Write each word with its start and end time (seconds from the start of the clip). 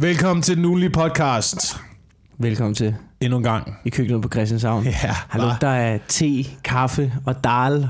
Velkommen 0.00 0.42
til 0.42 0.56
den 0.56 0.64
ugenlige 0.64 0.90
podcast. 0.90 1.76
Velkommen 2.38 2.74
til 2.74 2.94
Endnu 3.20 3.36
en 3.36 3.42
gang. 3.42 3.74
i 3.84 3.90
køkkenet 3.90 4.22
på 4.22 4.28
Christianshavn. 4.28 4.84
Ja, 4.84 4.90
Har 5.28 5.38
lugter 5.40 5.70
af 5.70 6.00
te, 6.08 6.44
kaffe 6.64 7.12
og 7.26 7.44
dal. 7.44 7.88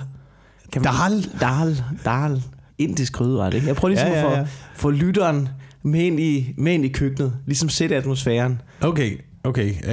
Kan 0.73 0.83
Dal? 0.83 1.27
Dal, 1.41 1.83
dal. 2.05 2.43
Indisk 2.79 3.13
krydret, 3.13 3.55
ikke? 3.55 3.67
Jeg 3.67 3.77
prøver 3.77 3.89
ligesom 3.91 4.09
Ja, 4.09 4.21
ja, 4.21 4.33
at 4.33 4.39
ja. 4.39 4.43
få, 4.43 4.47
få 4.77 4.91
lytteren 4.91 5.49
med 5.83 6.01
ind, 6.01 6.21
i, 6.21 6.55
med 6.59 6.73
ind 6.73 6.85
i 6.85 6.89
køkkenet. 6.89 7.33
Ligesom 7.47 7.69
sætte 7.69 7.97
atmosfæren. 7.97 8.61
Okay, 8.81 9.19
okay. 9.45 9.71
Uh, 9.71 9.89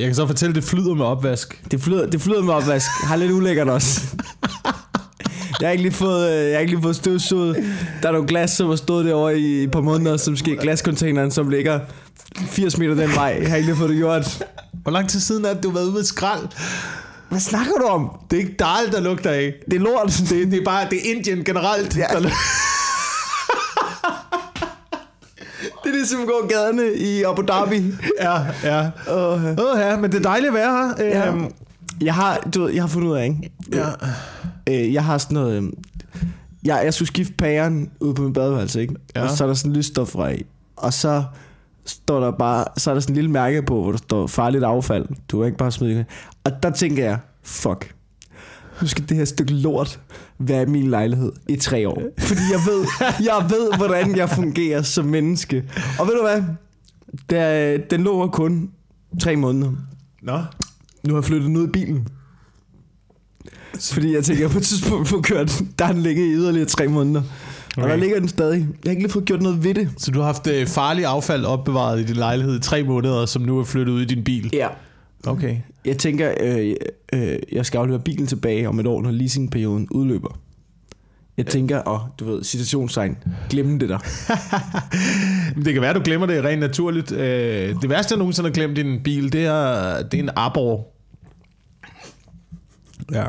kan 0.00 0.14
så 0.14 0.26
fortælle, 0.26 0.50
at 0.50 0.54
det 0.56 0.64
flyder 0.64 0.94
med 0.94 1.04
opvask. 1.04 1.70
Det 1.70 1.80
flyder, 1.80 2.06
det 2.10 2.20
flyder 2.20 2.42
med 2.42 2.54
opvask. 2.54 2.86
Har 3.04 3.16
lidt 3.16 3.32
ulækkert 3.32 3.68
også. 3.68 4.16
Jeg 5.60 5.68
har 5.68 5.72
ikke 5.72 5.82
lige 5.82 5.92
fået, 5.92 6.30
øh, 6.30 6.44
jeg 6.48 6.54
har 6.54 6.60
ikke 6.60 6.72
lige 6.72 6.82
fået 6.82 6.96
støvsuget. 6.96 7.64
Der 8.02 8.08
er 8.08 8.12
nogle 8.12 8.26
glas, 8.28 8.50
som 8.50 8.68
har 8.68 8.76
stået 8.76 9.04
derovre 9.04 9.38
i 9.38 9.62
et 9.64 9.70
par 9.70 9.80
måneder, 9.80 10.16
som 10.16 10.36
skal 10.36 10.56
glascontaineren, 10.56 11.30
som 11.30 11.48
ligger 11.48 11.80
80 12.46 12.78
meter 12.78 12.94
den 12.94 13.10
vej. 13.14 13.38
Jeg 13.42 13.48
har 13.50 13.56
ikke 13.56 13.68
lige 13.68 13.76
fået 13.76 13.90
det 13.90 13.96
gjort. 13.98 14.44
Hvor 14.82 14.92
lang 14.92 15.08
tid 15.08 15.20
siden 15.20 15.44
er 15.44 15.54
det, 15.54 15.62
du 15.62 15.68
har 15.68 15.74
været 15.74 15.86
ude 15.86 15.94
med 15.94 16.04
skrald? 16.04 16.42
Hvad 17.28 17.40
snakker 17.40 17.72
du 17.72 17.84
om? 17.86 18.10
Det 18.30 18.36
er 18.36 18.40
ikke 18.40 18.56
dal, 18.58 18.92
der 18.92 19.00
lugter 19.00 19.30
af. 19.30 19.54
Det 19.70 19.76
er 19.76 19.80
lort. 19.80 20.06
Det, 20.30 20.50
det 20.50 20.60
er 20.60 20.64
bare 20.64 20.86
det 20.90 20.98
er 21.10 21.14
Indien 21.16 21.44
generelt. 21.44 21.96
Ja. 21.96 22.04
Der, 22.12 22.20
Det 25.84 25.94
er 25.94 25.98
det, 25.98 26.08
som 26.08 26.26
går 26.26 26.46
gaderne 26.48 26.92
i 26.94 27.22
Abu 27.22 27.42
Dhabi. 27.42 27.84
ja, 28.20 28.36
ja. 28.64 28.90
Åh 29.10 29.44
oh, 29.44 29.80
ja, 29.80 29.96
men 29.96 30.12
det 30.12 30.18
er 30.18 30.22
dejligt 30.22 30.48
at 30.48 30.54
være 30.54 30.94
her. 30.98 31.04
ja. 31.06 31.28
Øhm, 31.28 31.44
Jeg 32.00 32.14
har, 32.14 32.38
du 32.54 32.62
ved, 32.62 32.72
jeg 32.72 32.82
har 32.82 32.88
fundet 32.88 33.08
ud 33.08 33.16
af, 33.16 33.24
ikke? 33.24 33.50
ja. 33.72 33.84
Øh, 34.70 34.92
jeg 34.94 35.04
har 35.04 35.18
sådan 35.18 35.34
noget... 35.34 35.56
øhm, 35.56 35.72
Jeg, 36.64 36.80
jeg 36.84 36.94
skulle 36.94 37.08
skifte 37.08 37.32
pæren 37.34 37.90
ude 38.00 38.14
på 38.14 38.22
min 38.22 38.32
badeværelse, 38.32 38.80
ikke? 38.80 38.94
Ja. 39.16 39.22
Og 39.22 39.30
så 39.30 39.44
er 39.44 39.48
der 39.48 39.54
sådan 39.54 39.70
en 39.70 39.76
lysstofrør 39.76 40.28
i. 40.28 40.42
Og 40.76 40.92
så 40.92 41.24
står 41.86 42.20
der 42.20 42.30
bare... 42.30 42.64
Så 42.76 42.90
er 42.90 42.94
der 42.94 43.00
sådan 43.00 43.12
en 43.12 43.14
lille 43.14 43.30
mærke 43.30 43.62
på, 43.62 43.82
hvor 43.82 43.90
der 43.90 43.98
står 43.98 44.26
farligt 44.26 44.64
affald. 44.64 45.06
Du 45.28 45.36
kan 45.38 45.46
ikke 45.46 45.58
bare 45.58 45.70
smide 45.72 45.94
det. 45.98 46.06
Og 46.44 46.52
der 46.62 46.70
tænker 46.70 47.04
jeg, 47.04 47.18
fuck. 47.42 47.94
Nu 48.82 48.86
skal 48.86 49.08
det 49.08 49.16
her 49.16 49.24
stykke 49.24 49.52
lort 49.52 50.00
være 50.38 50.62
i 50.62 50.66
min 50.66 50.90
lejlighed 50.90 51.32
i 51.48 51.56
tre 51.56 51.88
år. 51.88 52.02
Fordi 52.18 52.40
jeg 52.52 52.60
ved, 52.66 52.86
jeg 53.30 53.50
ved 53.50 53.76
hvordan 53.76 54.16
jeg 54.16 54.30
fungerer 54.30 54.82
som 54.82 55.04
menneske. 55.04 55.64
Og 55.98 56.06
ved 56.06 56.14
du 56.14 56.22
hvad? 56.22 56.42
Der, 57.30 57.78
den 57.90 58.00
lå 58.02 58.28
kun 58.28 58.70
tre 59.20 59.36
måneder. 59.36 59.72
Nå. 60.22 60.38
Nu 61.06 61.14
har 61.14 61.20
jeg 61.20 61.24
flyttet 61.24 61.56
ud 61.56 61.68
i 61.68 61.70
bilen. 61.70 62.08
Fordi 63.80 64.14
jeg 64.14 64.24
tænker, 64.24 64.48
på 64.48 64.58
et 64.58 64.64
tidspunkt 64.64 65.08
få 65.08 65.20
kørt, 65.20 65.62
der 65.78 65.84
har 65.84 65.92
den 65.92 66.02
ligget 66.02 66.26
i 66.26 66.30
yderligere 66.32 66.66
tre 66.66 66.88
måneder. 66.88 67.22
Okay. 67.76 67.82
Og 67.82 67.88
der 67.88 67.96
ligger 67.96 68.18
den 68.18 68.28
stadig. 68.28 68.58
Jeg 68.58 68.66
har 68.84 68.90
ikke 68.90 69.02
lige 69.02 69.12
fået 69.12 69.24
gjort 69.24 69.42
noget 69.42 69.64
ved 69.64 69.74
det. 69.74 69.88
Så 69.96 70.10
du 70.10 70.18
har 70.18 70.26
haft 70.26 70.46
øh, 70.46 70.66
farlig 70.66 71.04
affald 71.04 71.44
opbevaret 71.44 72.00
i 72.00 72.04
din 72.04 72.16
lejlighed 72.16 72.56
i 72.56 72.60
tre 72.60 72.82
måneder, 72.82 73.26
som 73.26 73.42
nu 73.42 73.58
er 73.58 73.64
flyttet 73.64 73.92
ud 73.92 74.02
i 74.02 74.04
din 74.04 74.24
bil? 74.24 74.50
Ja. 74.52 74.68
Okay. 75.26 75.56
Jeg 75.84 75.98
tænker, 75.98 76.32
øh, 76.40 76.74
øh, 77.12 77.38
jeg 77.52 77.66
skal 77.66 77.78
aflevere 77.78 78.02
bilen 78.02 78.26
tilbage 78.26 78.68
om 78.68 78.80
et 78.80 78.86
år, 78.86 79.02
når 79.02 79.10
leasingperioden 79.10 79.88
udløber. 79.90 80.38
Jeg 81.36 81.46
tænker, 81.46 81.78
og 81.78 82.08
du 82.18 82.24
ved, 82.24 82.44
situationstegn, 82.44 83.16
glemme 83.50 83.78
det 83.78 83.88
der. 83.88 83.98
Men 85.56 85.64
Det 85.64 85.72
kan 85.72 85.82
være, 85.82 85.94
du 85.94 86.00
glemmer 86.04 86.26
det 86.26 86.44
rent 86.44 86.60
naturligt. 86.60 87.12
Øh, 87.12 87.74
Det 87.82 87.90
værste, 87.90 88.12
jeg 88.12 88.18
nogensinde 88.18 88.48
har 88.48 88.54
glemt 88.54 88.78
i 88.78 88.80
en 88.80 89.00
bil, 89.02 89.32
det 89.32 89.44
er, 89.44 90.02
det 90.02 90.18
er 90.18 90.22
en 90.22 90.30
Arbor. 90.36 90.86
Ja. 93.12 93.24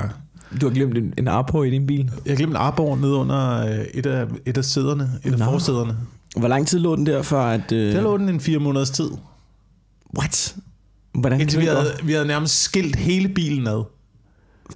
Du 0.61 0.67
har 0.67 0.73
glemt 0.73 0.97
en, 0.97 1.13
en 1.17 1.27
Arpo 1.27 1.63
i 1.63 1.69
din 1.69 1.88
bil. 1.88 2.11
Jeg 2.25 2.38
glemte 2.38 2.52
en 2.53 2.57
Arbor 2.57 2.95
nede 2.95 3.13
under 3.13 3.66
øh, 3.67 3.85
et 3.94 4.05
af, 4.05 4.25
et 4.45 4.57
af 4.57 4.66
sæderne, 4.66 5.09
et 5.25 5.31
af 5.33 5.39
Nå. 5.39 5.45
forsæderne. 5.45 5.97
Hvor 6.38 6.47
lang 6.47 6.67
tid 6.67 6.80
lå 6.80 6.95
den 6.95 7.05
der, 7.05 7.21
før 7.21 7.41
at... 7.41 7.71
Øh, 7.71 7.94
Der 7.95 8.02
lå 8.02 8.17
den 8.17 8.30
en 8.30 8.39
fire 8.39 8.59
måneders 8.59 8.89
tid. 8.89 9.09
What? 10.17 10.55
Hvordan 11.13 11.41
Indtil 11.41 11.59
kan 11.59 11.69
vi 11.69 11.75
havde, 11.75 11.91
vi 12.03 12.13
havde 12.13 12.27
nærmest 12.27 12.61
skilt 12.63 12.95
hele 12.95 13.29
bilen 13.29 13.67
ad. 13.67 13.73
gå? 13.73 13.88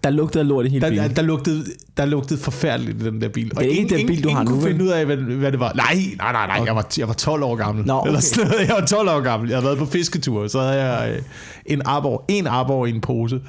Der 0.04 0.10
lugtede 0.10 0.42
af 0.42 0.48
lort 0.48 0.66
i 0.66 0.70
hele 0.70 0.82
Der, 0.82 0.90
bilen. 0.90 1.08
der, 1.10 1.14
der, 1.16 1.22
lugtede, 1.22 1.66
der 1.98 2.06
lugtede 2.06 2.40
forfærdeligt 2.40 3.02
i 3.02 3.06
den 3.06 3.22
der 3.22 3.30
bil. 3.30 3.50
Det 3.50 3.58
er 3.58 3.62
ikke 3.62 3.76
ingen, 3.82 3.98
den 3.98 4.08
bil, 4.08 4.24
du 4.24 4.30
ingen, 4.30 4.36
har 4.36 4.42
ingen 4.42 4.56
nu, 4.56 4.62
kunne 4.62 4.72
finde 4.72 4.86
ud 4.86 4.90
af, 4.90 5.06
hvad, 5.06 5.18
hvad 5.18 5.52
det 5.52 5.60
var. 5.60 5.74
Nej, 5.74 5.94
nej, 6.18 6.32
nej, 6.32 6.48
nej. 6.48 6.62
Jeg, 6.66 6.76
var, 6.76 6.88
jeg 6.98 7.08
var 7.08 7.14
12 7.14 7.44
år 7.44 7.56
gammel. 7.56 7.86
Nå, 7.86 7.94
okay. 7.94 8.08
Eller 8.08 8.20
sådan 8.20 8.48
noget. 8.52 8.68
Jeg 8.68 8.76
var 8.80 8.86
12 8.86 9.10
år 9.10 9.20
gammel. 9.22 9.50
Jeg 9.50 9.58
havde 9.58 9.66
været 9.66 9.78
på 9.78 9.86
fisketur. 9.86 10.48
Så 10.48 10.60
havde 10.62 10.84
jeg 10.84 11.12
øh, 11.16 11.22
en 11.66 11.82
arbor, 11.86 12.26
en 12.28 12.48
arbor 12.48 12.86
i 12.86 12.90
en 12.90 13.02
pose, 13.02 13.40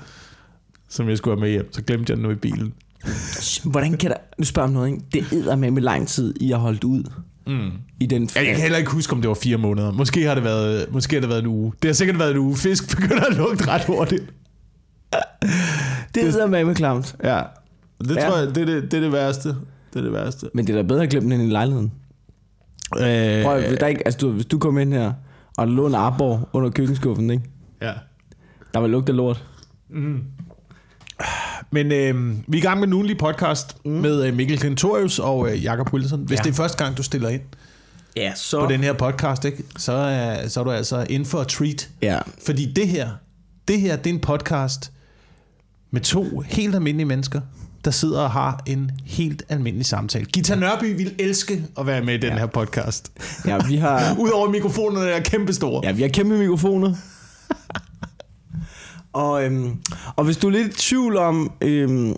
som 0.89 1.09
jeg 1.09 1.19
skulle 1.19 1.37
have 1.37 1.41
med 1.41 1.51
hjem. 1.51 1.73
Så 1.73 1.83
glemte 1.83 2.11
jeg 2.11 2.17
den 2.17 2.23
nu 2.27 2.31
i 2.31 2.35
bilen. 2.35 2.73
Hvordan 3.73 3.97
kan 3.97 4.11
der... 4.11 4.17
Nu 4.39 4.45
spørger 4.45 4.69
jeg 4.69 4.71
om 4.71 4.75
noget, 4.75 4.89
ikke? 4.89 5.05
Det 5.13 5.33
æder 5.39 5.57
med 5.57 5.71
med 5.71 5.83
lang 5.83 6.09
tid, 6.09 6.35
I 6.41 6.51
har 6.51 6.59
holdt 6.59 6.85
ud 6.85 7.05
Mm. 7.49 7.71
i 8.01 8.07
den... 8.07 8.29
Ja, 8.37 8.41
jeg 8.41 8.53
kan 8.55 8.63
heller 8.63 8.79
ikke 8.79 8.91
huske, 8.91 9.13
om 9.13 9.21
det 9.21 9.29
var 9.29 9.35
fire 9.35 9.57
måneder. 9.57 9.93
Måske 9.93 10.23
har 10.27 10.35
det 10.35 10.45
været, 10.45 10.93
måske 10.93 11.17
har 11.17 11.21
det 11.21 11.29
været 11.31 11.41
en 11.41 11.47
uge. 11.47 11.73
Det 11.83 11.89
har 11.89 11.93
sikkert 11.95 12.19
været 12.19 12.31
en 12.31 12.37
uge. 12.39 12.57
Fisk 12.57 12.89
begynder 12.97 13.25
at 13.25 13.37
lugte 13.37 13.69
ret 13.69 13.85
hurtigt. 13.85 14.23
Det 16.15 16.23
æder 16.25 16.47
med 16.47 16.65
med 16.65 16.75
klamt. 16.75 17.17
Ja. 17.25 17.43
Det 18.01 18.17
Ja. 18.17 18.29
tror 18.29 18.39
jeg, 18.39 18.55
det 18.55 18.57
er 18.63 18.65
det, 18.67 18.83
det, 18.91 18.95
er 18.97 19.01
det 19.01 19.13
værste. 19.13 19.49
Det 19.49 19.57
er 19.97 20.01
det 20.01 20.13
værste. 20.13 20.51
Men 20.55 20.67
det 20.67 20.73
er 20.73 20.77
da 20.83 20.89
bedre 20.89 21.03
at 21.03 21.11
glemme 21.11 21.31
den 21.33 21.41
end 21.41 21.49
i 21.49 21.53
lejligheden. 21.53 21.93
Øh, 22.97 23.45
Prøv, 23.45 23.61
der 23.63 23.77
er 23.81 23.87
ikke, 23.87 24.07
altså, 24.07 24.19
du, 24.19 24.31
hvis 24.31 24.47
du 24.47 24.59
kommer 24.59 24.81
ind 24.81 24.93
her, 24.93 25.13
og 25.57 25.67
der 25.67 25.73
lå 25.73 25.87
en 25.87 25.95
arbor 25.95 26.49
under 26.53 26.71
køkkenskuffen, 26.71 27.31
ikke? 27.31 27.45
ja. 27.83 27.93
Der 28.75 28.81
var 28.81 28.87
lugt 28.87 29.09
af 29.09 29.17
lort. 29.17 29.45
Men 31.71 31.93
øh, 31.93 32.35
vi 32.49 32.59
er 32.59 32.63
i 32.63 32.65
gang 32.65 32.81
med 32.81 32.87
en 32.89 32.93
ugenlig 32.93 33.19
podcast 33.19 33.77
mm. 33.85 33.91
med 33.91 34.25
øh, 34.25 34.35
Mikkel 34.35 34.59
Kentorius 34.59 35.19
og 35.19 35.53
øh, 35.53 35.65
Jakob 35.65 35.93
Wilson. 35.93 36.21
Hvis 36.21 36.39
ja. 36.39 36.43
Det 36.43 36.51
er 36.51 36.55
første 36.55 36.85
gang, 36.85 36.97
du 36.97 37.03
stiller 37.03 37.29
ind 37.29 37.43
Ja, 38.17 38.33
så... 38.35 38.61
på 38.61 38.73
den 38.73 38.81
her 38.81 38.93
podcast, 38.93 39.45
ikke, 39.45 39.63
så, 39.77 39.93
er, 39.93 40.49
så 40.49 40.61
er 40.61 40.65
du 40.65 40.71
altså 40.71 41.07
in 41.11 41.27
for 41.27 41.41
a 41.41 41.45
treat. 41.45 41.89
Ja. 42.03 42.19
Fordi 42.47 42.73
det 42.73 42.89
her, 42.89 43.11
det 43.69 43.81
her, 43.81 43.97
det 43.97 44.11
er 44.11 44.15
en 44.15 44.21
podcast 44.21 44.93
med 45.91 46.01
to 46.01 46.41
helt 46.41 46.75
almindelige 46.75 47.07
mennesker, 47.07 47.41
der 47.85 47.91
sidder 47.91 48.21
og 48.21 48.31
har 48.31 48.63
en 48.67 48.91
helt 49.05 49.43
almindelig 49.49 49.87
samtale. 49.87 50.25
Gita 50.25 50.55
Nørby 50.55 50.97
vil 50.97 51.15
elske 51.19 51.65
at 51.79 51.87
være 51.87 52.03
med 52.03 52.15
i 52.15 52.17
den 52.19 52.31
ja. 52.33 52.39
her 52.39 52.47
podcast. 52.47 53.13
ja, 53.47 53.59
vi 53.69 53.77
har... 53.77 54.15
Udover 54.19 54.51
mikrofonerne 54.51 55.11
er 55.11 55.21
kæmpestore. 55.21 55.81
Ja, 55.85 55.93
vi 55.93 56.03
har 56.03 56.09
kæmpe 56.09 56.39
mikrofoner. 56.39 56.95
Og, 59.17 59.45
øhm, 59.45 59.77
og 60.17 60.25
hvis 60.25 60.37
du 60.37 60.47
er 60.47 60.51
lidt 60.51 60.67
i 60.67 60.77
tvivl 60.77 61.17
om... 61.17 61.53
Øhm, 61.61 62.15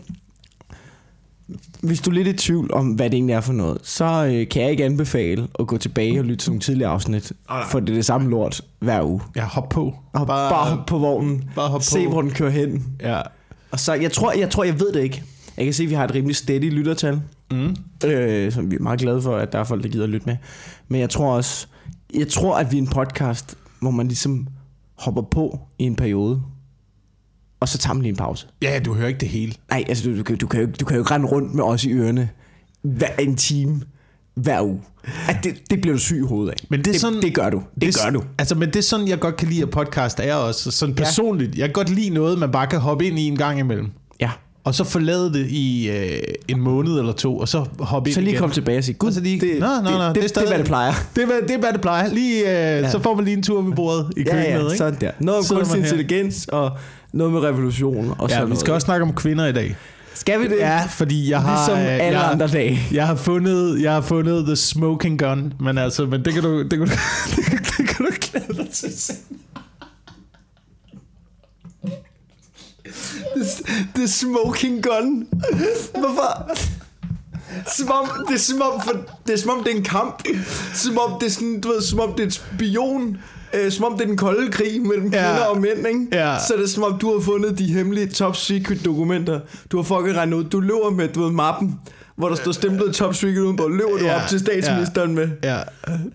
hvis 1.81 2.01
du 2.01 2.11
er 2.11 2.15
lidt 2.15 2.29
i 2.29 2.33
tvivl 2.33 2.73
om, 2.75 2.87
hvad 2.87 3.11
det 3.11 3.15
egentlig 3.15 3.35
er 3.35 3.41
for 3.41 3.53
noget, 3.53 3.79
så 3.83 4.05
øh, 4.05 4.49
kan 4.49 4.63
jeg 4.63 4.71
ikke 4.71 4.85
anbefale 4.85 5.49
at 5.59 5.67
gå 5.67 5.77
tilbage 5.77 6.19
og 6.19 6.25
lytte 6.25 6.45
til 6.45 6.51
nogle 6.51 6.61
tidligere 6.61 6.91
afsnit. 6.91 7.33
nej. 7.49 7.65
For 7.71 7.81
det 7.81 7.89
er 7.89 7.95
det 7.95 8.05
samme 8.05 8.31
lort 8.31 8.61
hver 8.79 9.03
uge. 9.03 9.21
Ja, 9.37 9.45
hop 9.45 9.69
på. 9.69 9.95
Og 10.13 10.27
bare, 10.27 10.51
bare 10.51 10.71
hop 10.77 10.87
på 10.87 10.99
vognen. 10.99 11.51
bare 11.55 11.69
hop 11.69 11.83
se, 11.83 12.05
på. 12.05 12.11
hvor 12.11 12.23
den 12.23 12.31
kører 12.31 12.51
hen. 12.51 12.87
Ja. 13.01 13.21
Og 13.71 13.81
så, 13.81 13.95
jeg 13.95 14.13
tror, 14.13 14.33
jeg 14.33 14.51
tror, 14.51 14.65
jeg 14.65 14.81
ved 14.81 14.93
det 14.93 15.03
ikke. 15.03 15.23
Jeg 15.57 15.65
kan 15.65 15.75
se, 15.75 15.83
at 15.83 15.89
vi 15.91 15.95
har 15.95 16.05
et 16.05 16.15
rimelig 16.15 16.37
steady 16.37 16.71
lyttertal. 16.71 17.21
Mm. 17.51 17.77
Øh, 18.05 18.53
som 18.53 18.71
vi 18.71 18.77
er 18.77 18.81
meget 18.83 19.01
glade 19.01 19.23
for, 19.23 19.37
at 19.37 19.53
der 19.53 19.59
er 19.59 19.65
folk, 19.65 19.83
der 19.83 19.89
gider 19.89 20.05
at 20.05 20.11
lytte 20.11 20.27
med. 20.27 20.37
Men 20.89 21.01
jeg 21.01 21.11
tror 21.11 21.33
også, 21.33 21.67
jeg 22.15 22.29
tror, 22.29 22.57
at 22.57 22.73
vi 22.73 22.79
er 22.79 22.83
en 22.83 22.89
podcast, 22.89 23.59
hvor 23.81 23.91
man 23.91 24.09
ligesom 24.09 24.47
hopper 24.99 25.23
på 25.23 25.61
i 25.79 25.85
en 25.85 25.97
periode. 25.97 26.43
Og 27.61 27.69
så 27.69 27.79
tager 27.79 27.95
man 27.95 28.03
lige 28.03 28.11
en 28.11 28.17
pause. 28.17 28.47
Ja, 28.63 28.79
du 28.85 28.95
hører 28.95 29.09
ikke 29.09 29.21
det 29.21 29.29
hele. 29.29 29.53
Nej, 29.71 29.85
altså 29.89 30.11
du, 30.11 30.19
du, 30.19 30.23
kan- 30.23 30.37
du, 30.39 30.47
kan 30.47 30.61
jo, 30.61 30.67
du 30.81 30.85
kan 30.85 30.97
jo 30.97 31.03
ikke 31.03 31.11
rende 31.15 31.27
rundt 31.27 31.55
med 31.55 31.65
os 31.65 31.85
i 31.85 31.93
ørerne 31.93 32.29
hver 32.83 33.09
en 33.19 33.37
time 33.37 33.81
hver 34.35 34.63
uge. 34.63 34.81
At 35.29 35.37
det, 35.45 35.55
det 35.71 35.81
bliver 35.81 35.95
du 35.95 36.01
syg 36.01 36.17
i 36.17 36.27
hovedet 36.27 36.51
af. 36.53 36.57
Men 36.69 36.81
det 36.81 36.87
er 36.87 36.93
det, 36.93 37.01
sådan- 37.01 37.23
det 37.23 37.35
gør 37.35 37.51
du. 37.51 37.63
Det, 37.75 37.83
det 37.83 37.97
gør 38.05 38.11
du. 38.11 38.23
Altså, 38.39 38.55
men 38.55 38.69
det 38.69 38.77
er 38.77 38.83
sådan, 38.83 39.09
jeg 39.09 39.21
godt 39.21 39.37
kan 39.37 39.49
lide, 39.49 39.63
at 39.63 39.71
podcast 39.71 40.21
er 40.21 40.35
også. 40.35 40.71
Sådan 40.71 40.95
personligt. 40.95 41.59
Jeg 41.59 41.67
kan 41.69 41.73
godt 41.73 41.89
lide 41.91 42.11
noget, 42.11 42.39
man 42.39 42.51
bare 42.53 42.67
kan 42.67 42.79
hoppe 42.81 43.07
ind 43.07 43.19
i 43.19 43.23
en 43.27 43.37
gang 43.37 43.59
imellem. 43.59 43.91
Ja. 44.21 44.31
Og 44.65 44.75
så 44.75 44.85
forlade 44.85 45.33
det 45.33 45.47
i 45.51 45.91
øh, 45.91 46.19
en 46.49 46.61
måned 46.61 46.99
eller 46.99 47.13
to, 47.13 47.39
og 47.39 47.49
så 47.49 47.65
hoppe 47.81 48.11
ind 48.11 48.15
Så 48.15 48.21
lige 48.21 48.31
igen. 48.31 48.39
komme 48.41 48.55
tilbage 48.55 48.79
og 48.79 48.85
sige, 48.85 48.95
gud, 48.95 49.09
Og 49.09 49.15
så 49.15 49.21
lige- 49.21 49.41
det, 49.41 49.61
Nå, 49.61 49.67
nå, 49.67 49.83
nå, 49.83 49.91
det, 49.91 49.91
det 49.91 50.01
er 50.01 50.07
det, 50.07 50.15
det, 50.15 50.23
det, 50.23 50.31
stadig- 50.31 50.45
er, 50.47 50.51
hvad 50.51 50.59
det 50.59 50.67
plejer. 50.67 50.93
Det 51.17 51.23
er, 51.23 51.29
det 51.47 51.51
er, 51.51 51.59
hvad 51.59 51.73
det 51.73 51.81
plejer. 51.81 52.09
Lige, 52.15 52.41
øh, 52.41 52.47
ja. 52.83 52.91
Så 52.91 52.99
får 53.03 53.15
man 53.15 53.25
lige 53.25 53.37
en 53.37 53.43
tur 53.43 53.63
ved 53.63 53.73
bordet 53.77 54.13
i 54.17 54.23
køkkenet, 54.23 54.45
Ja, 54.45 54.55
ja, 54.59 54.65
ikke? 54.65 54.77
sådan 54.77 55.01
der. 55.01 55.11
Noget 55.19 55.51
om 55.51 55.57
kunstig 55.57 55.79
intelligens 55.81 56.47
og 56.49 56.71
noget 57.13 57.33
med 57.33 57.41
revolution 57.41 58.15
og 58.19 58.29
Ja, 58.31 58.45
vi 58.45 58.57
skal 58.57 58.65
noget. 58.65 58.69
også 58.69 58.85
snakke 58.85 59.03
om 59.03 59.15
kvinder 59.15 59.47
i 59.47 59.53
dag. 59.53 59.77
Skal 60.15 60.41
vi 60.41 60.49
det? 60.49 60.57
Ja, 60.57 60.83
fordi 60.91 61.31
jeg 61.31 61.43
har... 61.43 61.57
Ligesom 61.57 61.79
øh, 61.79 62.07
alle 62.07 62.21
jeg, 62.21 62.31
andre 62.31 62.47
dage. 62.49 62.81
Jeg 62.93 63.07
har 63.07 63.15
fundet, 63.15 63.83
jeg 63.83 63.93
har 63.93 64.01
fundet 64.01 64.47
the 64.47 64.57
smoking 64.57 65.19
gun, 65.19 65.53
men 65.61 65.79
altså, 65.79 66.07
men 66.07 66.25
det 66.25 66.33
kan 66.35 66.43
du, 66.43 66.63
det 66.63 66.71
kan 66.71 66.79
du, 66.79 66.87
det 67.37 67.45
kan, 67.51 67.59
det 67.59 67.89
kan 67.89 68.07
du 68.07 68.11
glæde 68.21 68.63
dig 68.63 68.71
til 68.73 68.93
senere. 68.99 69.19
The 73.95 74.09
smoking 74.09 74.83
gun. 74.83 75.27
Hvorfor? 75.99 76.51
Som 77.77 77.91
om, 77.91 78.11
det 78.29 78.35
er 78.35 78.39
som 78.39 78.63
om, 78.63 78.81
for, 78.83 78.93
det 79.27 79.33
er 79.33 79.39
som 79.39 79.51
om 79.51 79.65
det 79.65 79.73
er 79.73 79.77
en 79.77 79.85
kamp. 79.85 80.23
Som 80.75 80.99
om 80.99 81.13
det 81.21 81.27
er 81.27 81.31
sådan, 81.31 81.61
du 81.61 81.69
ved, 81.69 81.83
som 81.83 82.01
om 82.01 82.13
det 82.13 82.23
er 82.23 82.27
et 82.27 82.33
spion. 82.33 83.17
Øh, 83.55 83.73
som 83.73 83.85
om 83.85 83.93
det 83.93 84.03
er 84.03 84.07
den 84.07 84.17
kolde 84.17 84.51
krig 84.53 84.83
mellem 84.83 85.13
Ja. 85.13 85.19
kvinder 85.31 85.45
og 85.47 85.61
mænd, 85.61 85.87
ikke? 85.89 86.07
Ja. 86.27 86.37
Så 86.49 86.55
er 86.55 86.59
det 86.59 86.71
som 86.71 86.83
om, 86.83 86.99
du 86.99 87.13
har 87.15 87.21
fundet 87.21 87.59
de 87.59 87.65
hemmelige 87.73 88.07
top 88.07 88.37
secret 88.37 88.85
dokumenter. 88.85 89.41
Du 89.73 89.77
har 89.77 89.85
fucking 89.85 90.17
regnet 90.17 90.37
ud. 90.37 90.45
Du 90.45 90.61
løber 90.61 90.91
med, 90.91 91.09
du 91.09 91.23
ved, 91.23 91.31
mappen, 91.33 91.81
hvor 92.17 92.29
der 92.29 92.37
står 92.37 92.53
stemplet 92.53 92.95
top 92.95 93.15
secret 93.15 93.39
udenpå. 93.41 93.69
Løber 93.69 93.99
du 93.99 94.05
Ja, 94.05 94.23
op 94.23 94.29
til 94.29 94.39
statsministeren 94.41 95.15
med? 95.15 95.29
Ja, 95.45 95.59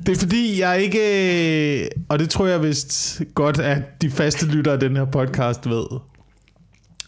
det 0.06 0.16
er 0.16 0.20
fordi, 0.20 0.60
jeg 0.60 0.82
ikke... 0.82 1.90
Og 2.10 2.20
det 2.20 2.30
tror 2.30 2.46
jeg 2.48 2.64
vist 2.64 3.22
godt, 3.36 3.60
at 3.60 4.02
de 4.02 4.10
faste 4.12 4.46
lyttere 4.46 4.74
af 4.74 4.80
den 4.80 4.96
her 4.96 5.06
podcast 5.06 5.70
ved. 5.70 5.84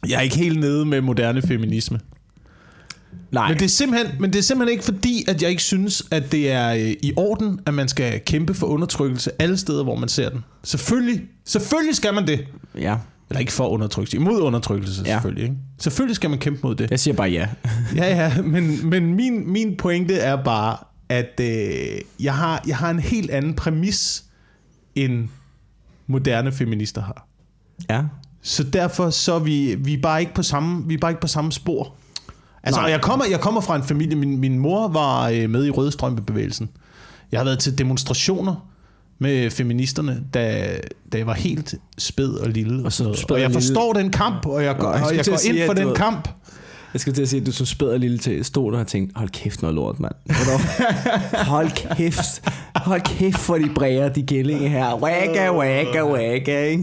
Jeg 0.09 0.17
er 0.17 0.21
ikke 0.21 0.37
helt 0.37 0.59
nede 0.59 0.85
med 0.85 1.01
moderne 1.01 1.41
feminisme. 1.41 1.99
Nej. 3.31 3.47
Men 3.49 3.57
det, 3.57 3.65
er 3.65 3.69
simpelthen, 3.69 4.11
men 4.21 4.33
det 4.33 4.39
er 4.39 4.43
simpelthen 4.43 4.71
ikke 4.73 4.83
fordi, 4.83 5.25
at 5.27 5.41
jeg 5.41 5.49
ikke 5.49 5.63
synes, 5.63 6.03
at 6.11 6.31
det 6.31 6.51
er 6.51 6.69
øh, 6.73 6.79
i 6.79 7.13
orden, 7.15 7.59
at 7.65 7.73
man 7.73 7.87
skal 7.87 8.21
kæmpe 8.25 8.53
for 8.53 8.67
undertrykkelse 8.67 9.31
alle 9.39 9.57
steder, 9.57 9.83
hvor 9.83 9.95
man 9.95 10.09
ser 10.09 10.29
den. 10.29 10.43
Selvfølgelig, 10.63 11.21
selvfølgelig 11.45 11.95
skal 11.95 12.13
man 12.13 12.27
det. 12.27 12.45
Ja. 12.77 12.97
Eller 13.29 13.39
ikke 13.39 13.51
for 13.53 13.67
undertrykkelse, 13.67 14.17
imod 14.17 14.41
undertrykkelse 14.41 15.01
Ja. 15.05 15.11
selvfølgelig. 15.13 15.43
Ikke? 15.43 15.55
Selvfølgelig 15.79 16.15
skal 16.15 16.29
man 16.29 16.39
kæmpe 16.39 16.59
mod 16.63 16.75
det. 16.75 16.91
Jeg 16.91 16.99
siger 16.99 17.15
bare 17.15 17.29
ja. 17.29 17.47
Ja, 17.95 18.15
ja, 18.25 18.41
men, 18.41 18.89
men 18.89 19.13
min, 19.15 19.51
min 19.51 19.77
pointe 19.77 20.15
er 20.15 20.43
bare, 20.43 20.77
at 21.09 21.39
øh, 21.41 22.01
jeg, 22.19 22.33
har, 22.35 22.63
jeg 22.67 22.77
har 22.77 22.89
en 22.89 22.99
helt 22.99 23.29
anden 23.29 23.53
præmis, 23.53 24.23
end 24.95 25.27
moderne 26.07 26.51
feminister 26.51 27.01
har. 27.01 27.27
Ja. 27.89 28.01
Så 28.41 28.63
derfor 28.63 29.09
så 29.09 29.33
er 29.33 29.39
vi, 29.39 29.75
vi 29.79 29.93
er 29.93 30.01
bare 30.01 30.19
ikke 30.19 30.33
på 30.33 30.43
samme, 30.43 30.87
vi 30.87 30.93
er 30.93 30.97
bare 30.97 31.11
ikke 31.11 31.21
på 31.21 31.27
samme 31.27 31.51
spor. 31.51 31.93
Altså, 32.65 32.81
Nej. 32.81 32.85
og 32.85 32.91
jeg 32.91 33.01
kommer, 33.01 33.25
jeg 33.25 33.39
kommer 33.39 33.61
fra 33.61 33.75
en 33.75 33.83
familie, 33.83 34.15
min, 34.15 34.39
min 34.39 34.59
mor 34.59 34.87
var 34.87 35.29
øh, 35.29 35.49
med 35.49 35.65
i 35.65 35.69
Røde 35.69 35.91
Jeg 37.31 37.39
har 37.39 37.43
været 37.45 37.59
til 37.59 37.77
demonstrationer 37.77 38.67
med 39.19 39.49
feministerne, 39.51 40.23
da, 40.33 40.67
da 41.11 41.17
jeg 41.17 41.27
var 41.27 41.33
helt 41.33 41.75
spæd 41.97 42.29
og 42.33 42.49
lille. 42.49 42.85
Og, 42.85 42.93
så 42.93 43.13
spæd 43.13 43.31
og 43.35 43.39
jeg 43.41 43.45
og 43.45 43.49
lille. 43.49 43.53
forstår 43.61 43.93
den 43.93 44.09
kamp, 44.11 44.45
og 44.45 44.63
jeg, 44.63 44.75
Nå, 44.79 44.83
jeg 44.93 45.03
og 45.03 45.15
jeg 45.15 45.25
går 45.25 45.39
ind 45.49 45.65
for 45.65 45.73
den 45.73 45.87
ved- 45.87 45.95
kamp. 45.95 46.29
Jeg 46.93 47.01
skal 47.01 47.13
til 47.13 47.21
at 47.21 47.29
sige, 47.29 47.39
at 47.41 47.47
du 47.47 47.51
som 47.51 47.65
spæd 47.65 47.87
og 47.87 47.99
lille 47.99 48.17
til 48.17 48.45
stod 48.45 48.71
der 48.71 48.79
og 48.79 48.87
tænkte, 48.87 49.17
hold 49.19 49.29
kæft 49.29 49.61
noget 49.61 49.75
lort, 49.75 49.99
mand. 49.99 50.13
Hold 51.47 51.95
kæft. 51.97 52.41
Hold 52.75 53.01
kæft 53.01 53.37
for 53.37 53.55
de 53.57 53.69
bræger, 53.75 54.09
de 54.09 54.23
gællinge 54.23 54.69
her. 54.69 54.95
Wagga, 55.01 55.51
wagga, 55.57 56.05
wagga? 56.05 56.77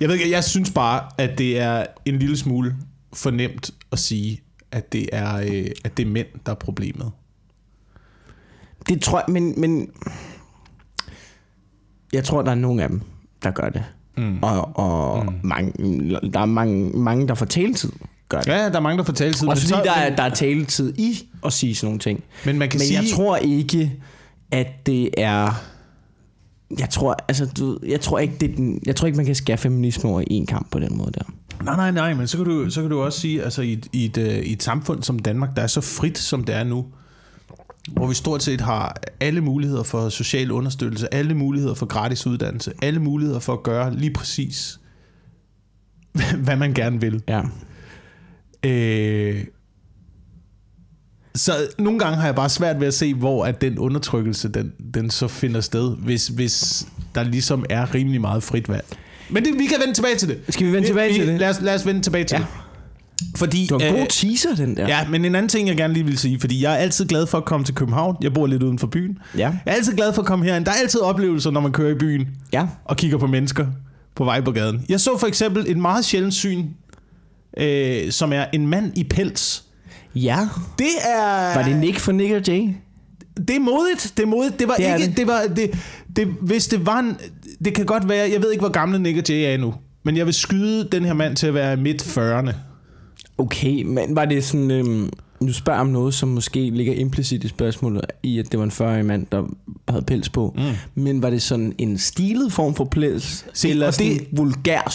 Jeg 0.00 0.08
ved 0.08 0.14
ikke, 0.14 0.30
jeg 0.30 0.44
synes 0.44 0.70
bare, 0.70 1.00
at 1.18 1.38
det 1.38 1.58
er 1.60 1.84
en 2.04 2.18
lille 2.18 2.36
smule 2.36 2.74
for 3.12 3.30
nemt 3.30 3.70
at 3.92 3.98
sige, 3.98 4.40
at 4.72 4.92
det 4.92 5.08
er, 5.12 5.36
øh, 5.36 5.66
at 5.84 5.96
det 5.96 6.06
er 6.06 6.10
mænd, 6.10 6.26
der 6.46 6.52
er 6.52 6.56
problemet. 6.56 7.10
Det 8.88 9.02
tror 9.02 9.18
jeg, 9.26 9.32
men, 9.32 9.60
men... 9.60 9.90
Jeg 12.12 12.24
tror, 12.24 12.42
der 12.42 12.50
er 12.50 12.54
nogen 12.54 12.80
af 12.80 12.88
dem, 12.88 13.00
der 13.42 13.50
gør 13.50 13.68
det. 13.68 13.84
Mm. 14.16 14.38
Og, 14.42 14.76
og 14.76 15.24
mm. 15.24 15.32
Mange, 15.42 15.72
der 16.32 16.40
er 16.40 16.44
mange, 16.46 16.90
mange, 16.98 17.28
der 17.28 17.34
får 17.34 17.46
taletid, 17.46 17.92
gør 18.28 18.40
det. 18.40 18.46
Ja, 18.46 18.68
der 18.68 18.76
er 18.76 18.80
mange, 18.80 18.98
der 18.98 19.04
får 19.04 19.12
taletid. 19.12 19.48
Også 19.48 19.62
fordi 19.62 19.74
så- 19.78 19.82
der 19.84 19.92
er, 19.92 20.16
der 20.16 20.22
er 20.22 20.34
taletid 20.34 20.94
i 20.98 21.28
at 21.44 21.52
sige 21.52 21.74
sådan 21.74 21.86
nogle 21.86 21.98
ting. 21.98 22.24
Men 22.46 22.58
man 22.58 22.68
kan 22.68 22.78
Men 22.78 22.86
sige... 22.86 23.00
jeg 23.00 23.10
tror 23.14 23.36
ikke, 23.36 23.92
at 24.50 24.86
det 24.86 25.10
er... 25.16 25.62
Jeg 26.78 26.90
tror, 26.90 27.16
altså, 27.28 27.46
du, 27.46 27.78
jeg 27.86 28.00
tror 28.00 28.18
ikke, 28.18 28.34
det 28.40 28.50
er 28.50 28.56
den, 28.56 28.80
jeg 28.86 28.96
tror 28.96 29.06
ikke, 29.06 29.16
man 29.16 29.26
kan 29.26 29.34
skære 29.34 29.56
feminisme 29.58 30.10
over 30.10 30.20
i 30.20 30.34
en 30.34 30.46
kamp 30.46 30.70
på 30.70 30.78
den 30.78 30.96
måde 30.96 31.12
der. 31.12 31.24
Nej, 31.64 31.76
nej, 31.76 31.90
nej, 31.90 32.14
men 32.14 32.28
så 32.28 32.36
kan 32.36 32.46
du, 32.46 32.70
så 32.70 32.80
kan 32.80 32.90
du 32.90 33.02
også 33.02 33.20
sige, 33.20 33.42
altså 33.42 33.62
i 33.62 33.72
et, 33.72 33.86
i, 33.92 34.04
et, 34.04 34.18
øh, 34.18 34.38
i 34.38 34.52
et 34.52 34.62
samfund 34.62 35.02
som 35.02 35.18
Danmark, 35.18 35.56
der 35.56 35.62
er 35.62 35.66
så 35.66 35.80
frit, 35.80 36.18
som 36.18 36.44
det 36.44 36.54
er 36.54 36.64
nu, 36.64 36.86
hvor 37.92 38.06
vi 38.06 38.14
stort 38.14 38.42
set 38.42 38.60
har 38.60 38.96
alle 39.20 39.40
muligheder 39.40 39.82
for 39.82 40.08
social 40.08 40.50
understøttelse, 40.50 41.14
alle 41.14 41.34
muligheder 41.34 41.74
for 41.74 41.86
gratis 41.86 42.26
uddannelse, 42.26 42.72
alle 42.82 43.00
muligheder 43.00 43.40
for 43.40 43.52
at 43.52 43.62
gøre 43.62 43.94
lige 43.94 44.12
præcis, 44.12 44.80
hvad 46.44 46.56
man 46.56 46.74
gerne 46.74 47.00
vil. 47.00 47.22
Ja. 47.28 47.42
Øh, 48.64 49.44
så 51.34 51.52
nogle 51.78 51.98
gange 51.98 52.16
har 52.16 52.24
jeg 52.24 52.34
bare 52.34 52.48
svært 52.48 52.80
ved 52.80 52.86
at 52.86 52.94
se, 52.94 53.14
hvor 53.14 53.44
at 53.44 53.60
den 53.60 53.78
undertrykkelse, 53.78 54.48
den, 54.48 54.72
den 54.94 55.10
så 55.10 55.28
finder 55.28 55.60
sted, 55.60 55.96
hvis, 55.96 56.28
hvis 56.28 56.86
der 57.14 57.22
ligesom 57.22 57.64
er 57.70 57.94
rimelig 57.94 58.20
meget 58.20 58.42
frit 58.42 58.68
valg. 58.68 58.96
Men 59.30 59.44
det, 59.44 59.58
vi 59.58 59.66
kan 59.66 59.76
vende 59.80 59.94
tilbage 59.94 60.16
til 60.16 60.28
det. 60.28 60.38
Skal 60.48 60.66
vi 60.66 60.72
vende 60.72 60.88
tilbage 60.88 61.14
til 61.14 61.26
det? 61.28 61.38
Lad 61.40 61.48
os, 61.50 61.60
lad 61.60 61.74
os 61.74 61.86
vende 61.86 62.00
tilbage 62.02 62.24
til 62.24 62.34
Ja. 62.34 62.38
det. 62.40 62.46
Fordi, 63.36 63.62
Det 63.62 63.70
var 63.70 63.78
en 63.78 63.86
øh, 63.94 63.98
god 63.98 64.06
teaser, 64.10 64.54
den 64.54 64.76
der. 64.76 64.88
Ja, 64.88 65.08
men 65.08 65.24
en 65.24 65.34
anden 65.34 65.48
ting, 65.48 65.68
jeg 65.68 65.76
gerne 65.76 65.94
lige 65.94 66.04
vil 66.04 66.18
sige, 66.18 66.40
fordi 66.40 66.62
jeg 66.62 66.72
er 66.72 66.76
altid 66.76 67.06
glad 67.06 67.26
for 67.26 67.38
at 67.38 67.44
komme 67.44 67.64
til 67.66 67.74
København. 67.74 68.16
Jeg 68.22 68.34
bor 68.34 68.46
lidt 68.46 68.62
uden 68.62 68.78
for 68.78 68.86
byen. 68.86 69.18
Ja. 69.36 69.40
Jeg 69.40 69.58
er 69.66 69.70
altid 69.72 69.96
glad 69.96 70.12
for 70.12 70.22
at 70.22 70.28
komme 70.28 70.44
herind. 70.44 70.64
Der 70.64 70.70
er 70.70 70.76
altid 70.76 71.00
oplevelser, 71.00 71.50
når 71.50 71.60
man 71.60 71.72
kører 71.72 71.90
i 71.94 71.98
byen 71.98 72.28
Ja. 72.52 72.66
og 72.84 72.96
kigger 72.96 73.18
på 73.18 73.26
mennesker 73.26 73.66
på 74.16 74.24
vej 74.24 74.40
på 74.40 74.50
gaden. 74.52 74.84
Jeg 74.88 75.00
så 75.00 75.18
for 75.18 75.26
eksempel 75.26 75.64
et 75.68 75.76
meget 75.76 76.04
sjældent 76.04 76.34
syn, 76.34 76.64
øh, 77.58 78.10
som 78.12 78.32
er 78.32 78.44
en 78.52 78.66
mand 78.66 78.92
i 78.98 79.04
pels. 79.04 79.64
Ja. 80.14 80.38
Det 80.78 80.88
er... 81.04 81.54
Var 81.54 81.62
det 81.68 81.76
Nick 81.76 81.98
for 81.98 82.12
Nick 82.12 82.32
og 82.34 82.42
Jay? 82.48 82.68
Det 83.48 83.56
er 83.56 83.60
modigt. 83.60 84.12
Det 84.16 84.22
er 84.22 84.26
modigt. 84.26 84.58
Det 84.58 84.68
var 84.68 84.74
Det 84.74 84.84
ikke... 84.84 85.06
det. 85.06 85.16
Det. 85.16 85.26
var, 85.26 85.42
det, 85.56 85.70
det, 86.16 86.26
hvis 86.40 86.66
det 86.66 86.86
var 86.86 86.98
en... 86.98 87.16
Det 87.64 87.74
kan 87.74 87.86
godt 87.86 88.08
være... 88.08 88.30
Jeg 88.32 88.42
ved 88.42 88.50
ikke, 88.52 88.60
hvor 88.62 88.70
gamle 88.72 88.98
Nick 88.98 89.18
og 89.18 89.24
Jay 89.28 89.54
er 89.54 89.56
nu. 89.58 89.74
Men 90.04 90.16
jeg 90.16 90.26
vil 90.26 90.34
skyde 90.34 90.88
den 90.92 91.04
her 91.04 91.14
mand 91.14 91.36
til 91.36 91.46
at 91.46 91.54
være 91.54 91.76
midt 91.76 92.02
40'erne. 92.02 92.52
Okay, 93.38 93.82
men 93.82 94.16
var 94.16 94.24
det 94.24 94.44
sådan... 94.44 94.70
Øhm, 94.70 95.10
nu 95.40 95.52
spørger 95.52 95.80
om 95.80 95.86
noget, 95.86 96.14
som 96.14 96.28
måske 96.28 96.70
ligger 96.70 96.94
implicit 96.94 97.44
i 97.44 97.48
spørgsmålet, 97.48 98.02
i 98.22 98.38
at 98.38 98.52
det 98.52 98.58
var 98.60 98.64
en 98.64 98.70
40-årig 98.70 99.04
mand, 99.04 99.26
der 99.32 99.42
havde 99.88 100.04
pels 100.04 100.28
på. 100.28 100.54
Mm. 100.56 101.02
Men 101.02 101.22
var 101.22 101.30
det 101.30 101.42
sådan 101.42 101.72
en 101.78 101.98
stilet 101.98 102.52
form 102.52 102.74
for 102.74 102.84
pels? 102.84 103.46
Se, 103.54 103.68
eller 103.70 103.90
sådan 103.90 104.12
det- 104.12 104.26
vulgær 104.32 104.94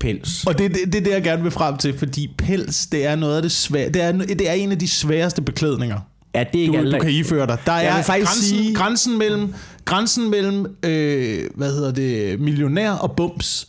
pels? 0.00 0.44
Og 0.46 0.58
det, 0.58 0.70
det, 0.74 0.80
det 0.92 0.94
er 0.94 1.04
det, 1.04 1.10
jeg 1.10 1.22
gerne 1.22 1.42
vil 1.42 1.50
frem 1.52 1.76
til, 1.76 1.98
fordi 1.98 2.28
pels, 2.38 2.86
det 2.86 3.06
er 3.06 3.16
noget 3.16 3.36
af 3.36 3.42
det 3.42 3.52
svære. 3.52 3.88
Det 3.88 4.02
er, 4.02 4.12
det 4.12 4.48
er 4.48 4.52
en 4.52 4.72
af 4.72 4.78
de 4.78 4.88
sværeste 4.88 5.42
beklædninger, 5.42 6.00
Ja, 6.38 6.44
det 6.52 6.58
er 6.58 6.62
ikke 6.62 6.72
du, 6.72 6.78
alle, 6.78 6.92
du 6.92 7.02
kan 7.02 7.10
iføre 7.10 7.46
dig. 7.46 7.58
Der 7.66 7.72
er 7.72 8.02
faktisk 8.02 8.26
grænsen, 8.30 8.42
sige- 8.56 8.74
grænsen 8.74 9.18
mellem, 9.18 9.54
grænsen 9.84 10.30
mellem 10.30 10.76
øh, 10.82 11.44
hvad 11.54 11.72
hedder 11.72 11.92
det, 11.92 12.40
millionær 12.40 12.90
og 12.92 13.12
bums. 13.16 13.68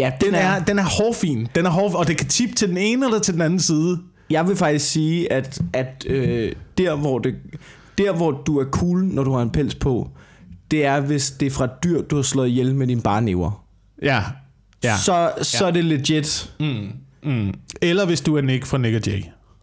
Ja, 0.00 0.12
Den 0.20 0.34
er, 0.34 0.64
den 0.64 0.78
er 0.78 0.84
hårfin. 0.84 1.48
Den 1.54 1.66
er 1.66 1.70
hård, 1.70 1.94
og 1.94 2.08
det 2.08 2.16
kan 2.16 2.26
tippe 2.28 2.54
til 2.54 2.68
den 2.68 2.76
ene 2.76 3.06
eller 3.06 3.18
til 3.18 3.34
den 3.34 3.42
anden 3.42 3.60
side. 3.60 3.98
Jeg 4.30 4.48
vil 4.48 4.56
faktisk 4.56 4.90
sige, 4.90 5.32
at, 5.32 5.60
at 5.72 6.04
øh, 6.06 6.52
der, 6.78 6.94
hvor 6.96 7.18
det, 7.18 7.34
der, 7.98 8.12
hvor 8.12 8.30
du 8.46 8.58
er 8.58 8.64
cool, 8.64 9.04
når 9.04 9.24
du 9.24 9.32
har 9.32 9.42
en 9.42 9.50
pels 9.50 9.74
på, 9.74 10.08
det 10.70 10.84
er, 10.84 11.00
hvis 11.00 11.30
det 11.30 11.46
er 11.46 11.50
fra 11.50 11.64
et 11.64 11.70
dyr, 11.84 12.02
du 12.02 12.16
har 12.16 12.22
slået 12.22 12.48
ihjel 12.48 12.74
med 12.74 12.86
dine 12.86 13.02
barnæver. 13.02 13.64
Ja. 14.02 14.22
ja. 14.84 14.96
Så, 14.96 15.32
så 15.42 15.66
er 15.66 15.70
det 15.70 15.84
legit. 15.84 16.50
Mm, 16.60 16.88
mm. 17.22 17.54
Eller 17.82 18.06
hvis 18.06 18.20
du 18.20 18.36
er 18.36 18.40
Nick 18.42 18.66
fra 18.66 18.78
Nick 18.78 18.96
og 18.96 19.06
Jay. 19.06 19.22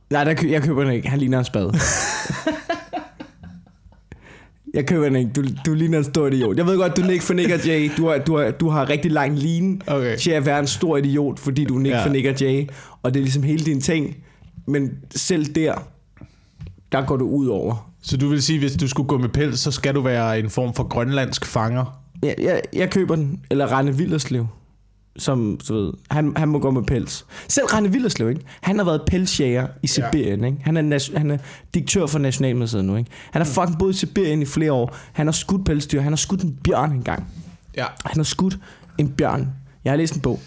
Nej, 0.10 0.24
der, 0.24 0.34
kø- 0.34 0.50
jeg 0.52 0.62
køber 0.64 0.84
den 0.84 0.94
ikke. 0.94 1.10
Han 1.10 1.20
ligner 1.20 1.40
en 1.40 1.46
spade. 1.46 1.74
jeg 4.74 4.88
køber 4.88 5.04
den 5.06 5.16
ikke. 5.16 5.32
Du, 5.36 5.44
du 5.66 5.74
ligner 5.74 5.98
en 5.98 6.04
stor 6.04 6.28
idiot. 6.28 6.58
Jeg 6.58 6.66
ved 6.66 6.78
godt, 6.78 6.98
du 6.98 7.02
er 7.02 7.06
Nick 7.08 7.22
for 7.22 7.34
Nick 7.34 7.52
og 7.54 7.66
Jay. 7.66 7.92
Du 7.98 8.08
har, 8.08 8.18
du 8.18 8.38
har, 8.38 8.52
du 8.52 8.70
har 8.70 8.90
rigtig 8.90 9.12
lang 9.12 9.38
line 9.40 9.80
Okay. 9.88 10.18
til 10.18 10.32
at 10.32 10.46
være 10.46 10.60
en 10.60 10.68
stor 10.68 10.98
idiot, 10.98 11.40
fordi 11.40 11.66
du 11.66 11.76
er 11.76 11.80
Nick 11.80 11.94
Ja. 11.94 11.98
ja. 12.00 12.06
for 12.06 12.10
Nick 12.10 12.28
og 12.28 12.42
Jay. 12.42 12.68
Og 13.04 13.14
det 13.14 13.20
er 13.20 13.24
ligesom 13.24 13.44
hele 13.44 13.66
din 13.66 13.82
ting. 13.82 14.16
Men 14.68 14.92
selv 15.16 15.46
der, 15.56 15.74
der 16.92 17.06
går 17.06 17.18
du 17.18 17.28
ud 17.30 17.48
over. 17.48 17.92
Så 18.02 18.18
du 18.18 18.28
vil 18.28 18.42
sige, 18.44 18.60
hvis 18.60 18.74
du 18.76 18.88
skulle 18.88 19.08
gå 19.08 19.18
med 19.18 19.30
pels, 19.30 19.60
så 19.60 19.72
skal 19.72 19.96
du 19.96 20.02
være 20.02 20.40
en 20.40 20.50
form 20.50 20.74
for 20.74 20.84
grønlandsk 20.88 21.46
fanger? 21.46 22.02
Jeg, 22.24 22.36
jeg, 22.42 22.62
jeg 22.74 22.90
køber 22.92 23.16
den. 23.16 23.40
Eller 23.52 23.66
Rane 23.68 23.98
Villerslev. 23.98 24.48
Som, 25.18 25.60
du 25.68 25.74
ved, 25.74 25.94
han, 26.12 26.34
han 26.38 26.50
må 26.50 26.60
gå 26.60 26.72
med 26.72 26.84
pels. 26.84 27.26
Selv 27.48 27.66
Rane 27.66 27.92
Villerslev, 27.92 28.30
ikke? 28.30 28.42
Han 28.62 28.78
har 28.78 28.86
været 28.86 29.02
pelsjæger 29.08 29.68
i 29.84 29.88
Sibirien, 29.88 30.44
ikke? 30.44 30.58
Han 30.62 30.94
er, 30.94 31.18
han 31.18 31.32
er 31.32 31.38
direktør 31.74 32.06
for 32.06 32.20
Nationalmuseet 32.20 32.86
nu, 32.86 32.96
ikke? 32.96 33.12
Han 33.32 33.42
har 33.42 33.50
fucking 33.50 33.80
boet 33.80 33.96
i 33.96 33.98
Sibirien 33.98 34.42
i 34.42 34.46
flere 34.46 34.72
år. 34.72 34.96
Han 35.14 35.28
har 35.28 35.32
skudt 35.32 35.66
pelsdyr. 35.66 36.02
Han 36.02 36.12
har 36.12 36.18
skudt 36.18 36.42
en 36.42 36.60
bjørn 36.64 36.92
engang. 36.92 37.28
Ja. 37.78 37.86
Han 38.06 38.18
har 38.18 38.24
skudt 38.24 38.58
en 38.98 39.10
bjørn. 39.10 39.50
Jeg 39.86 39.92
har 39.92 39.98
læst 39.98 40.16
en 40.16 40.22
bog. 40.22 40.40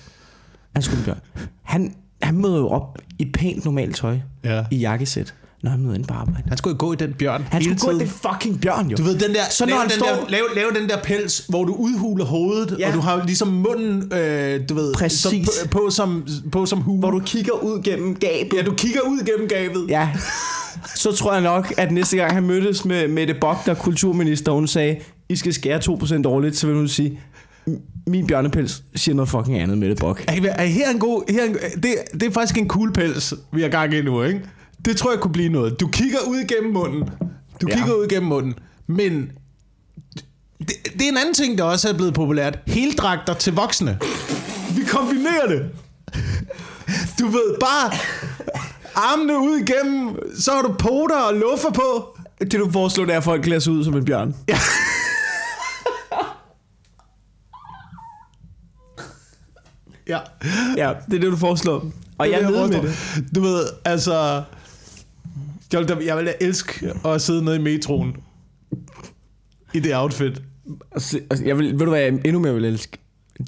Han 0.72 0.74
har 0.74 0.80
skudt 0.80 0.98
en 0.98 1.04
bjørn. 1.04 1.20
Han, 1.62 1.94
han 2.22 2.38
møder 2.38 2.58
jo 2.58 2.68
op 2.68 2.98
i 3.18 3.30
pænt 3.32 3.64
normalt 3.64 3.96
tøj. 3.96 4.18
Ja. 4.44 4.64
I 4.70 4.76
jakkesæt. 4.76 5.34
Når 5.62 5.70
han 5.70 5.80
møder 5.80 5.94
ind 5.94 6.04
på 6.04 6.14
arbejde. 6.14 6.42
Han 6.48 6.58
skulle 6.58 6.76
gå 6.76 6.92
i 6.92 6.96
den 6.96 7.12
bjørn 7.18 7.46
Han 7.50 7.62
skulle 7.62 7.78
gå 7.78 7.86
i 7.90 7.90
tiden. 7.94 8.00
det 8.00 8.10
fucking 8.32 8.60
bjørn, 8.60 8.90
jo. 8.90 8.96
Du 8.96 9.02
ved, 9.02 9.18
den 9.18 9.34
der, 9.34 9.40
Så 9.50 9.64
når 9.64 9.68
lave, 9.70 9.80
han 9.80 9.88
den 9.90 9.96
står- 9.98 10.06
der, 10.06 10.28
lave, 10.30 10.44
lave 10.54 10.70
den 10.80 10.88
der 10.88 10.96
pels, 11.02 11.44
hvor 11.48 11.64
du 11.64 11.72
udhuler 11.74 12.24
hovedet, 12.24 12.76
Ja. 12.78 12.88
og 12.88 12.94
du 12.94 13.00
har 13.00 13.22
ligesom 13.26 13.48
munden, 13.48 14.12
øh, 14.12 14.60
du 14.68 14.74
ved, 14.74 14.94
Præcis. 14.94 15.20
som, 15.20 15.32
på, 15.44 15.68
på, 15.70 15.90
som, 15.90 16.26
på 16.52 16.66
som 16.66 16.78
hue. 16.80 16.98
Hvor 16.98 17.10
du 17.10 17.18
kigger 17.26 17.52
ud 17.52 17.82
gennem 17.82 18.14
gabet. 18.14 18.56
Ja, 18.56 18.62
du 18.62 18.72
kigger 18.74 19.00
ud 19.00 19.18
gennem 19.26 19.48
gabet. 19.48 19.86
Ja. 19.88 20.08
Så 20.96 21.12
tror 21.12 21.32
jeg 21.32 21.42
nok, 21.42 21.74
at 21.76 21.92
næste 21.92 22.16
gang 22.16 22.32
han 22.32 22.42
mødtes 22.42 22.84
med 22.84 23.08
Mette 23.08 23.34
Bock, 23.40 23.64
der 23.66 23.70
er 23.70 23.76
kulturminister, 23.76 24.52
hun 24.52 24.66
sagde, 24.66 24.96
I 25.28 25.36
skal 25.36 25.54
skære 25.54 25.80
2% 25.80 26.26
årligt, 26.26 26.56
så 26.56 26.66
vil 26.66 26.76
hun 26.76 26.88
sige, 26.88 27.20
"M- 27.68 28.04
min 28.06 28.26
bjørnepels 28.26 28.82
siger 28.96 29.14
noget 29.14 29.28
fucking 29.28 29.58
andet, 29.58 29.78
Mette 29.78 29.94
Bock. 29.94 30.24
Er, 30.28 30.32
er 30.52 30.64
her 30.66 30.86
er 30.86 30.90
en 30.90 30.98
god, 30.98 31.32
her 31.32 31.42
er 31.42 31.46
en, 31.46 31.54
det, 31.82 31.94
det 32.12 32.22
er 32.22 32.30
faktisk 32.30 32.58
en 32.58 32.68
cool 32.68 32.92
pels, 32.92 33.34
vi 33.52 33.62
har 33.62 33.68
gang 33.68 33.94
i 33.94 34.02
nu, 34.02 34.22
ikke? 34.22 34.40
Det 34.84 34.96
tror 34.96 35.10
jeg 35.12 35.20
kunne 35.20 35.32
blive 35.32 35.48
noget. 35.48 35.80
Du 35.80 35.88
kigger 35.88 36.18
ud 36.26 36.44
gennem 36.48 36.72
munden. 36.72 37.08
Du 37.60 37.66
Ja. 37.68 37.74
kigger 37.76 37.94
ud 37.94 38.08
gennem 38.08 38.28
munden. 38.28 38.54
Men 38.86 39.30
det, 40.58 40.68
det 40.92 41.02
er 41.02 41.08
en 41.08 41.16
anden 41.16 41.34
ting, 41.34 41.58
der 41.58 41.64
også 41.64 41.88
er 41.88 41.92
blevet 41.92 42.14
populært. 42.14 42.58
Heldragter 42.66 43.34
til 43.34 43.52
voksne. 43.52 43.98
Vi 44.76 44.84
kombinerer 44.84 45.46
det. 45.48 45.70
Du 47.20 47.26
ved, 47.26 47.58
bare 47.60 47.92
armene 48.94 49.38
ud 49.38 49.56
igennem, 49.56 50.16
så 50.38 50.52
har 50.52 50.62
du 50.62 50.72
poter 50.78 51.20
og 51.20 51.34
luffer 51.34 51.70
på. 51.70 52.16
Det 52.40 52.52
du 52.52 52.70
foreslår, 52.72 53.04
det 53.04 53.12
er, 53.12 53.16
at 53.18 53.24
folk 53.24 53.42
klæder 53.42 53.60
sig 53.60 53.72
ud 53.72 53.84
som 53.84 53.96
en 53.96 54.04
bjørn. 54.04 54.34
Ja. 54.48 54.58
Ja. 60.08 60.18
ja, 60.76 60.92
det 61.06 61.16
er 61.16 61.20
det, 61.20 61.32
du 61.32 61.36
foreslår. 61.36 61.84
Og 62.18 62.26
Det 62.26 62.32
jeg 62.32 62.40
er 62.42 62.50
med 62.50 62.68
det. 62.68 62.94
Du 63.34 63.40
ved, 63.40 63.66
altså... 63.84 64.42
Jeg 65.72 65.80
ville, 65.80 66.06
jeg 66.06 66.16
ville 66.16 66.42
elske 66.42 66.92
at 67.04 67.22
sidde 67.22 67.44
nede 67.44 67.56
i 67.56 67.62
metroen. 67.62 68.16
I 69.74 69.80
det 69.80 69.96
outfit. 69.96 70.42
Altså, 70.92 71.20
altså, 71.30 71.44
jeg 71.44 71.58
vil, 71.58 71.72
ved 71.72 71.78
du 71.78 71.90
hvad 71.90 72.00
jeg 72.00 72.08
endnu 72.08 72.38
mere 72.38 72.54
vil 72.54 72.64
elske? 72.64 72.98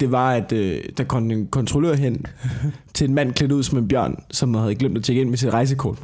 Det 0.00 0.12
var, 0.12 0.33
at 0.33 0.53
øh, 0.53 0.85
der 0.97 1.05
kom 1.05 1.31
en 1.31 1.47
kontrollør 1.47 1.95
hen 1.95 2.27
til 2.95 3.09
en 3.09 3.15
mand 3.15 3.33
klædt 3.33 3.53
ud 3.53 3.62
som 3.62 3.79
en 3.79 3.89
bjørn, 3.89 4.25
som 4.31 4.55
havde 4.55 4.75
glemt 4.75 4.99
at 4.99 5.05
tjekke 5.05 5.23
ind 5.23 5.31
med 5.31 5.39
sit 5.39 5.53
rejsekort. 5.53 5.99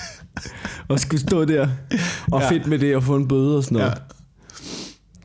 og 0.88 1.00
skulle 1.00 1.20
stå 1.20 1.44
der 1.44 1.68
og 2.32 2.40
ja. 2.40 2.50
fedt 2.50 2.66
med 2.66 2.78
det 2.78 2.96
og 2.96 3.02
få 3.02 3.16
en 3.16 3.28
bøde 3.28 3.56
og 3.56 3.64
sådan 3.64 3.78
noget. 3.78 3.90
Ja. 3.90 3.96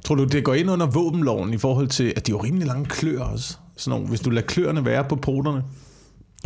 Tror 0.04 0.16
du, 0.16 0.24
det 0.24 0.44
går 0.44 0.54
ind 0.54 0.70
under 0.70 0.86
våbenloven 0.86 1.54
i 1.54 1.58
forhold 1.58 1.88
til, 1.88 2.14
at 2.16 2.28
de 2.28 2.32
er 2.32 2.34
jo 2.36 2.44
rimelig 2.44 2.68
lange 2.68 2.86
klør 2.86 3.22
også? 3.22 3.58
Sådan 3.78 3.98
nogle, 3.98 4.10
hvis 4.10 4.20
du 4.20 4.30
lader 4.30 4.48
kløerne 4.48 4.86
være 4.86 5.04
på 5.04 5.16
poterne. 5.16 5.64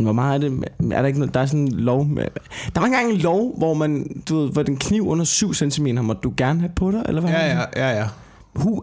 Hvor 0.00 0.12
meget 0.12 0.44
er 0.44 0.48
det? 0.48 0.64
Er 0.92 1.00
der 1.00 1.06
ikke 1.06 1.18
noget, 1.18 1.34
der 1.34 1.40
er 1.40 1.46
sådan 1.46 1.60
en 1.60 1.72
lov 1.72 2.06
med, 2.06 2.24
Der 2.74 2.80
var 2.80 2.86
engang 2.86 3.10
en 3.12 3.16
lov, 3.16 3.58
hvor 3.58 3.74
man, 3.74 4.22
du 4.28 4.40
ved, 4.40 4.52
hvor 4.52 4.62
den 4.62 4.76
kniv 4.76 5.08
under 5.08 5.24
7 5.24 5.54
cm 5.54 5.86
må 6.02 6.12
du 6.12 6.32
gerne 6.36 6.60
have 6.60 6.72
på 6.76 6.90
dig, 6.90 7.02
eller 7.08 7.20
hvad? 7.20 7.30
Ja, 7.30 7.46
ja, 7.46 7.64
ja, 7.76 7.98
ja. 7.98 8.08
Hu, 8.54 8.82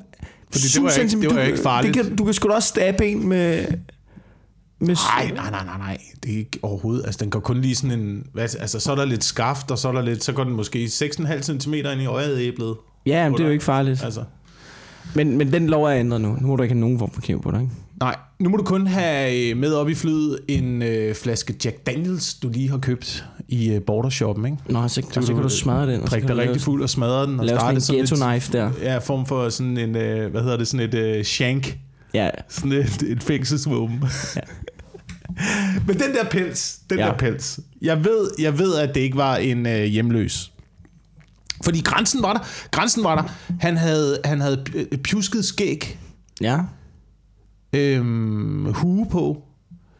Fordi 0.52 0.64
det 0.76 0.84
var 0.84 0.90
ikke- 1.02 1.22
det 1.22 1.30
var 1.30 1.36
du, 1.36 1.42
ikke 1.42 1.60
farligt. 1.60 1.94
Det 1.96 2.04
kan, 2.06 2.16
du 2.16 2.24
kan 2.26 2.34
sgu 2.34 2.50
da 2.50 2.54
også 2.54 2.68
stabbe 2.70 3.06
en 3.08 3.28
med... 3.30 3.66
med 4.80 4.96
Nej, 5.16 5.32
nej, 5.36 5.50
nej, 5.52 5.66
nej, 5.66 5.78
nej. 5.78 5.98
Det 6.24 6.34
er 6.34 6.38
ikke 6.38 6.60
overhovedet. 6.62 7.06
Altså, 7.06 7.20
den 7.24 7.30
går 7.30 7.40
kun 7.40 7.62
lige 7.62 7.76
sådan 7.76 8.00
en... 8.00 8.24
Hvad, 8.34 8.44
altså, 8.60 8.80
så 8.80 8.92
er 8.92 8.96
der 8.96 9.06
lidt 9.06 9.24
skaft, 9.24 9.72
og 9.72 9.78
så 9.78 9.88
er 9.88 9.92
der 9.92 10.02
lidt... 10.02 10.24
Så 10.24 10.34
går 10.34 10.44
den 10.44 10.54
måske 10.54 10.86
6,5 10.86 11.42
cm 11.42 11.74
ind 11.74 12.02
i 12.02 12.06
øjet 12.06 12.40
æblet. 12.40 12.76
Ja, 13.06 13.24
men 13.30 13.34
det 13.38 13.44
er 13.44 13.46
jo 13.48 13.52
ikke 13.54 13.64
farligt. 13.66 14.04
Altså. 14.04 14.24
Men, 15.16 15.38
men 15.38 15.54
den 15.54 15.68
lov 15.68 15.84
er 15.84 15.90
ændret 16.00 16.22
nu. 16.22 16.38
Nu 16.42 16.48
må 16.48 16.56
du 16.56 16.64
ikke 16.64 16.74
have 16.76 16.80
nogen 16.82 17.00
form 17.00 17.12
for 17.12 17.22
kniv 17.22 17.42
på 17.42 17.52
dig, 17.52 17.62
ikke? 17.62 17.74
Nej, 18.00 18.16
nu 18.40 18.50
må 18.50 18.58
du 18.58 18.64
kun 18.64 18.88
have 18.88 19.50
øh, 19.50 19.58
med 19.58 19.74
op 19.74 19.90
i 19.90 19.96
flyet 19.96 20.40
en 20.48 20.82
øh, 20.82 21.16
flaske 21.16 21.56
Jack 21.66 21.86
Daniels, 21.88 22.34
du 22.34 22.50
lige 22.50 22.70
har 22.70 22.78
købt 22.78 23.26
i 23.48 23.70
øh, 23.70 23.82
bordershoppen, 23.82 24.46
ikke? 24.46 24.58
Nå, 24.70 24.88
så, 24.88 25.02
så, 25.14 25.22
så 25.22 25.34
kan 25.34 25.44
du 25.44 25.50
smadre 25.50 25.92
den. 25.94 26.02
Drikke 26.02 26.28
dig 26.28 26.38
rigtig 26.38 26.62
fuld 26.62 26.84
og 26.84 26.90
smadre 26.90 27.28
den. 27.28 27.40
Og 27.40 27.46
Lave, 27.46 27.60
starte 27.60 27.82
sådan 27.82 28.00
en 28.00 28.08
sådan 28.08 28.18
ghetto 28.20 28.26
et, 28.26 28.32
knife 28.32 28.52
der. 28.58 28.92
Ja, 28.92 28.98
form 28.98 29.26
for 29.26 29.50
sådan 29.50 29.78
en, 29.78 29.96
øh, 29.96 30.32
hvad 30.32 30.42
hedder 30.42 30.58
det, 30.58 30.68
sådan 30.68 30.90
et 30.90 30.94
øh, 30.96 31.24
shank. 31.24 31.78
Ja, 32.14 32.30
Sådan 32.50 32.72
et, 32.72 33.02
et 33.02 33.24
fængselsvåben. 33.24 34.04
Ja. 34.36 34.42
Men 35.88 36.00
den 36.00 36.14
der 36.14 36.24
pels, 36.32 36.80
den 36.90 37.00
Ja. 37.00 37.06
der 37.06 37.18
pels. 37.18 37.60
Jeg 37.82 38.06
ved, 38.06 38.30
jeg 38.40 38.60
ved, 38.60 38.76
at 38.76 38.96
det 38.96 39.02
ikke 39.02 39.18
var 39.18 39.36
en 39.38 39.66
øh, 39.66 39.84
hjemløs. 39.84 40.52
Fordi 41.64 41.82
grænsen 41.82 42.22
var 42.24 42.34
der. 42.34 42.40
Grænsen 42.72 43.04
var 43.04 43.16
der. 43.16 43.24
Han 43.60 43.78
havde, 43.78 44.18
han 44.26 44.42
havde 44.42 44.66
øh, 44.76 44.98
pjusket 44.98 45.46
skæg, 45.46 45.98
ja. 46.42 46.58
Øhm, 47.74 48.74
hue 48.74 49.08
på, 49.12 49.44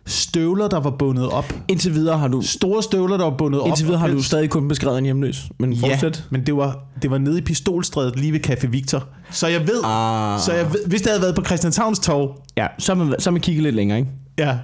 støvler, 0.06 0.68
der 0.68 0.80
var 0.80 0.90
bundet 0.90 1.30
op. 1.30 1.54
Indtil 1.68 1.94
videre 1.94 2.18
har 2.18 2.28
du, 2.28 2.42
Store 2.42 2.84
støvler, 2.84 3.18
der 3.18 3.24
var 3.24 3.38
bundet 3.38 3.62
op. 3.62 3.68
indtil 3.68 3.86
videre 3.86 4.00
har 4.00 4.08
du 4.08 4.24
stadig 4.24 4.50
kun 4.50 4.68
beskrevet 4.68 4.98
en 4.98 5.04
hjemløs. 5.06 5.50
Men 5.60 5.74
Ja, 5.74 5.94
fortsæt. 5.94 6.24
men 6.30 6.46
det 6.46 6.56
var, 6.56 6.80
det 7.02 7.12
var 7.12 7.18
nede 7.18 7.38
i 7.38 7.42
Pistolstrædet, 7.42 8.20
lige 8.20 8.34
ved 8.34 8.48
Café 8.50 8.68
Victor. 8.68 9.08
Så 9.32 9.48
jeg 9.48 9.62
ved, 9.68 9.82
Ah. 9.84 10.40
så 10.40 10.54
jeg 10.54 10.74
ved 10.74 10.86
hvis 10.88 11.02
det 11.02 11.10
havde 11.12 11.22
været 11.22 11.36
på 11.36 11.44
Christianshavns 11.46 12.00
Torv, 12.00 12.42
Ja, 12.58 12.68
så 12.80 12.96
har 12.96 13.04
man, 13.04 13.16
så 13.20 13.32
man 13.32 13.42
kigget 13.42 13.64
lidt 13.64 13.76
længere, 13.76 14.00
ikke? 14.00 14.12
Ja. 14.38 14.46
Ja. 14.48 14.58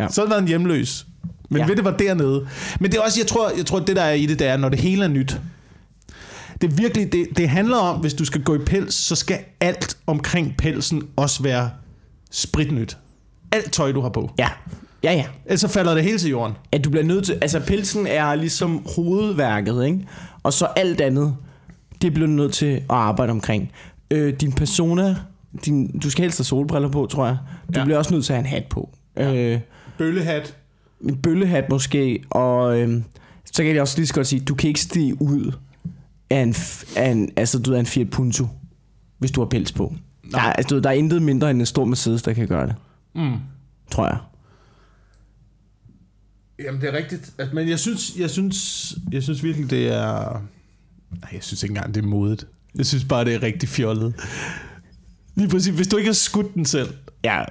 ja. 0.00 0.08
Så 0.08 0.20
havde 0.20 0.26
det 0.26 0.30
været 0.30 0.42
en 0.42 0.48
hjemløs. 0.48 1.06
Men 1.50 1.56
ja. 1.58 1.62
Ja. 1.64 1.68
ved 1.68 1.76
det 1.76 1.84
var 1.84 1.90
dernede. 1.96 2.46
Men 2.80 2.90
det 2.90 2.98
er 2.98 3.02
også, 3.02 3.20
jeg 3.20 3.26
tror, 3.26 3.50
jeg 3.56 3.66
tror, 3.66 3.78
det 3.80 3.96
der 3.96 4.02
er 4.02 4.12
i 4.12 4.26
det, 4.26 4.38
det 4.38 4.46
er, 4.46 4.56
når 4.56 4.68
det 4.68 4.78
hele 4.80 5.04
er 5.04 5.08
nyt. 5.08 5.40
Det 6.60 6.72
er 6.72 6.76
virkelig, 6.76 7.12
det, 7.12 7.26
det 7.36 7.48
handler 7.48 7.76
om, 7.76 8.00
hvis 8.00 8.14
du 8.14 8.24
skal 8.24 8.42
gå 8.42 8.54
i 8.54 8.58
pels, 8.58 8.94
så 8.94 9.14
skal 9.16 9.38
alt 9.60 9.96
omkring 10.06 10.54
pelsen 10.58 11.02
også 11.16 11.42
være 11.42 11.70
spritnyt. 12.34 12.98
Alt 13.52 13.72
tøj, 13.72 13.92
du 13.92 14.00
har 14.00 14.08
på. 14.08 14.30
Ja. 14.38 14.48
Ja, 15.04 15.12
ja. 15.12 15.24
Ellers 15.46 15.60
så 15.60 15.68
falder 15.68 15.94
det 15.94 16.02
hele 16.04 16.18
til 16.18 16.30
jorden. 16.30 16.56
At 16.72 16.84
du 16.84 16.90
bliver 16.90 17.04
nødt 17.04 17.24
til... 17.24 17.38
Altså, 17.42 17.60
pelsen 17.60 18.06
er 18.06 18.34
ligesom 18.34 18.86
hovedværket, 18.96 19.84
ikke? 19.86 20.06
Og 20.42 20.52
så 20.52 20.64
alt 20.76 21.00
andet, 21.00 21.36
det 22.02 22.14
bliver 22.14 22.26
du 22.26 22.32
nødt 22.32 22.52
til 22.54 22.66
at 22.74 22.82
arbejde 22.88 23.30
omkring. 23.30 23.70
Øh, 24.10 24.32
din 24.40 24.52
persona... 24.52 25.16
Din, 25.64 25.98
du 25.98 26.10
skal 26.10 26.22
helst 26.22 26.38
have 26.38 26.44
solbriller 26.44 26.88
på, 26.88 27.06
tror 27.06 27.26
jeg. 27.26 27.36
Du 27.66 27.72
Ja. 27.74 27.78
ja. 27.78 27.84
bliver 27.84 27.98
også 27.98 28.14
nødt 28.14 28.24
til 28.24 28.32
at 28.32 28.36
have 28.36 28.46
en 28.46 28.50
hat 28.50 28.64
på. 28.70 28.90
Ja. 29.16 29.34
Øh, 29.34 29.60
Bøllehat. 29.98 30.56
en 31.08 31.16
bøllehat 31.16 31.64
måske, 31.70 32.22
og 32.30 32.80
øh, 32.80 33.02
så 33.52 33.62
kan 33.62 33.72
jeg 33.74 33.80
også 33.82 33.96
lige 33.98 34.06
så 34.06 34.14
godt 34.14 34.26
sige, 34.26 34.40
du 34.40 34.54
kan 34.54 34.68
ikke 34.68 34.80
stige 34.80 35.22
ud 35.22 35.52
af 36.30 36.40
en, 36.40 36.54
af 36.96 37.10
en, 37.10 37.30
altså, 37.36 37.58
du 37.58 37.74
af 37.74 37.80
en 37.80 37.86
Fiat 37.86 38.10
Punto, 38.10 38.46
hvis 39.18 39.30
du 39.30 39.40
har 39.40 39.48
pels 39.48 39.72
på. 39.72 39.94
Der, 40.32 40.38
er- 40.38 40.52
altså, 40.52 40.80
der 40.80 40.88
er 40.90 40.94
intet 40.94 41.22
mindre 41.22 41.50
end 41.50 41.60
en 41.60 41.66
stor 41.66 41.84
Mercedes, 41.84 42.22
der 42.22 42.32
kan 42.32 42.48
gøre 42.48 42.66
det, 42.66 42.74
Mm. 43.14 43.36
tror 43.90 44.06
jeg. 44.06 44.18
Jamen, 46.58 46.80
det 46.80 46.88
er 46.88 46.92
rigtigt. 46.98 47.32
At- 47.38 47.52
Men 47.54 47.68
jeg 47.68 47.78
synes, 47.78 48.16
jeg 48.18 48.30
synes, 48.30 48.94
jeg 49.12 49.22
synes 49.22 49.42
virkelig, 49.44 49.70
det 49.70 49.88
er... 49.88 50.42
Nej, 51.20 51.30
jeg 51.32 51.42
synes 51.42 51.62
ikke 51.62 51.72
engang, 51.72 51.94
det 51.94 52.04
er 52.04 52.08
modet. 52.08 52.46
Jeg 52.74 52.86
synes 52.86 53.04
bare, 53.04 53.24
det 53.24 53.34
er 53.34 53.42
rigtig 53.42 53.68
fjollet. 53.68 54.14
Lige 55.34 55.48
præcis. 55.48 55.74
Hvis 55.74 55.88
du 55.88 55.96
ikke 55.96 56.08
har 56.08 56.14
skudt 56.14 56.54
den 56.54 56.64
selv. 56.64 56.94
Ja. 57.24 57.44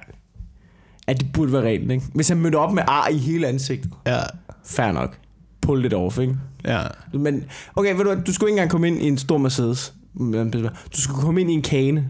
At 1.06 1.20
det 1.20 1.32
burde 1.32 1.52
være 1.52 1.62
rent, 1.62 1.90
ikke? 1.90 2.04
Hvis 2.14 2.28
han 2.28 2.36
mødte 2.38 2.56
op 2.56 2.72
med 2.72 2.82
ar 2.86 3.08
i 3.08 3.16
hele 3.18 3.46
ansigtet, 3.46 3.90
Ja. 4.06 4.20
fair 4.64 4.92
nok. 4.92 5.18
Pull 5.62 5.82
lidt 5.82 5.94
off, 5.94 6.18
ikke? 6.18 6.36
Ja. 6.64 6.82
Men, 7.14 7.44
okay, 7.76 7.96
ved 7.96 8.04
du 8.04 8.20
du 8.26 8.32
skulle 8.32 8.48
ikke 8.50 8.56
engang 8.58 8.70
komme 8.70 8.86
ind 8.88 9.02
i 9.02 9.08
en 9.08 9.18
stor 9.18 9.38
Mercedes. 9.38 9.94
Du 10.18 11.00
skulle 11.00 11.20
komme 11.22 11.40
ind 11.40 11.50
i 11.50 11.54
en 11.54 11.62
kane, 11.62 12.08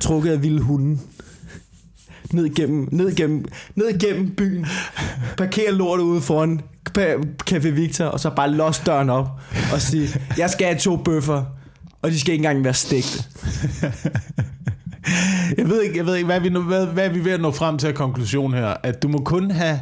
trukket 0.00 0.32
af 0.32 0.42
vilde 0.42 0.60
hunde. 0.60 0.98
Ned 2.32 2.44
igennem, 2.44 2.88
ned 2.92 3.08
igennem, 3.08 3.44
ned 3.74 3.88
igennem 3.88 4.34
byen. 4.34 4.66
Parkere 5.36 5.72
lortet 5.72 6.04
ude 6.04 6.20
foran 6.20 6.60
Café 7.50 7.68
Victor, 7.68 8.04
og 8.04 8.20
så 8.20 8.30
bare 8.30 8.50
låse 8.52 8.82
døren 8.86 9.10
op 9.10 9.28
og 9.72 9.80
sige, 9.80 10.08
jeg 10.38 10.50
skal 10.50 10.66
have 10.66 10.78
to 10.78 10.96
bøffer, 10.96 11.44
og 12.02 12.10
de 12.10 12.20
skal 12.20 12.32
ikke 12.32 12.42
engang 12.44 12.64
være 12.64 12.74
stegte. 12.74 13.24
Jeg 15.56 15.68
ved 15.68 15.82
ikke, 15.82 15.96
jeg 15.96 16.06
ved 16.06 16.14
ikke 16.14 16.26
hvad, 16.26 16.36
er 16.36 16.40
vi 16.40 16.48
nu, 16.48 16.62
hvad, 16.62 16.86
hvad 16.86 17.06
er 17.06 17.12
vi 17.12 17.24
ved 17.24 17.32
at 17.32 17.40
nå 17.40 17.50
frem 17.50 17.78
til 17.78 17.86
af 17.86 17.94
konklusion 17.94 18.54
her? 18.54 18.74
At 18.82 19.02
du 19.02 19.08
må 19.08 19.18
kun 19.18 19.50
have 19.50 19.80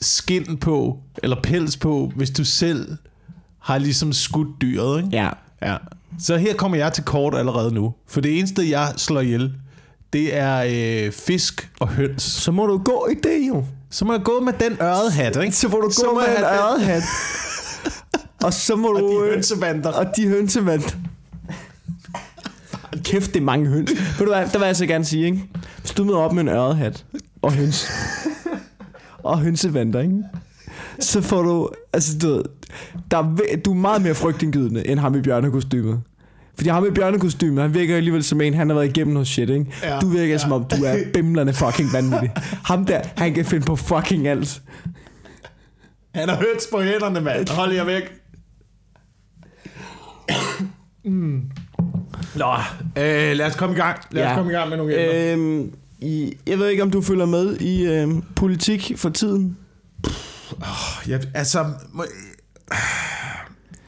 skin 0.00 0.56
på, 0.56 0.98
eller 1.22 1.36
pels 1.42 1.76
på, 1.76 2.12
hvis 2.16 2.30
du 2.30 2.44
selv 2.44 2.96
har 3.58 3.78
ligesom 3.78 4.12
skudt 4.12 4.60
dyret, 4.60 5.04
ikke? 5.04 5.16
Ja. 5.16 5.30
Ja. 5.62 5.76
Så 6.20 6.36
her 6.36 6.54
kommer 6.54 6.76
jeg 6.78 6.92
til 6.92 7.04
kort 7.04 7.34
allerede 7.34 7.74
nu. 7.74 7.94
For 8.08 8.20
det 8.20 8.38
eneste, 8.38 8.70
jeg 8.70 8.92
slår 8.96 9.20
ihjel, 9.20 9.52
det 10.12 10.36
er 10.36 10.64
øh, 11.06 11.12
fisk 11.12 11.70
og 11.80 11.88
høns. 11.88 12.22
Så 12.22 12.52
må 12.52 12.66
du 12.66 12.78
gå 12.78 13.08
i 13.12 13.14
det 13.28 13.48
jo. 13.48 13.64
Så 13.90 14.04
må 14.04 14.12
jeg 14.12 14.22
gå 14.22 14.40
med 14.40 14.52
den 14.52 14.76
ørede 14.82 15.10
hat, 15.10 15.36
ikke? 15.36 15.56
Så 15.56 15.68
må 15.68 15.76
du 15.78 15.90
Så 15.90 16.04
gå 16.06 16.12
må 16.14 16.20
med 16.20 16.28
en 16.28 16.34
have 16.44 16.46
den. 16.46 16.58
øret 16.58 16.80
hat. 16.82 17.02
og 18.44 18.52
så 18.52 18.76
må 18.76 18.88
Og 18.94 19.00
du... 19.00 19.08
de 19.20 19.26
øh, 19.26 19.32
hønsevanter. 19.32 19.90
Og 19.92 20.06
de 20.16 20.28
hønsemand. 20.28 20.82
Kæft, 23.04 23.34
det 23.34 23.40
er 23.40 23.44
mange 23.44 23.66
høns. 23.68 23.90
Ved 23.90 24.26
du 24.26 24.32
hvad, 24.32 24.46
der 24.52 24.58
vil 24.58 24.66
jeg 24.66 24.76
så 24.76 24.86
gerne 24.86 25.04
sige, 25.04 25.24
ikke? 25.26 25.44
Hvis 25.80 25.90
du 25.90 26.04
møder 26.04 26.18
op 26.18 26.32
med 26.32 26.42
en 26.42 26.48
ørethat 26.48 27.04
og 27.42 27.52
høns, 27.52 27.90
og 29.22 29.38
hønsevanter, 29.40 30.00
ikke? 30.00 30.22
Så 31.00 31.20
får 31.22 31.42
du, 31.42 31.70
altså 31.92 32.18
du 32.18 32.28
ved, 32.28 32.42
der 33.10 33.18
er, 33.18 33.56
du 33.64 33.70
er 33.70 33.74
meget 33.76 34.02
mere 34.02 34.14
frygtindgydende, 34.14 34.88
end 34.88 35.00
ham 35.00 35.14
i 35.14 35.20
bjørnekostymet. 35.20 36.00
Fordi 36.56 36.68
ham 36.68 36.86
i 36.86 36.90
bjørnekostymet, 36.90 37.62
han 37.62 37.74
virker 37.74 37.96
alligevel 37.96 38.24
som 38.24 38.40
en, 38.40 38.54
han 38.54 38.68
har 38.68 38.74
været 38.76 38.86
igennem 38.96 39.12
noget 39.14 39.28
shit, 39.28 39.50
ikke? 39.50 39.66
Ja. 39.82 39.98
Du 39.98 40.08
virker 40.08 40.38
som 40.38 40.52
om, 40.52 40.64
du 40.64 40.84
er 40.84 40.96
bimlerne 41.14 41.52
fucking 41.52 41.92
vanvittig. 41.92 42.30
Ham 42.64 42.84
der, 42.86 43.00
han 43.16 43.34
kan 43.34 43.44
finde 43.44 43.66
på 43.66 43.76
fucking 43.76 44.28
alt. 44.28 44.62
Han 46.14 46.28
har 46.28 46.36
høns 46.36 46.68
på 46.72 46.80
hænderne, 46.82 47.20
mand. 47.20 47.48
Hold 47.48 47.72
jer 47.72 47.84
væk. 47.84 48.02
mm. 51.04 51.42
Nå, 52.36 52.52
øh, 52.96 53.36
lad 53.36 53.46
os 53.46 53.56
komme 53.56 53.74
i 53.76 53.78
gang. 53.78 53.98
Lad 54.10 54.24
os 54.24 54.28
Ja. 54.30 54.34
komme 54.36 54.52
i 54.52 54.54
gang 54.54 54.68
med 54.68 54.76
nogle 54.76 55.30
emner. 55.32 55.32
Øhm, 55.58 55.72
i, 56.00 56.34
jeg 56.46 56.58
ved 56.58 56.68
ikke, 56.68 56.82
om 56.82 56.90
du 56.90 57.00
følger 57.02 57.26
med 57.26 57.56
i 57.56 57.86
øhm, 57.86 58.22
politik 58.36 58.92
for 58.96 59.08
tiden. 59.08 59.56
Jeg, 61.08 61.20
altså, 61.34 61.64
må, 61.92 62.04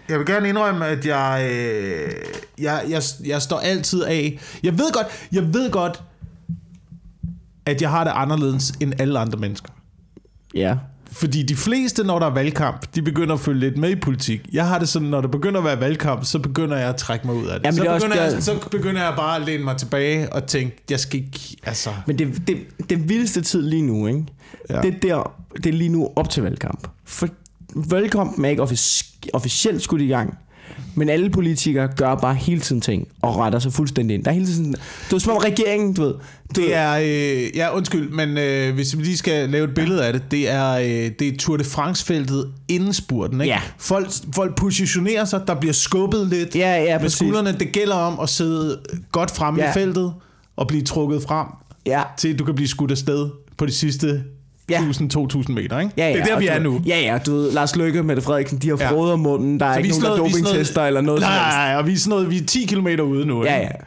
jeg 0.09 0.19
vil 0.19 0.27
gerne 0.27 0.49
indrømme, 0.49 0.87
at 0.87 1.07
jeg, 1.07 1.51
øh, 1.53 2.13
jeg, 2.61 2.83
jeg, 2.89 3.03
jeg 3.25 3.43
står 3.43 3.59
altid 3.59 4.03
af. 4.03 4.39
Jeg 4.63 4.79
ved 4.79 4.93
godt, 4.93 5.07
jeg 5.33 5.55
ved 5.55 5.71
godt, 5.71 6.03
at 7.67 7.83
jeg 7.83 7.91
har 7.91 8.05
det 8.05 8.13
anderledes 8.15 8.73
end 8.81 8.93
alle 9.01 9.19
andre 9.19 9.39
mennesker. 9.39 9.69
Ja. 10.55 10.77
Fordi 11.13 11.43
de 11.43 11.57
fleste, 11.57 12.05
når 12.05 12.19
der 12.19 12.27
er 12.27 12.31
valgkamp, 12.31 12.87
de 12.95 13.03
begynder 13.03 13.35
at 13.35 13.41
følge 13.41 13.61
lidt 13.61 13.77
med 13.77 13.91
i 13.91 13.95
politik. 14.01 14.41
Jeg 14.53 14.67
har 14.69 14.79
det 14.79 14.89
sådan, 14.89 15.09
når 15.09 15.21
det 15.21 15.31
begynder 15.31 15.59
at 15.59 15.65
være 15.65 15.81
valgkamp, 15.81 16.25
så 16.25 16.39
begynder 16.39 16.77
jeg 16.77 16.89
at 16.89 16.97
trække 16.97 17.27
mig 17.27 17.37
ud 17.37 17.47
af 17.47 17.59
det. 17.61 17.67
Jamen, 17.67 17.77
så, 17.77 17.83
det 17.83 17.89
er 17.91 17.95
også 17.95 18.07
begynder 18.07 18.23
jeg, 18.25 18.33
der- 18.33 18.41
så 18.41 18.69
begynder 18.71 19.03
jeg 19.05 19.15
bare 19.17 19.37
at 19.37 19.43
læne 19.47 19.65
mig 19.65 19.77
tilbage 19.77 20.33
og 20.33 20.47
tænke, 20.47 20.77
jeg 20.91 21.01
skal 21.01 21.21
ikke... 21.21 21.57
Altså, 21.63 21.91
Men 22.07 22.19
det, 22.19 22.43
det, 22.49 22.59
den 22.91 23.09
vildeste 23.09 23.41
tid 23.43 23.63
lige 23.63 23.83
nu, 23.83 24.07
ikke? 24.07 24.25
Ja. 24.71 24.81
Det, 24.81 24.95
er 24.95 24.99
der, 24.99 25.33
det 25.57 25.67
er 25.67 25.73
lige 25.73 25.89
nu 25.91 26.13
op 26.17 26.31
til 26.31 26.43
valgkamp. 26.43 26.89
For 27.05 27.29
valgkampen 27.75 28.45
er 28.45 28.49
ikke 28.49 28.63
offic- 28.63 29.29
officielt 29.33 29.83
skudt 29.83 30.01
i 30.01 30.07
gang. 30.07 30.39
Men 30.95 31.09
alle 31.09 31.31
politikere 31.31 31.89
gør 31.97 32.15
bare 32.15 32.35
hele 32.35 32.61
tiden 32.61 32.81
ting 32.81 33.09
og 33.23 33.37
retter 33.37 33.59
sig 33.59 33.73
fuldstændig 33.73 34.15
ind. 34.15 34.25
Der 34.25 34.31
er 34.31 34.35
hele 34.35 34.47
tiden... 34.47 34.77
Du 35.11 35.17
er 35.17 35.21
som 35.21 35.33
om 35.33 35.39
regeringen, 35.39 35.95
du 35.95 36.03
ved... 36.03 36.15
Du 36.57 36.61
det 36.61 36.75
er... 36.75 36.93
Øh, 37.03 37.57
ja, 37.57 37.77
undskyld, 37.77 38.11
men 38.11 38.39
øh, 38.39 38.75
hvis 38.75 38.99
vi 38.99 39.03
lige 39.03 39.17
skal 39.17 39.51
lave 39.51 39.65
et 39.69 39.75
billede 39.75 40.07
af 40.07 40.13
det, 40.13 40.23
det 40.31 40.51
er, 40.51 40.71
øh, 40.73 41.11
det 41.19 41.23
er 41.23 41.37
Tour 41.39 41.57
de 41.57 41.65
France-feltet 41.65 42.53
inden 42.69 42.93
spurten, 42.93 43.41
ikke? 43.41 43.53
Ja. 43.55 43.61
Folk, 43.79 44.11
folk 44.35 44.57
positionerer 44.57 45.25
sig, 45.25 45.41
der 45.47 45.55
bliver 45.55 45.73
skubbet 45.73 46.27
lidt 46.27 46.55
Ja, 46.57 46.83
ja, 46.83 46.93
med 46.95 47.01
præcis. 47.01 47.17
skuldrene. 47.19 47.53
Det 47.59 47.73
gælder 47.73 47.95
om 47.97 48.21
at 48.21 48.29
sidde 48.29 48.79
godt 49.13 49.31
fremme 49.31 49.63
Ja. 49.63 49.71
i 49.71 49.73
feltet 49.75 50.13
og 50.57 50.69
blive 50.69 50.83
trukket 50.83 51.23
frem, 51.23 51.47
Ja, 51.87 52.03
til 52.19 52.33
at 52.33 52.39
du 52.39 52.45
kan 52.45 52.55
blive 52.55 52.69
skudt 52.69 52.91
afsted 52.91 53.29
på 53.59 53.67
de 53.67 53.73
sidste 53.73 54.23
Ja. 54.71 54.79
1000-2000 54.81 55.53
meter, 55.53 55.79
ikke? 55.79 55.93
Ja, 55.97 56.09
ja, 56.09 56.13
det 56.15 56.21
er 56.21 56.25
der, 56.25 56.39
vi 56.39 56.47
du, 56.47 56.53
er 56.53 56.59
nu. 56.59 56.81
Ja, 56.87 57.01
ja, 57.01 57.19
du 57.27 57.35
ved, 57.35 57.53
Lars 57.53 57.77
Løkke 57.77 57.99
og 57.99 58.05
Mette 58.05 58.23
Frederiksen, 58.23 58.59
de 58.59 58.69
har 58.69 58.77
Ja. 58.81 58.95
ja. 58.95 59.13
om 59.13 59.21
munden, 59.21 59.61
der 59.61 59.67
er 59.67 59.73
Så 59.73 59.79
ikke 59.79 59.89
nogen, 59.91 60.03
der 60.03 60.09
noget- 60.09 60.21
er 60.21 60.31
sådan 60.31 60.43
noget- 60.43 60.55
dopingtester 60.55 60.83
eller 60.87 61.01
noget 61.01 61.21
Nej, 61.21 61.39
nej, 61.67 61.77
og 61.77 61.87
vi 61.87 61.93
er 61.93 61.97
sådan 61.97 62.11
noget, 62.11 62.31
vi 62.31 62.39
er 62.39 62.45
10 62.47 62.65
km 62.67 62.87
ude 63.03 63.27
nu. 63.27 63.45
Ja, 63.45 63.55
ikke? 63.57 63.67
ja. 63.67 63.85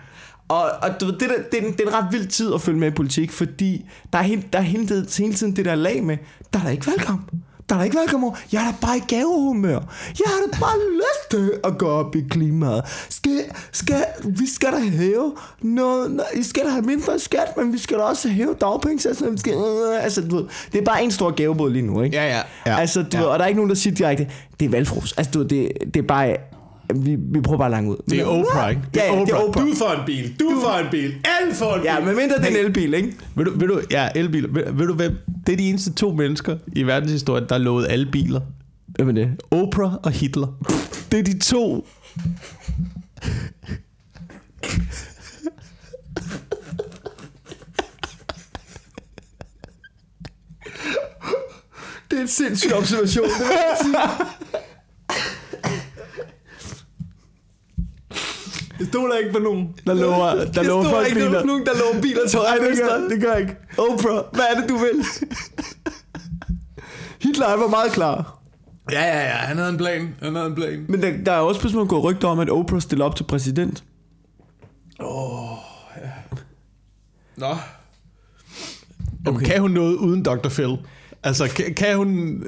Og, 0.48 0.64
og 0.82 0.90
du 1.02 1.06
ved, 1.06 1.14
det, 1.14 1.22
der, 1.30 1.36
det, 1.52 1.64
er 1.64 1.68
en, 1.68 1.72
det 1.74 1.82
er 1.82 1.88
en 1.88 1.94
ret 1.94 2.06
vild 2.12 2.28
tid 2.28 2.54
at 2.54 2.62
følge 2.62 2.80
med 2.80 2.88
i 2.88 2.92
politik, 2.92 3.32
fordi 3.32 3.86
der 4.14 4.20
er, 4.20 4.24
hele, 4.24 4.44
der 4.54 4.60
er 4.60 4.64
hele, 4.64 4.88
tiden, 4.88 5.08
hele 5.18 5.34
tiden 5.34 5.56
det 5.56 5.66
der 5.66 5.76
lag 5.76 6.04
med, 6.04 6.18
der 6.54 6.60
er 6.60 6.64
der 6.64 6.70
ikke 6.70 6.88
valgkamp. 6.88 7.32
Der 7.72 7.78
er 7.78 7.80
der 7.80 7.86
ikke 7.86 7.98
valgkamp 7.98 8.24
over. 8.24 8.36
Jeg 8.52 8.62
er 8.62 8.66
da 8.72 8.78
bare 8.82 8.98
i 8.98 9.02
gavehumør. 9.08 9.80
Jeg 10.20 10.26
har 10.28 10.40
da 10.52 10.60
bare 10.60 10.78
lyst 10.94 11.32
til 11.32 11.52
at 11.64 11.78
gå 11.78 11.88
op 11.88 12.16
i 12.16 12.24
klimaet. 12.30 12.82
Skal, 13.10 13.42
skal, 13.72 14.04
vi 14.26 14.48
skal 14.56 14.72
da 14.72 14.80
hæve 14.80 15.36
noget. 15.62 16.22
I 16.36 16.44
skal 16.44 16.64
da 16.66 16.70
have 16.70 16.82
mindre 16.82 17.20
skat, 17.20 17.58
men 17.58 17.74
vi 17.74 17.78
skal 17.78 17.98
da 17.98 18.04
også 18.04 18.30
hæve 18.30 18.56
dagpengesatsen. 18.62 19.34
Vi 19.34 19.38
skal, 19.38 19.54
øh, 19.54 20.04
altså, 20.04 20.22
du 20.22 20.36
ved, 20.36 20.46
det 20.72 20.82
er 20.82 20.86
bare 20.86 21.04
en 21.04 21.12
stor 21.12 21.32
gavebåd 21.32 21.70
lige 21.72 21.82
nu, 21.88 22.02
ikke? 22.02 22.18
Ja, 22.18 22.28
ja, 22.28 22.42
ja. 22.66 22.80
altså, 22.80 23.02
du 23.02 23.08
Ja. 23.14 23.20
ved, 23.20 23.28
og 23.28 23.40
der 23.40 23.44
er 23.46 23.48
ikke 23.48 23.58
nogen, 23.60 23.70
der 23.70 23.76
siger 23.76 23.96
direkte, 23.96 24.28
det 24.60 24.66
er 24.66 24.70
valgfros. 24.70 25.14
Altså, 25.18 25.32
du 25.32 25.40
ved, 25.40 25.48
det, 25.50 25.72
det 25.94 25.98
er 26.04 26.08
bare, 26.08 26.38
vi, 26.96 27.16
vi 27.34 27.42
prøver 27.42 27.58
bare 27.58 27.72
langt 27.72 27.90
ud. 27.90 27.98
Det 28.10 28.20
er 28.20 28.26
Oprah, 28.26 28.70
ikke? 28.70 28.82
Ja, 28.96 29.14
ja, 29.14 29.20
det 29.22 29.30
er 29.30 29.36
Oprah. 29.36 29.68
Du 29.68 29.76
får 29.76 29.92
en 30.00 30.06
bil, 30.06 30.36
du 30.40 30.60
får 30.64 30.78
en 30.78 30.88
bil, 30.92 31.14
alle 31.42 31.56
får 31.56 31.76
en 31.76 31.84
Ja, 31.84 31.96
bil. 32.00 32.06
men 32.08 32.16
mindre 32.16 32.38
det 32.38 32.46
er 32.46 32.50
en 32.60 32.66
elbil, 32.66 32.94
ikke? 32.94 33.14
Ved 33.36 33.46
du, 33.46 33.52
ved 33.56 33.68
du, 33.68 33.82
ja, 33.92 34.10
elbiler. 34.16 34.50
Ved, 34.52 34.64
ved 34.74 34.88
du 34.88 34.94
hvem? 34.94 35.18
Det 35.48 35.54
er 35.54 35.58
de 35.58 35.70
eneste 35.70 35.94
to 35.94 36.12
mennesker 36.14 36.58
i 36.76 36.84
verdenshistorien, 36.84 37.46
der 37.50 37.56
har 37.56 37.60
lovet 37.60 37.88
alle 37.90 38.08
biler. 38.12 38.42
Hvem 38.88 39.08
er 39.10 39.14
det? 39.14 39.30
Oprah 39.52 39.94
og 40.04 40.12
Hitler. 40.12 40.48
Det 41.12 41.20
er 41.20 41.24
de 41.24 41.40
to. 41.40 41.86
Det 52.12 52.18
er 52.18 52.22
en 52.22 52.28
sindssyg 52.28 52.74
observation, 52.74 53.26
det 53.26 53.34
vil 53.40 53.48
jeg 53.56 53.78
sige. 53.82 53.96
Jeg 58.82 58.88
stoler 58.90 59.16
ikke 59.16 59.32
på 59.32 59.40
nogen, 59.40 59.76
der 59.88 59.94
lover, 59.94 60.30
der 60.36 60.50
Jeg 60.56 60.66
lover 60.66 60.84
folk 60.84 61.08
ikke 61.08 61.20
biler. 61.20 61.46
nogen, 61.46 61.66
der 61.66 61.72
lover 61.80 62.02
biler 62.02 62.28
til 62.28 62.40
Nej, 62.40 62.58
det 62.58 62.78
gør, 62.78 63.08
det 63.10 63.22
gør 63.22 63.32
jeg 63.32 63.42
ikke. 63.42 63.56
Oprah, 63.78 64.24
hvad 64.34 64.44
er 64.56 64.60
det, 64.62 64.70
du 64.70 64.78
vil? 64.78 65.06
Hitler 67.22 67.58
var 67.58 67.68
meget 67.68 67.92
klar. 67.92 68.40
Ja, 68.92 69.02
ja, 69.04 69.20
ja. 69.20 69.36
Han 69.36 69.58
havde 69.58 69.70
en 69.70 69.78
plan. 69.78 70.16
Han 70.22 70.36
havde 70.36 70.48
en 70.48 70.56
plan. 70.56 70.86
Men 70.90 71.02
der, 71.02 71.12
der 71.26 71.32
er 71.32 71.40
også 71.40 71.60
pludselig 71.62 71.88
gået 71.88 72.04
rygter 72.04 72.28
om, 72.28 72.40
at 72.40 72.50
Oprah 72.50 72.82
stiller 72.82 73.06
op 73.06 73.16
til 73.16 73.24
præsident. 73.24 73.84
Nå. 77.38 77.56
Okay. 79.28 79.46
Kan 79.46 79.62
hun 79.62 79.72
noget 79.72 79.96
uden 79.96 80.24
Dr. 80.24 80.50
Phil? 80.50 80.78
Altså, 81.24 81.48
kan, 81.56 81.74
kan 81.74 81.98
hun... 81.98 82.44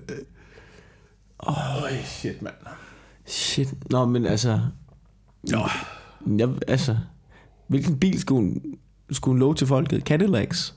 Åh, 1.48 1.84
oh, 1.84 1.90
shit, 2.06 2.42
mand. 2.42 2.54
Shit. 3.25 3.74
Nå, 3.92 4.06
men 4.06 4.25
altså... 4.25 4.60
Nå. 5.52 5.60
Jeg, 6.27 6.50
altså... 6.68 6.98
Hvilken 7.68 8.00
bil 8.00 8.20
skulle 8.20 8.42
hun, 8.42 8.62
skulle 9.12 9.34
hun 9.34 9.39
love 9.39 9.56
til 9.56 9.68
folket? 9.68 10.03
Cadillacs? 10.03 10.75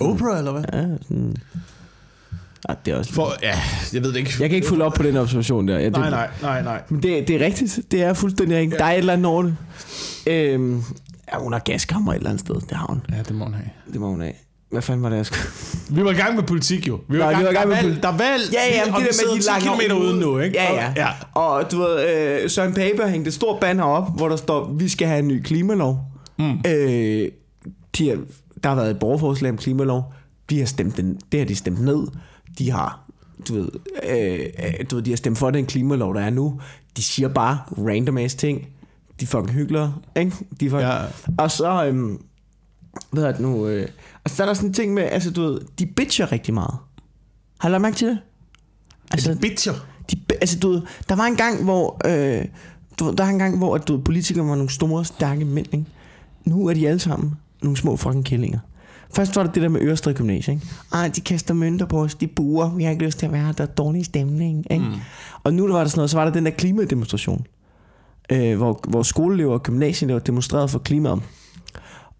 Oprah, 0.00 0.38
eller 0.38 0.52
hvad? 0.52 0.64
Ja, 0.72 0.96
sådan... 1.02 1.36
Ja, 2.68 2.74
det 2.84 2.94
er 2.94 2.98
også... 2.98 3.12
For, 3.12 3.32
ja, 3.42 3.58
jeg 3.92 4.02
ved 4.02 4.12
det 4.12 4.18
ikke. 4.18 4.32
Jeg 4.40 4.48
kan 4.48 4.56
ikke 4.56 4.68
følge 4.68 4.84
op 4.84 4.92
på 4.92 5.02
den 5.02 5.16
observation 5.16 5.68
der. 5.68 5.78
Ja, 5.78 5.84
det, 5.84 5.92
Nej, 5.92 6.10
nej, 6.10 6.28
nej, 6.42 6.62
nej. 6.62 6.82
Men 6.88 7.02
det, 7.02 7.28
det 7.28 7.42
er 7.42 7.46
rigtigt. 7.46 7.80
Det 7.90 8.02
er 8.02 8.12
fuldstændig 8.12 8.58
rigtigt. 8.58 8.78
Der 8.78 8.84
er 8.84 8.92
et 8.92 8.98
eller 8.98 9.12
andet 9.12 9.26
over 9.26 9.42
det. 9.42 9.56
Øhm, 10.26 10.82
ja, 11.32 11.38
hun 11.38 11.52
har 11.52 11.60
gaskammer 11.60 12.12
et 12.12 12.16
eller 12.16 12.30
andet 12.30 12.40
sted. 12.40 12.54
Det 12.54 12.72
har 12.76 12.86
hun. 12.86 13.02
Ja, 13.12 13.22
det 13.22 13.34
må 13.34 13.44
hun 13.44 13.54
have. 13.54 13.70
Det 13.92 14.00
må 14.00 14.08
hun 14.10 14.20
have. 14.20 14.32
Hvad 14.74 14.82
fanden 14.82 15.02
var 15.02 15.08
det, 15.08 15.16
jeg 15.16 15.26
skulle... 15.26 15.42
Vi 15.90 16.04
var 16.04 16.10
i 16.10 16.14
gang 16.14 16.34
med 16.36 16.42
politik, 16.42 16.88
jo. 16.88 17.00
Vi 17.08 17.18
var, 17.18 17.30
i 17.30 17.32
gang, 17.32 17.38
vi 17.40 17.44
var 17.44 17.50
i 17.50 17.54
gang 17.54 17.68
med 17.68 17.76
politik. 17.80 18.02
der 18.02 18.08
er 18.08 18.16
valg, 18.16 18.42
Ja, 18.52 18.58
ja, 18.74 18.80
og 18.82 18.86
det 18.86 18.94
der 18.94 19.00
med, 19.00 19.12
sidder 19.12 19.34
de 19.34 19.40
10 19.40 19.48
langer 19.66 19.88
km 19.88 19.96
ud. 19.96 20.06
ude 20.12 20.20
nu, 20.20 20.38
ikke? 20.38 20.56
Ja, 20.62 20.70
Og- 20.70 20.76
ja. 20.76 20.92
ja. 20.96 21.08
Og 21.40 21.70
du 21.72 21.78
ved, 21.78 22.42
øh, 22.42 22.50
Søren 22.50 22.74
Pape 22.74 23.02
har 23.02 23.08
hængt 23.08 23.28
et 23.28 23.34
stort 23.34 23.60
banner 23.60 23.84
op, 23.84 24.16
hvor 24.16 24.28
der 24.28 24.36
står, 24.36 24.72
vi 24.72 24.88
skal 24.88 25.08
have 25.08 25.18
en 25.18 25.28
ny 25.28 25.42
klimalov. 25.42 25.98
Mm. 26.38 26.50
Øh, 26.66 27.28
de 27.98 28.08
har, 28.08 28.18
der 28.62 28.68
har 28.68 28.76
været 28.76 28.90
et 28.90 28.98
borgerforslag 28.98 29.50
om 29.50 29.56
klimalov. 29.58 30.12
De 30.50 30.58
har 30.58 30.66
stemt 30.66 30.96
den, 30.96 31.18
det 31.32 31.40
har 31.40 31.46
de 31.46 31.54
stemt 31.56 31.80
ned. 31.80 32.06
De 32.58 32.70
har, 32.70 33.00
du 33.48 33.54
ved, 33.54 33.68
øh, 34.10 34.38
øh, 34.66 34.84
du 34.90 34.96
ved, 34.96 35.02
de 35.02 35.10
har 35.10 35.16
stemt 35.16 35.38
for 35.38 35.50
den 35.50 35.66
klimalov, 35.66 36.14
der 36.14 36.20
er 36.20 36.30
nu. 36.30 36.60
De 36.96 37.02
siger 37.02 37.28
bare 37.28 37.58
random 37.78 38.18
ass 38.18 38.34
ting. 38.34 38.66
De 39.20 39.26
fucking 39.26 39.50
hyggelige, 39.50 39.88
ikke? 40.16 40.30
De 40.60 40.70
fucking... 40.70 40.80
Ja. 40.90 40.98
Og 41.38 41.50
så, 41.50 41.84
øhm, 41.86 42.18
hvad 43.10 43.24
er 43.24 43.32
det 43.32 43.40
nu? 43.40 43.66
Øh, 43.66 43.88
og 44.24 44.30
så 44.30 44.42
er 44.42 44.46
der 44.46 44.54
sådan 44.54 44.68
en 44.68 44.74
ting 44.74 44.94
med, 44.94 45.02
altså 45.02 45.30
du 45.30 45.42
ved, 45.42 45.60
de 45.78 45.86
bitcher 45.86 46.32
rigtig 46.32 46.54
meget. 46.54 46.74
Har 47.60 47.68
du 47.68 47.72
lagt 47.72 47.82
mærke 47.82 47.96
til 47.96 48.08
det? 48.08 48.18
Altså, 49.10 49.36
bitcher. 49.40 49.74
De, 50.10 50.16
altså, 50.30 50.58
du 50.58 50.68
ved, 50.68 50.82
der 51.08 51.16
var 51.16 51.24
en 51.24 51.36
gang, 51.36 51.64
hvor... 51.64 52.00
Øh, 52.04 52.44
du, 52.98 53.04
ved, 53.04 53.16
der 53.16 53.24
var 53.24 53.30
en 53.30 53.38
gang, 53.38 53.58
hvor 53.58 53.74
at, 53.74 53.88
du, 53.88 54.00
politikere 54.00 54.46
var 54.46 54.54
nogle 54.54 54.70
store, 54.70 55.04
stærke 55.04 55.44
mænd, 55.44 55.66
ikke? 55.72 55.86
Nu 56.44 56.66
er 56.66 56.74
de 56.74 56.88
alle 56.88 57.00
sammen 57.00 57.34
nogle 57.62 57.76
små 57.76 57.96
fucking 57.96 58.24
kællinger. 58.24 58.58
Først 59.14 59.36
var 59.36 59.42
der 59.42 59.52
det 59.52 59.62
der 59.62 59.68
med 59.68 59.80
Ørestrid 59.80 60.14
Gymnasie, 60.14 60.54
ikke? 60.54 60.66
Ej, 60.92 61.08
de 61.08 61.20
kaster 61.20 61.54
mønter 61.54 61.86
på 61.86 62.02
os, 62.02 62.14
de 62.14 62.26
buer, 62.26 62.70
vi 62.70 62.84
har 62.84 62.90
ikke 62.90 63.04
lyst 63.04 63.18
til 63.18 63.26
at 63.26 63.32
være 63.32 63.44
her, 63.44 63.52
der 63.52 63.64
er 63.64 63.68
dårlig 63.68 64.04
stemning, 64.04 64.66
ikke? 64.70 64.84
Mm. 64.84 64.94
Og 65.44 65.54
nu 65.54 65.72
var 65.72 65.78
der 65.78 65.88
sådan 65.88 65.98
noget, 65.98 66.10
så 66.10 66.16
var 66.16 66.24
der 66.24 66.32
den 66.32 66.44
der 66.44 66.50
klimademonstration, 66.50 67.46
øh, 68.32 68.56
hvor, 68.56 68.80
hvor 68.88 69.02
skoleelever 69.02 69.52
og 69.52 69.62
gymnasieelever 69.62 70.20
demonstrerede 70.20 70.68
for 70.68 70.78
klimaet. 70.78 71.22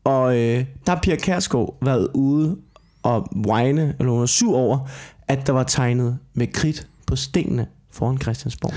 Og 0.04 0.36
øh, 0.38 0.64
der 0.86 0.92
har 0.94 1.00
Pia 1.02 1.16
Kærsgaard 1.16 1.78
været 1.82 2.08
ude 2.14 2.56
og 3.02 3.28
whine, 3.48 3.96
eller 3.98 4.10
hun 4.12 4.20
var 4.20 4.26
sur 4.26 4.56
over, 4.56 4.88
at 5.28 5.46
der 5.46 5.52
var 5.52 5.62
tegnet 5.62 6.18
med 6.34 6.46
kridt 6.52 6.88
på 7.06 7.16
stenene 7.16 7.66
foran 7.92 8.18
Christiansborg. 8.18 8.72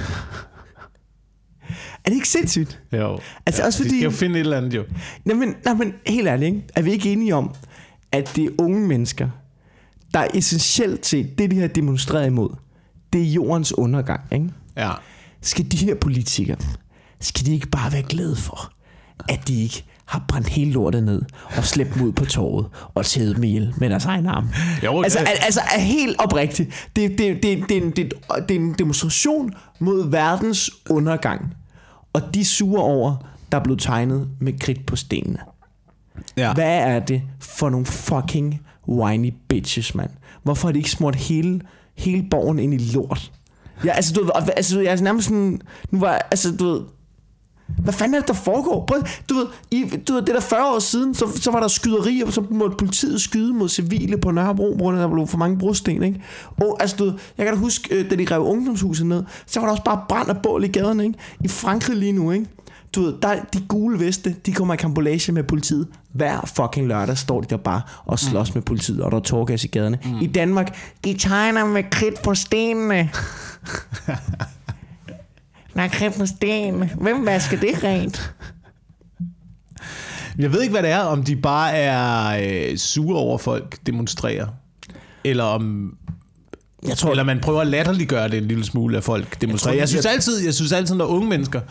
er 2.06 2.10
det 2.10 2.14
ikke 2.14 2.30
sindssygt? 2.30 2.82
Jo. 2.94 3.20
Altså, 3.46 3.64
også 3.66 3.84
De 3.84 3.88
fordi- 3.88 4.00
skal 4.00 4.04
jo 4.12 4.12
finde 4.12 4.36
et 4.36 4.40
eller 4.40 4.58
andet, 4.58 4.74
jo. 4.74 4.84
Nej, 5.26 5.36
men, 5.36 5.56
nej, 5.66 5.74
men 5.74 5.94
helt 6.08 6.28
ærligt, 6.28 6.56
ikke? 6.56 6.68
er 6.76 6.82
vi 6.82 6.92
ikke 6.92 7.12
enige 7.12 7.36
om, 7.36 7.56
at 8.12 8.32
det 8.36 8.46
er 8.46 8.50
unge 8.58 8.88
mennesker, 8.88 9.30
der 10.14 10.20
er 10.20 10.28
essentielt 10.34 11.02
til 11.02 11.30
det, 11.38 11.52
de 11.52 11.60
har 11.60 11.68
demonstreret 11.68 12.28
imod, 12.28 12.50
det 13.14 13.22
er 13.22 13.26
jordens 13.26 13.74
undergang. 13.78 14.22
Ikke? 14.32 14.50
Ja. 14.78 14.92
Skal 15.42 15.72
de 15.72 15.78
her 15.78 15.96
politikere, 15.96 16.58
skal 17.20 17.46
de 17.46 17.54
ikke 17.54 17.68
bare 17.70 17.92
være 17.94 18.04
glade 18.04 18.36
for, 18.36 18.72
at 19.30 19.48
de 19.48 19.64
ikke 19.64 19.86
har 20.08 20.26
brændt 20.28 20.48
hele 20.50 20.72
lortet 20.72 21.04
ned 21.04 21.22
og 21.58 21.64
slæbt 21.64 21.94
dem 21.94 22.04
ud 22.04 22.12
på 22.12 22.26
torvet 22.26 22.66
og 22.96 23.06
tædet 23.06 23.36
dem 23.36 23.44
ihjel 23.44 23.74
med 23.78 23.90
deres 23.90 24.06
egen 24.06 24.26
arm. 24.26 24.50
Jo, 24.84 25.02
altså, 25.02 25.20
det- 25.20 25.28
al- 25.28 25.38
altså 25.42 25.62
er 25.76 25.80
helt 25.80 26.16
oprigtigt. 26.20 26.90
Det, 26.96 27.10
det, 27.18 27.20
det, 27.20 27.44
det, 27.44 27.70
det, 27.70 27.96
det, 27.98 28.14
det 28.50 28.56
er 28.56 28.60
en 28.60 28.74
demonstration 28.80 29.54
mod 29.80 30.10
verdens 30.12 30.72
undergang. 30.90 31.54
Og 32.14 32.22
de 32.34 32.40
er 32.42 32.46
sure 32.46 32.84
over, 32.84 33.16
der 33.52 33.58
er 33.60 33.64
blevet 33.64 33.82
tegnet 33.82 34.28
med 34.40 34.60
kridt 34.60 34.86
på 34.86 34.96
stenene. 34.96 35.40
Ja. 36.38 36.54
Hvad 36.54 36.78
er 36.78 37.00
det 37.00 37.22
for 37.40 37.70
nogle 37.70 37.86
fucking 37.86 38.62
whiny 38.90 39.34
bitches, 39.50 39.96
mand? 39.96 40.10
Hvorfor 40.44 40.68
har 40.68 40.72
de 40.74 40.80
ikke 40.80 40.92
smurt 40.92 41.16
hele, 41.16 41.62
hele 41.98 42.26
borgen 42.32 42.60
ind 42.60 42.74
i 42.74 42.78
lort? 42.94 43.32
Ja, 43.86 43.92
altså, 43.92 44.14
du 44.14 44.24
ved, 44.24 44.32
altså, 44.56 44.82
jeg 44.82 44.92
er 44.98 45.02
nærmest 45.02 45.28
sådan... 45.28 45.62
Nu 45.92 46.00
var, 46.00 46.28
altså, 46.32 46.56
du 46.58 46.66
ved... 46.66 46.82
Hvad 47.68 47.94
fanden 47.94 48.16
er 48.16 48.20
det, 48.20 48.28
der 48.28 48.34
foregår? 48.34 48.86
Prøv, 48.88 49.04
du 49.30 49.36
ved, 49.36 49.46
i, 49.72 49.84
du 50.08 50.14
ved, 50.14 50.22
det 50.22 50.36
der 50.36 50.42
40 50.42 50.76
år 50.76 50.80
siden, 50.80 51.14
så, 51.14 51.28
så 51.42 51.52
var 51.52 51.60
der 51.60 51.68
skyderier, 51.68 52.30
så 52.30 52.44
måtte 52.50 52.78
politiet 52.78 53.22
skyde 53.22 53.54
mod 53.54 53.70
civile 53.70 54.18
på 54.18 54.32
Nørrebro, 54.32 54.76
hvor 54.76 54.92
der 54.92 55.08
blev 55.08 55.28
for 55.28 55.38
mange 55.38 55.58
brosten, 55.58 56.04
ikke? 56.04 56.22
Og 56.62 56.78
altså, 56.80 56.96
du 56.96 57.04
ved, 57.04 57.14
jeg 57.38 57.46
kan 57.46 57.56
da 57.56 57.60
huske, 57.60 57.96
øh, 57.96 58.10
da 58.10 58.16
de 58.16 58.26
rev 58.32 58.42
ungdomshuset 58.42 59.06
ned, 59.06 59.24
så 59.46 59.60
var 59.60 59.68
der 59.68 59.72
også 59.72 59.84
bare 59.84 60.02
brand 60.10 60.30
og 60.30 60.38
bål 60.44 60.64
i 60.64 60.68
gaderne, 60.68 61.06
ikke? 61.06 61.20
I 61.44 61.48
Frankrig 61.48 61.98
lige 61.98 62.12
nu, 62.12 62.32
ikke? 62.32 62.46
Du 62.96 63.02
ved, 63.02 63.14
der, 63.22 63.36
de 63.54 63.62
gule 63.68 64.00
veste, 64.00 64.36
de 64.46 64.54
kommer 64.54 64.74
i 64.74 64.78
kambolage 64.78 65.32
med 65.32 65.44
politiet. 65.44 65.88
Hver 66.12 66.52
fucking 66.56 66.88
lørdag 66.88 67.18
står 67.18 67.42
de 67.42 67.48
der 67.50 67.58
bare 67.58 67.82
og 68.06 68.20
slås 68.20 68.54
mm. 68.54 68.58
med 68.58 68.62
politiet, 68.62 69.02
og 69.02 69.12
der 69.12 69.18
er 69.18 69.22
tårgas 69.22 69.64
i 69.64 69.68
gaderne. 69.68 70.00
Mm. 70.06 70.22
I 70.22 70.28
Danmark, 70.28 70.78
de 71.06 71.14
tegner 71.14 71.66
med 71.66 71.84
kridt 71.92 72.22
på 72.24 72.36
stenene. 72.36 73.10
Der 75.78 75.84
er 75.84 76.26
stenene. 76.26 76.90
Hvem 77.02 77.26
vasker 77.26 77.60
det 77.60 77.84
rent? 77.84 78.34
Jeg 80.40 80.54
ved 80.54 80.62
ikke, 80.62 80.72
hvad 80.72 80.84
det 80.84 80.92
er, 80.92 81.00
om 81.00 81.24
de 81.24 81.36
bare 81.36 81.74
er 81.74 82.70
øh, 82.72 82.78
sure 82.78 83.18
over, 83.18 83.38
folk 83.38 83.78
demonstrerer. 83.86 84.48
Eller 85.24 85.44
om... 85.44 85.94
Jeg 86.88 86.98
tror, 86.98 87.12
eller 87.12 87.24
man 87.24 87.40
prøver 87.40 87.62
at 87.62 87.68
latterliggøre 87.68 88.30
det 88.30 88.38
en 88.38 88.48
lille 88.48 88.66
smule, 88.66 88.98
at 88.98 89.04
folk 89.04 89.42
demonstrerer. 89.42 89.76
Jeg, 89.76 89.80
tror, 89.80 89.82
jeg, 89.82 89.90
synes, 89.90 90.06
altid, 90.06 90.46
jeg 90.46 90.54
synes 90.54 90.72
altid, 90.72 90.96
når 90.96 91.06
unge 91.06 91.30
mennesker 91.30 91.62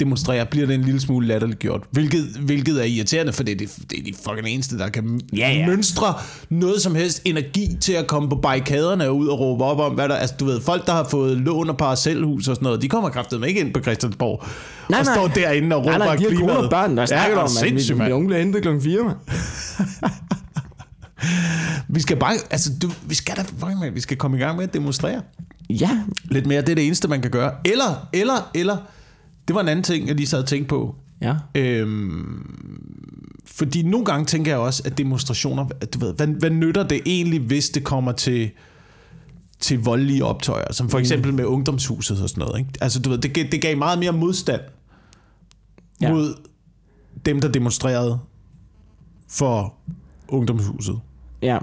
demonstrerer, 0.00 0.44
bliver 0.44 0.66
det 0.66 0.74
en 0.74 0.82
lille 0.82 1.00
smule 1.00 1.26
latterliggjort. 1.26 1.82
Hvilket, 1.90 2.24
hvilket 2.40 2.80
er 2.80 2.84
irriterende, 2.84 3.32
for 3.32 3.42
det 3.42 3.52
er, 3.52 3.56
de, 3.56 3.66
det 3.90 3.98
er 3.98 4.02
de 4.04 4.14
fucking 4.24 4.48
eneste, 4.48 4.78
der 4.78 4.88
kan 4.88 5.20
ja, 5.36 5.52
ja. 5.52 5.66
mønstre 5.66 6.14
noget 6.50 6.82
som 6.82 6.94
helst 6.94 7.22
energi 7.24 7.76
til 7.80 7.92
at 7.92 8.06
komme 8.06 8.28
på 8.28 8.36
barrikaderne 8.36 9.08
og 9.08 9.16
ud 9.16 9.26
og 9.26 9.40
råbe 9.40 9.64
op 9.64 9.78
om, 9.78 9.92
hvad 9.92 10.08
der... 10.08 10.14
Altså, 10.14 10.36
du 10.40 10.44
ved, 10.44 10.60
folk, 10.60 10.86
der 10.86 10.92
har 10.92 11.08
fået 11.10 11.36
lån 11.36 11.70
og 11.70 11.76
parcelhus 11.76 12.48
og 12.48 12.56
sådan 12.56 12.64
noget, 12.64 12.82
de 12.82 12.88
kommer 12.88 13.10
kraftigt 13.10 13.46
ikke 13.46 13.60
ind 13.60 13.74
på 13.74 13.80
Christiansborg 13.80 14.44
nej, 14.90 14.98
og 14.98 15.04
nej. 15.04 15.14
står 15.14 15.28
derinde 15.28 15.76
og 15.76 15.82
råber 15.82 15.98
nej, 15.98 16.06
nej, 16.06 16.16
de 16.16 16.22
har 16.22 16.30
klimaet. 16.30 16.58
og 16.58 16.70
børn, 16.70 16.96
der 16.96 17.06
snakker 17.06 17.36
ja, 17.36 17.42
om, 17.42 17.50
mit, 17.62 17.98
mit 17.98 18.10
unge 18.10 18.26
bliver 18.26 18.42
hentet 18.42 18.62
klokken 18.62 18.82
4, 18.82 19.04
man. 19.04 19.14
vi 21.96 22.00
skal 22.00 22.16
bare, 22.16 22.34
altså, 22.50 22.70
du, 22.82 22.90
vi 23.06 23.14
skal 23.14 23.36
da, 23.36 23.66
man, 23.66 23.94
vi 23.94 24.00
skal 24.00 24.16
komme 24.16 24.36
i 24.36 24.40
gang 24.40 24.56
med 24.56 24.64
at 24.64 24.74
demonstrere. 24.74 25.22
Ja. 25.70 25.90
Lidt 26.30 26.46
mere, 26.46 26.60
det 26.60 26.68
er 26.68 26.74
det 26.74 26.86
eneste, 26.86 27.08
man 27.08 27.22
kan 27.22 27.30
gøre. 27.30 27.52
Eller, 27.64 28.08
eller, 28.12 28.50
eller, 28.54 28.76
det 29.48 29.54
var 29.54 29.60
en 29.60 29.68
anden 29.68 29.82
ting, 29.82 30.08
jeg 30.08 30.16
lige 30.16 30.26
sad 30.26 30.38
og 30.38 30.46
tænkte 30.46 30.68
på. 30.68 30.94
Ja. 31.20 31.34
Øhm, 31.54 32.56
fordi 33.44 33.82
nogle 33.82 34.06
gange 34.06 34.26
tænker 34.26 34.50
jeg 34.50 34.58
også, 34.58 34.82
at 34.84 34.98
demonstrationer, 34.98 35.66
at 35.80 35.94
du 35.94 35.98
ved, 35.98 36.14
hvad, 36.14 36.26
hvad 36.26 36.50
nytter 36.50 36.82
det 36.82 37.00
egentlig, 37.06 37.40
hvis 37.40 37.68
det 37.68 37.84
kommer 37.84 38.12
til 38.12 38.50
til 39.60 39.82
voldelige 39.82 40.24
optøjer, 40.24 40.72
som 40.72 40.88
for 40.88 40.98
mm. 40.98 41.00
eksempel 41.00 41.34
med 41.34 41.44
ungdomshuset 41.44 42.22
og 42.22 42.28
sådan 42.28 42.40
noget. 42.40 42.58
Ikke? 42.58 42.70
Altså, 42.80 43.00
du 43.00 43.10
ved, 43.10 43.18
det, 43.18 43.52
det 43.52 43.62
gav 43.62 43.76
meget 43.76 43.98
mere 43.98 44.12
modstand 44.12 44.60
ja. 46.00 46.12
mod 46.12 46.34
dem, 47.26 47.40
der 47.40 47.48
demonstrerede 47.48 48.18
for 49.28 49.74
ungdomshuset. 50.28 51.00
Ja. 51.42 51.58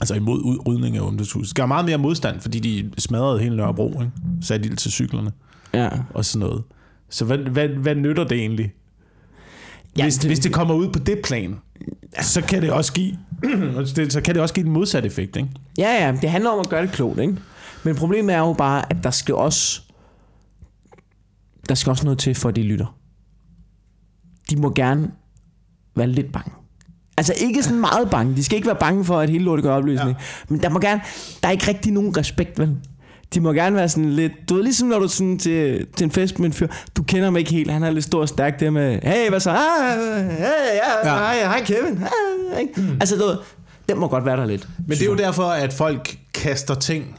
Altså 0.00 0.14
imod 0.14 0.40
udrydning 0.40 0.96
af 0.96 1.00
ungdomshuset. 1.00 1.48
Det 1.48 1.56
gav 1.56 1.68
meget 1.68 1.84
mere 1.84 1.98
modstand, 1.98 2.40
fordi 2.40 2.58
de 2.58 2.90
smadrede 2.98 3.38
hele 3.38 3.56
Nørrebro, 3.56 4.00
ikke? 4.00 4.12
satte 4.42 4.68
ild 4.68 4.76
til 4.76 4.90
cyklerne 4.92 5.32
ja. 5.74 5.88
og 6.14 6.24
sådan 6.24 6.48
noget. 6.48 6.62
Så 7.08 7.24
hvad, 7.24 7.38
hvad, 7.38 7.68
hvad 7.68 7.94
nytter 7.94 8.24
det 8.24 8.38
egentlig? 8.38 8.72
Ja, 9.98 10.02
hvis, 10.02 10.18
det, 10.18 10.26
hvis 10.26 10.38
det 10.38 10.52
kommer 10.52 10.74
ud 10.74 10.92
på 10.92 10.98
det 10.98 11.20
plan, 11.24 11.56
så 12.20 12.40
kan 12.42 12.62
det 12.62 12.70
også 12.70 12.92
give 12.92 13.18
så 14.10 14.20
kan 14.24 14.34
det 14.34 14.42
også 14.42 14.54
give 14.54 14.66
en 14.66 14.72
modsat 14.72 15.04
effekt, 15.04 15.36
ikke? 15.36 15.48
Ja, 15.78 16.06
ja, 16.06 16.18
det 16.22 16.30
handler 16.30 16.50
om 16.50 16.60
at 16.60 16.68
gøre 16.68 16.82
det 16.82 16.92
klogt, 16.92 17.18
ikke? 17.20 17.36
Men 17.84 17.96
problemet 17.96 18.34
er 18.34 18.38
jo 18.38 18.52
bare, 18.52 18.84
at 18.90 18.96
der 19.04 19.10
skal 19.10 19.34
også 19.34 19.80
der 21.68 21.74
skal 21.74 21.90
også 21.90 22.04
noget 22.04 22.18
til, 22.18 22.34
for 22.34 22.48
at 22.48 22.56
de 22.56 22.62
lytter. 22.62 22.96
De 24.50 24.56
må 24.56 24.72
gerne 24.74 25.10
være 25.96 26.06
lidt 26.06 26.32
bange. 26.32 26.52
Altså 27.16 27.34
ikke 27.40 27.62
sådan 27.62 27.80
meget 27.80 28.10
bange. 28.10 28.36
De 28.36 28.44
skal 28.44 28.56
ikke 28.56 28.66
være 28.66 28.76
bange 28.80 29.04
for, 29.04 29.20
at 29.20 29.30
hele 29.30 29.44
lortet 29.44 29.62
gør 29.62 29.74
opløsning. 29.74 30.10
Ja. 30.10 30.24
Men 30.48 30.62
der 30.62 30.68
må 30.68 30.78
gerne... 30.78 31.00
Der 31.42 31.48
er 31.48 31.52
ikke 31.52 31.68
rigtig 31.68 31.92
nogen 31.92 32.16
respekt, 32.16 32.58
vel? 32.58 32.76
De 33.34 33.40
må 33.40 33.52
gerne 33.52 33.76
være 33.76 33.88
sådan 33.88 34.10
lidt... 34.10 34.32
Du 34.48 34.54
ved, 34.54 34.62
ligesom 34.62 34.88
når 34.88 34.98
du 34.98 35.08
sådan 35.08 35.38
til, 35.38 35.86
til 35.96 36.04
en 36.04 36.10
fest 36.10 36.38
med 36.38 36.46
en 36.46 36.52
fyr, 36.52 36.68
du 36.96 37.02
kender 37.02 37.24
ham 37.24 37.36
ikke 37.36 37.50
helt, 37.50 37.70
han 37.70 37.82
er 37.82 37.90
lidt 37.90 38.04
stor 38.04 38.20
og 38.20 38.28
stærk 38.28 38.60
der 38.60 38.70
med, 38.70 38.98
hey, 39.02 39.28
hvad 39.28 39.40
så? 39.40 39.50
Ah, 39.50 39.56
hey, 40.30 40.38
ja, 40.38 40.50
ja. 41.04 41.18
hej, 41.18 41.38
hej 41.42 41.64
Kevin. 41.64 42.02
Ah, 42.02 42.60
ikke? 42.60 42.80
Mm. 42.80 42.96
Altså, 43.00 43.16
du 43.16 43.24
ved, 43.24 43.36
den 43.88 43.98
må 43.98 44.08
godt 44.08 44.24
være 44.24 44.36
der 44.36 44.46
lidt. 44.46 44.68
Men 44.78 44.98
det 44.98 45.02
er 45.02 45.06
jo 45.06 45.16
derfor, 45.16 45.44
at 45.44 45.72
folk 45.72 46.16
kaster 46.34 46.74
ting 46.74 47.18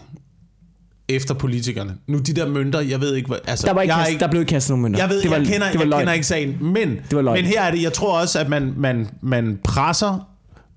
efter 1.10 1.34
politikerne. 1.34 1.98
Nu 2.08 2.18
de 2.18 2.34
der 2.34 2.48
mønter, 2.48 2.80
jeg 2.80 3.02
ved 3.02 3.16
ikke 3.16 3.28
hvad... 3.28 3.38
Altså, 3.48 3.68
der, 3.68 3.74
var 3.74 3.82
ikke 3.82 3.94
jeg 3.94 4.00
kast, 4.00 4.12
ikke, 4.12 4.20
der 4.20 4.28
blev 4.28 4.42
ikke 4.42 4.50
kastet 4.50 4.70
nogen 4.70 4.82
mønter. 4.82 5.00
Jeg 5.00 5.10
ved, 5.10 5.22
det 5.22 5.32
var, 5.32 5.38
jeg 5.38 5.46
kender, 5.46 5.72
det 5.72 5.80
var 5.80 5.86
jeg 5.86 6.00
kender 6.00 6.14
ikke 6.14 6.28
sagen, 6.28 6.58
men, 6.62 7.00
det 7.10 7.26
var 7.26 7.34
men 7.34 7.46
her 7.46 7.62
er 7.62 7.72
det, 7.72 7.84
jeg 7.84 7.94
tror 7.94 8.20
også, 8.20 8.40
at 8.40 8.50
man, 8.50 8.74
man, 8.78 9.08
man 9.22 9.60
presser 9.64 10.31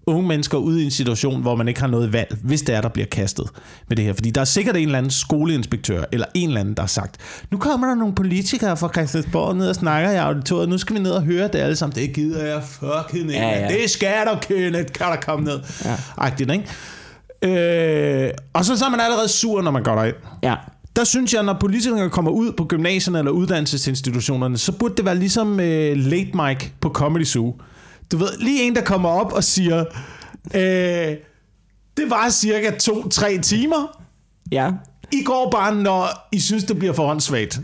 unge 0.07 0.29
mennesker 0.29 0.59
ud 0.59 0.79
i 0.79 0.85
en 0.85 0.90
situation, 0.90 1.43
hvor 1.43 1.57
man 1.57 1.69
ikke 1.69 1.81
har 1.81 1.87
noget 1.87 2.12
valg, 2.12 2.37
hvis 2.43 2.62
det 2.62 2.75
er, 2.75 2.81
der 2.81 2.88
bliver 2.88 3.07
kastet 3.07 3.49
med 3.88 3.97
det 3.97 4.05
her. 4.05 4.12
Fordi 4.12 4.31
der 4.31 4.40
er 4.40 4.45
sikkert 4.45 4.77
en 4.77 4.83
eller 4.83 4.99
anden 4.99 5.11
skoleinspektør, 5.11 6.05
eller 6.12 6.27
en 6.35 6.49
eller 6.49 6.61
anden, 6.61 6.75
der 6.75 6.83
har 6.83 6.87
sagt, 6.87 7.17
nu 7.51 7.59
kommer 7.59 7.87
der 7.87 7.95
nogle 7.95 8.14
politikere 8.14 8.77
fra 8.77 8.88
Christiansborg 8.93 9.57
ned 9.57 9.69
og 9.69 9.75
snakker 9.75 10.11
i 10.11 10.17
auditoriet, 10.17 10.69
nu 10.69 10.79
skal 10.79 10.97
vi 10.97 11.01
ned 11.01 11.11
og 11.11 11.23
høre 11.23 11.49
det 11.49 11.59
alle 11.59 11.77
sammen. 11.77 11.97
Det 11.97 12.12
gider 12.12 12.45
jeg 12.45 12.62
fucking 12.62 13.31
ikke. 13.31 13.43
Ja, 13.43 13.59
ja. 13.59 13.69
Det 13.69 13.90
skal 13.90 14.27
du, 14.27 14.38
Kenneth, 14.43 14.93
kan 14.93 15.07
der 15.07 15.17
komme 15.17 15.45
ned. 15.45 15.61
Ja. 15.85 15.97
Agtigt, 16.17 16.51
ikke? 16.53 16.64
Øh, 18.27 18.31
og 18.53 18.64
så, 18.64 18.77
så 18.77 18.85
er 18.85 18.90
man 18.90 19.01
allerede 19.01 19.29
sur, 19.29 19.62
når 19.62 19.71
man 19.71 19.83
går 19.83 19.95
derind. 19.95 20.17
Ja. 20.43 20.55
Der 20.97 21.05
synes 21.05 21.35
jeg, 21.35 21.43
når 21.43 21.57
politikere 21.61 22.11
kommer 22.11 22.31
ud 22.31 22.53
på 22.53 22.64
gymnasierne 22.64 23.19
eller 23.19 23.31
uddannelsesinstitutionerne, 23.33 24.59
så 24.59 24.73
burde 24.73 24.95
det 24.97 25.05
være 25.05 25.19
ligesom 25.19 25.53
uh, 25.53 25.59
Late 25.59 26.31
Mike 26.35 26.73
på 26.81 26.88
Comedy 26.88 27.25
Zoo 27.25 27.55
du 28.12 28.17
ved, 28.17 28.38
lige 28.38 28.62
en, 28.62 28.75
der 28.75 28.83
kommer 28.83 29.09
op 29.09 29.33
og 29.33 29.45
siger, 29.45 29.85
øh, 30.55 31.17
det 31.97 32.11
var 32.11 32.31
cirka 32.31 32.71
to-tre 32.79 33.38
timer. 33.38 34.01
Ja. 34.53 34.71
I 35.12 35.23
går 35.25 35.51
bare, 35.51 35.75
når 35.75 36.29
I 36.33 36.40
synes, 36.40 36.64
det 36.64 36.79
bliver 36.79 36.93
for 36.93 37.07
håndsvagt. 37.07 37.61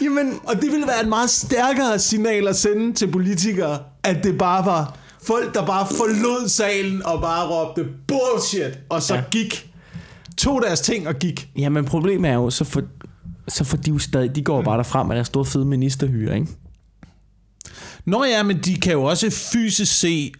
Jamen, 0.00 0.32
og 0.44 0.54
det 0.54 0.72
ville 0.72 0.86
være 0.86 1.02
et 1.02 1.08
meget 1.08 1.30
stærkere 1.30 1.98
signal 1.98 2.48
at 2.48 2.56
sende 2.56 2.92
til 2.92 3.12
politikere, 3.12 3.78
at 4.02 4.24
det 4.24 4.38
bare 4.38 4.66
var 4.66 4.98
folk, 5.22 5.54
der 5.54 5.66
bare 5.66 5.86
forlod 5.86 6.48
salen 6.48 7.06
og 7.06 7.20
bare 7.20 7.48
råbte 7.48 7.84
bullshit, 8.08 8.78
og 8.88 9.02
så 9.02 9.14
ja. 9.14 9.22
gik, 9.30 9.70
tog 10.36 10.62
deres 10.62 10.80
ting 10.80 11.08
og 11.08 11.14
gik. 11.14 11.48
Jamen 11.58 11.84
problemet 11.84 12.30
er 12.30 12.34
jo, 12.34 12.50
så 12.50 12.64
for, 12.64 12.82
så 13.48 13.64
for 13.64 13.76
de 13.76 13.90
jo 13.90 13.98
stadig, 13.98 14.36
de 14.36 14.42
går 14.42 14.62
bare 14.62 14.76
derfra 14.76 15.02
med 15.02 15.14
deres 15.16 15.26
store 15.26 15.44
fede 15.44 15.64
ministerhyre, 15.64 16.34
ikke? 16.34 16.48
Nå 18.04 18.24
ja, 18.24 18.42
men 18.42 18.58
de 18.58 18.74
kan 18.80 18.92
jo 18.92 19.02
også 19.04 19.30
fysisk 19.30 20.00
se, 20.00 20.32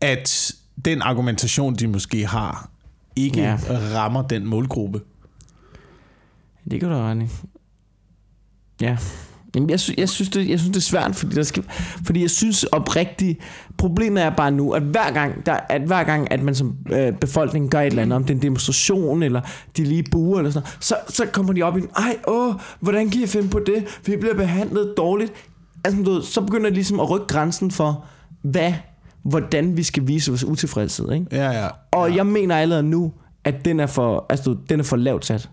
at 0.00 0.52
den 0.84 1.02
argumentation, 1.02 1.74
de 1.74 1.86
måske 1.86 2.26
har, 2.26 2.70
ikke 3.16 3.40
ja. 3.40 3.58
rammer 3.70 4.22
den 4.22 4.46
målgruppe. 4.46 5.00
Det 6.70 6.80
kan 6.80 6.88
du 6.88 6.94
ret 6.94 7.28
Ja. 8.80 8.96
Jamen, 9.54 9.70
jeg, 9.70 9.80
sy- 9.80 9.92
jeg, 9.98 10.08
synes, 10.08 10.28
det, 10.28 10.48
jeg 10.48 10.58
synes, 10.58 10.72
det 10.72 10.76
er 10.76 10.80
svært, 10.80 11.16
fordi, 11.16 11.34
der 11.34 11.42
skal, 11.42 11.62
fordi 12.06 12.22
jeg 12.22 12.30
synes 12.30 12.64
oprigtigt, 12.64 13.38
problemet 13.78 14.22
er 14.22 14.30
bare 14.30 14.50
nu, 14.50 14.72
at 14.72 14.82
hver 14.82 15.12
gang, 15.12 15.46
der, 15.46 15.52
at, 15.68 15.82
hver 15.82 16.04
gang, 16.04 16.32
at 16.32 16.42
man 16.42 16.54
som 16.54 16.76
øh, 16.92 17.12
befolkning 17.12 17.70
gør 17.70 17.80
et 17.80 17.86
eller 17.86 18.02
andet, 18.02 18.16
om 18.16 18.24
det 18.24 18.30
er 18.30 18.34
en 18.34 18.42
demonstration, 18.42 19.22
eller 19.22 19.40
de 19.76 19.84
lige 19.84 20.04
buer, 20.10 20.38
eller 20.38 20.50
sådan 20.50 20.62
noget, 20.66 20.84
så, 20.84 20.96
så 21.08 21.26
kommer 21.26 21.52
de 21.52 21.62
op 21.62 21.78
i, 21.78 21.80
ej, 21.96 22.16
åh, 22.28 22.54
hvordan 22.80 23.10
kan 23.10 23.22
I 23.22 23.26
finde 23.26 23.48
på 23.48 23.60
det? 23.66 24.00
Vi 24.06 24.16
bliver 24.16 24.34
behandlet 24.34 24.94
dårligt 24.96 25.32
altså, 25.86 26.02
du 26.02 26.10
ved, 26.10 26.22
så 26.22 26.40
begynder 26.40 26.64
det 26.64 26.74
ligesom 26.74 27.00
at 27.00 27.10
rykke 27.10 27.26
grænsen 27.26 27.70
for, 27.70 28.04
hvad, 28.42 28.72
hvordan 29.22 29.76
vi 29.76 29.82
skal 29.82 30.06
vise 30.06 30.30
vores 30.30 30.44
utilfredshed. 30.44 31.12
Ikke? 31.12 31.26
Ja, 31.32 31.50
ja. 31.50 31.68
Og 31.90 32.10
ja. 32.10 32.16
jeg 32.16 32.26
mener 32.26 32.56
allerede 32.56 32.82
nu, 32.82 33.12
at 33.44 33.64
den 33.64 33.80
er 33.80 33.86
for, 33.86 34.26
altså, 34.30 34.50
du, 34.50 34.58
den 34.68 34.80
er 34.80 34.84
for 34.84 34.96
lavt 34.96 35.26
sat. 35.26 35.50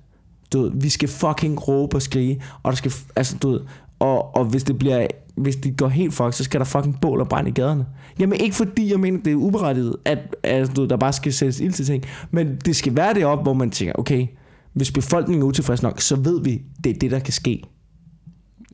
Du 0.53 0.61
ved, 0.61 0.71
vi 0.75 0.89
skal 0.89 1.09
fucking 1.09 1.67
råbe 1.67 1.97
og 1.97 2.01
skrige, 2.01 2.41
og 2.63 2.71
der 2.71 2.75
skal, 2.75 2.93
altså, 3.15 3.37
du 3.37 3.51
ved, 3.51 3.59
og, 3.99 4.35
og 4.35 4.45
hvis 4.45 4.63
det 4.63 4.79
bliver 4.79 5.07
hvis 5.35 5.55
det 5.55 5.77
går 5.77 5.87
helt 5.87 6.13
fuck, 6.13 6.33
så 6.33 6.43
skal 6.43 6.59
der 6.59 6.65
fucking 6.65 7.01
bål 7.01 7.21
og 7.21 7.29
brænde 7.29 7.49
i 7.49 7.53
gaderne. 7.53 7.85
Jamen 8.19 8.39
ikke 8.39 8.55
fordi 8.55 8.91
jeg 8.91 8.99
mener, 8.99 9.19
det 9.19 9.31
er 9.31 9.35
uberettiget, 9.35 9.95
at, 10.05 10.35
at 10.43 10.75
du, 10.75 10.85
der 10.85 10.97
bare 10.97 11.13
skal 11.13 11.33
sættes 11.33 11.59
ild 11.59 11.73
til 11.73 11.85
ting, 11.85 12.03
men 12.31 12.57
det 12.65 12.75
skal 12.75 12.95
være 12.95 13.13
det 13.13 13.25
op, 13.25 13.43
hvor 13.43 13.53
man 13.53 13.71
tænker, 13.71 13.93
okay, 13.97 14.27
hvis 14.73 14.91
befolkningen 14.91 15.41
er 15.41 15.47
utilfreds 15.47 15.83
nok, 15.83 16.01
så 16.01 16.15
ved 16.15 16.43
vi, 16.43 16.61
det 16.83 16.89
er 16.95 16.99
det, 16.99 17.11
der 17.11 17.19
kan 17.19 17.33
ske. 17.33 17.63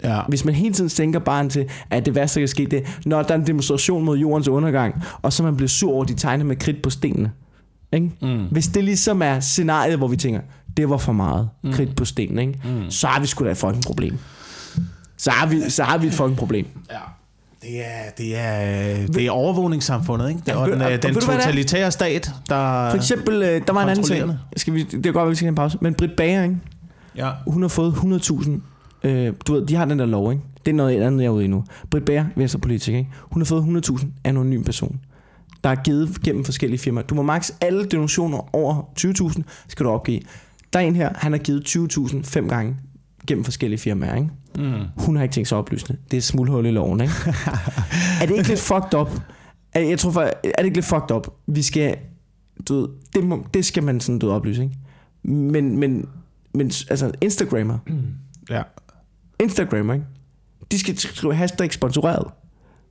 Ja. 0.04 0.22
Hvis 0.28 0.46
man 0.46 0.56
hele 0.56 0.74
tiden 0.74 0.90
tænker 0.90 1.20
bare 1.20 1.50
til, 1.50 1.70
at 1.90 2.06
det 2.06 2.16
værste, 2.16 2.40
der 2.40 2.42
kan 2.42 2.48
ske, 2.48 2.66
det 2.66 2.84
når 3.06 3.22
der 3.22 3.34
er 3.34 3.38
en 3.38 3.48
demonstration 3.48 4.06
mod 4.06 4.18
jordens 4.18 4.48
undergang, 4.48 5.04
og 5.22 5.34
så 5.34 5.44
man 5.44 5.56
bliver 5.56 5.70
sur 5.70 5.94
over, 5.94 6.04
at 6.04 6.10
de 6.10 6.14
tegner 6.14 6.46
med 6.46 6.56
kridt 6.56 6.82
på 6.82 6.90
stenene. 6.90 7.32
Ikke? 7.92 8.12
Mm. 8.22 8.46
Hvis 8.52 8.68
det 8.68 8.84
ligesom 8.84 9.22
er 9.22 9.40
scenariet, 9.40 9.98
hvor 9.98 10.08
vi 10.08 10.16
tænker, 10.16 10.42
det 10.78 10.90
var 10.90 10.98
for 10.98 11.12
meget 11.12 11.50
mm. 11.64 11.74
kridt 11.74 11.96
på 11.96 12.06
stenen, 12.06 12.40
ikke? 12.40 12.60
Mm. 12.66 12.92
så 12.92 13.08
har 13.08 13.22
vi 13.22 13.28
sgu 13.28 13.46
da 13.46 13.52
et 13.52 13.58
fucking 13.58 13.84
problem. 13.84 14.18
Så 15.18 15.32
har 15.32 15.48
vi, 15.48 15.70
så 15.70 15.84
har 15.84 15.98
vi 15.98 16.08
et 16.08 16.14
fucking 16.14 16.38
problem. 16.38 16.66
Ja. 16.92 16.98
Det 17.62 17.86
er, 17.86 18.10
det 18.18 18.38
er, 18.38 19.08
det 19.08 19.26
er 19.26 19.32
overvågningssamfundet, 19.32 20.30
ikke? 20.30 20.42
Det 20.46 20.54
er 20.54 20.90
ja, 20.90 20.98
den, 20.98 21.14
den 21.14 21.22
totalitære 21.22 21.92
stat, 21.92 22.32
der 22.50 22.90
For 22.90 22.98
eksempel, 22.98 23.44
øh, 23.44 23.62
der 23.68 23.74
var 23.74 23.84
en 23.84 23.90
anden 23.90 24.06
ting. 24.06 24.32
Skal 24.58 24.74
vi, 24.74 24.84
det 24.84 25.06
er 25.06 25.12
godt, 25.12 25.26
at 25.26 25.30
vi 25.30 25.36
skal 25.36 25.46
have 25.46 25.50
en 25.50 25.56
pause. 25.56 25.78
Men 25.82 25.94
Britt 25.94 26.16
Bager, 26.16 26.44
ikke? 26.44 26.58
Ja. 27.16 27.32
Hun 27.48 27.62
har 27.62 27.70
fået 27.70 27.94
100.000 27.94 28.50
Øh, 29.04 29.34
du 29.48 29.54
ved, 29.54 29.66
de 29.66 29.76
har 29.76 29.86
den 29.86 30.00
der 30.00 30.06
lov, 30.06 30.32
ikke? 30.32 30.44
Det 30.66 30.72
er 30.72 30.76
noget 30.76 31.02
andet, 31.02 31.20
jeg 31.22 31.28
er 31.28 31.32
ude 31.32 31.46
i 31.46 31.48
nu. 31.48 31.64
Britt 31.92 32.06
Bager, 32.06 32.26
venstrepolitiker, 32.36 32.98
ikke? 32.98 33.10
Hun 33.22 33.42
har 33.42 33.46
fået 33.46 33.86
100.000 33.90 34.08
anonym 34.24 34.64
person. 34.64 35.00
Der 35.64 35.70
er 35.70 35.76
givet 35.76 36.22
gennem 36.24 36.46
forskellige 36.46 36.80
firmaer. 36.80 37.04
Du 37.06 37.16
må 37.16 37.22
maks 37.22 37.58
alle 37.62 37.86
donationer 37.86 38.56
over 38.56 38.84
20.000, 39.00 39.42
skal 39.68 39.86
du 39.86 39.92
opgive. 39.92 40.22
Der 40.74 40.80
er 40.80 40.84
en 40.84 40.96
her, 40.96 41.10
han 41.16 41.32
har 41.32 41.40
givet 41.40 41.78
20.000 41.78 42.24
fem 42.24 42.50
gange 42.50 42.76
gennem 43.28 43.44
forskellige 43.44 43.80
firmaer, 43.80 44.16
ikke? 44.16 44.30
Mm. 44.58 44.84
Hun 44.98 45.16
har 45.16 45.24
ikke 45.24 45.34
tænkt 45.34 45.50
sig 45.50 45.56
at 45.56 45.60
oplyse 45.60 45.98
det. 46.12 46.18
Er 46.18 46.22
smulhul 46.22 46.66
i 46.66 46.72
loven, 46.72 47.02
ikke? 47.02 47.14
er 48.22 48.26
det 48.26 48.36
ikke 48.36 48.50
lidt 48.50 48.60
fucked 48.60 49.00
up? 49.00 49.12
Er, 49.74 49.82
jeg 49.82 50.00
tror 50.00 50.12
faktisk, 50.12 50.36
er 50.44 50.58
det 50.58 50.66
ikke 50.66 50.78
lidt 50.78 50.86
fucked 50.86 51.12
up? 51.12 51.28
Vi 51.48 51.62
skal, 51.62 51.96
du 52.70 52.76
ved, 52.80 52.88
det, 53.16 53.24
må, 53.24 53.46
det 53.54 53.66
skal 53.66 53.84
man 53.84 54.00
sådan, 54.00 54.20
du 54.20 54.32
oplyse, 54.32 54.64
ikke? 54.64 54.76
Men, 55.24 55.78
men, 55.78 56.06
men 56.54 56.72
altså, 56.90 57.12
Instagrammer, 57.22 57.78
Ja. 58.50 58.62
Instagrammer, 59.40 59.94
ikke? 59.94 60.06
De 60.72 60.80
skal 60.80 60.98
skrive 61.00 61.36
hashtag 61.36 61.74
sponsoreret. 61.74 62.28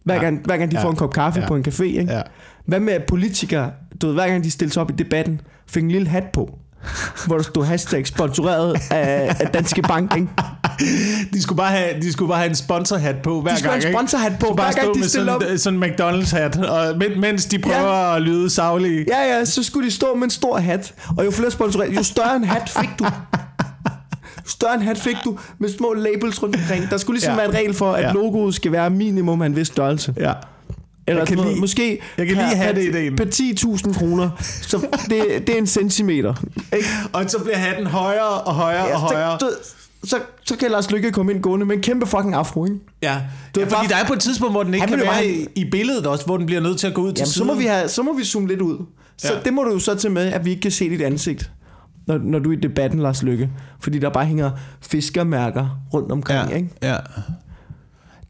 Hver 0.05 0.15
Ja. 0.15 0.21
gang, 0.23 0.41
hver 0.45 0.57
gang 0.57 0.71
de 0.71 0.77
Ja. 0.79 0.85
får 0.85 0.91
en 0.91 0.97
kop 0.97 1.13
kaffe 1.15 1.41
Ja. 1.41 1.47
på 1.47 1.57
en 1.57 1.65
café, 1.69 1.83
ikke? 1.83 2.13
ja. 2.13 2.23
Hvad 2.67 2.81
med 2.81 3.01
politikere, 3.09 3.71
du 4.03 4.07
ved, 4.07 4.15
hver 4.15 4.27
gang 4.29 4.45
de 4.45 4.51
stiller 4.51 4.73
sig 4.73 4.83
op 4.83 4.91
i 4.91 4.95
debatten, 4.99 5.41
fik 5.67 5.83
en 5.83 5.91
lille 5.91 6.09
hat 6.09 6.25
på, 6.33 6.59
hvor 7.27 7.37
der 7.37 7.43
stod 7.43 7.65
hashtag 7.65 8.07
sponsoreret 8.07 8.77
af, 8.91 9.37
af 9.41 9.47
Danske 9.49 9.83
Bank, 9.83 10.17
ikke? 10.17 10.29
De 11.33 11.43
skulle 11.43 11.57
bare 11.57 11.71
have, 11.71 12.01
de 12.03 12.13
skulle 12.13 12.29
bare 12.29 12.39
have 12.39 12.49
en 12.49 12.55
sponsorhat 12.55 13.17
på 13.23 13.41
hver 13.41 13.51
De 13.53 13.59
skulle 13.59 13.71
gang. 13.71 13.83
have 13.83 13.91
en 13.91 13.95
sponsorhat 13.97 14.33
på, 14.41 14.47
hver 14.47 14.55
bare 14.57 14.73
gang 14.73 14.95
de 14.95 15.01
med 15.01 15.09
stiller 15.09 15.33
op. 15.33 15.43
sådan, 15.43 15.59
sådan 15.59 15.83
en 15.83 15.91
McDonald's-hat, 15.91 16.69
og, 16.71 16.99
men, 16.99 17.21
mens 17.21 17.47
de 17.47 17.59
prøver 17.59 18.11
ja. 18.11 18.17
at 18.17 18.23
lyde 18.23 18.51
savlige. 18.51 19.05
Ja, 19.09 19.37
ja, 19.39 19.45
så 19.45 19.63
skulle 19.63 19.87
de 19.87 19.91
stå 19.95 20.15
med 20.15 20.23
en 20.25 20.31
stor 20.31 20.59
hat, 20.59 20.95
og 21.17 21.25
jo 21.25 21.31
flere 21.31 21.51
sponsorer, 21.51 21.93
jo 21.93 22.03
større 22.03 22.37
en 22.37 22.45
hat 22.45 22.69
fik 22.71 22.89
du. 22.99 23.05
Større 24.49 24.75
en 24.75 24.83
hat 24.83 24.99
fik 24.99 25.17
du 25.25 25.39
med 25.59 25.69
små 25.69 25.93
labels 25.95 26.43
rundt 26.43 26.57
omkring. 26.57 26.91
Der 26.91 26.97
skulle 26.97 27.15
ligesom 27.17 27.33
Ja. 27.33 27.37
være 27.37 27.49
en 27.49 27.55
regel 27.55 27.75
for, 27.75 27.93
at 27.93 28.05
Ja. 28.05 28.13
logoet 28.13 28.55
skal 28.55 28.73
være 28.73 28.91
minimum 28.91 29.43
af 29.43 29.47
en 29.47 29.57
vis 29.57 29.67
størrelse. 29.67 30.15
Ja. 30.17 30.33
Eller 31.07 31.21
Jeg 31.21 31.29
kan 31.29 31.37
noget, 31.37 31.51
lide- 31.51 31.61
måske 31.61 32.01
jeg 32.19 32.27
kan 32.27 32.37
lige 32.37 32.57
have 32.57 32.75
det 32.75 32.85
ideen. 32.85 33.17
Per 33.17 33.25
10.000 33.25 33.95
kroner. 33.99 34.31
Så 34.63 34.87
det, 35.11 35.25
det 35.47 35.49
er 35.55 35.59
en 35.59 35.67
centimeter. 35.67 36.35
Ikke? 36.77 36.89
Og 37.13 37.25
så 37.31 37.39
bliver 37.39 37.57
hatten 37.57 37.87
højere 37.87 38.23
og 38.41 38.55
højere 38.55 38.85
ja, 38.87 38.95
og 38.95 39.01
højere. 39.01 39.39
Så, 39.41 39.51
så, 40.05 40.17
så 40.45 40.57
kan 40.57 40.71
Lars 40.71 40.91
Lykke 40.91 41.13
komme 41.13 41.33
ind 41.33 41.43
gående 41.43 41.67
med 41.67 41.77
en 41.77 41.83
kæmpe 41.83 42.07
fucking 42.07 42.35
afro, 42.35 42.65
ikke? 42.65 42.77
Ja, 43.03 43.17
Du 43.55 43.61
ja 43.61 43.67
fordi 43.67 43.75
bare- 43.75 43.89
der 43.89 43.97
er 43.97 44.07
på 44.07 44.13
et 44.13 44.21
tidspunkt, 44.21 44.53
hvor 44.55 44.63
den 44.63 44.75
ikke 44.75 44.87
kan 44.87 44.99
være 44.99 45.07
bare- 45.07 45.27
i, 45.27 45.47
i 45.55 45.71
billedet 45.71 46.07
også, 46.07 46.25
hvor 46.25 46.37
den 46.37 46.47
bliver 46.47 46.61
nødt 46.61 46.79
til 46.79 46.87
at 46.87 46.95
gå 46.95 47.03
ud 47.03 47.13
til 47.13 47.19
Jamen, 47.19 47.27
så 47.27 47.33
siden. 47.35 47.47
må, 47.47 47.55
vi 47.55 47.65
have, 47.65 47.89
så 47.89 48.03
må 48.03 48.13
vi 48.17 48.25
zoome 48.25 48.49
lidt 48.49 48.61
ud. 48.61 48.79
Så 49.19 49.33
ja. 49.35 49.41
det 49.45 49.53
må 49.55 49.63
du 49.63 49.73
jo 49.73 49.79
så 49.79 49.95
til 49.95 50.11
med, 50.11 50.33
at 50.33 50.45
vi 50.45 50.51
ikke 50.51 50.61
kan 50.63 50.71
se 50.71 50.91
dit 50.91 51.01
ansigt, 51.03 51.51
når, 52.09 52.19
når 52.19 52.39
du 52.39 52.53
er 52.53 52.57
i 52.57 52.61
debatten, 52.61 53.01
Lars 53.01 53.23
Lykke. 53.23 53.51
Fordi 53.81 53.99
der 53.99 54.11
bare 54.11 54.25
hænger 54.27 54.51
fiskermærker 54.81 55.81
rundt 55.95 56.13
omkring, 56.13 56.51
ja, 56.51 56.57
ikke? 56.57 56.69
ja. 56.83 56.97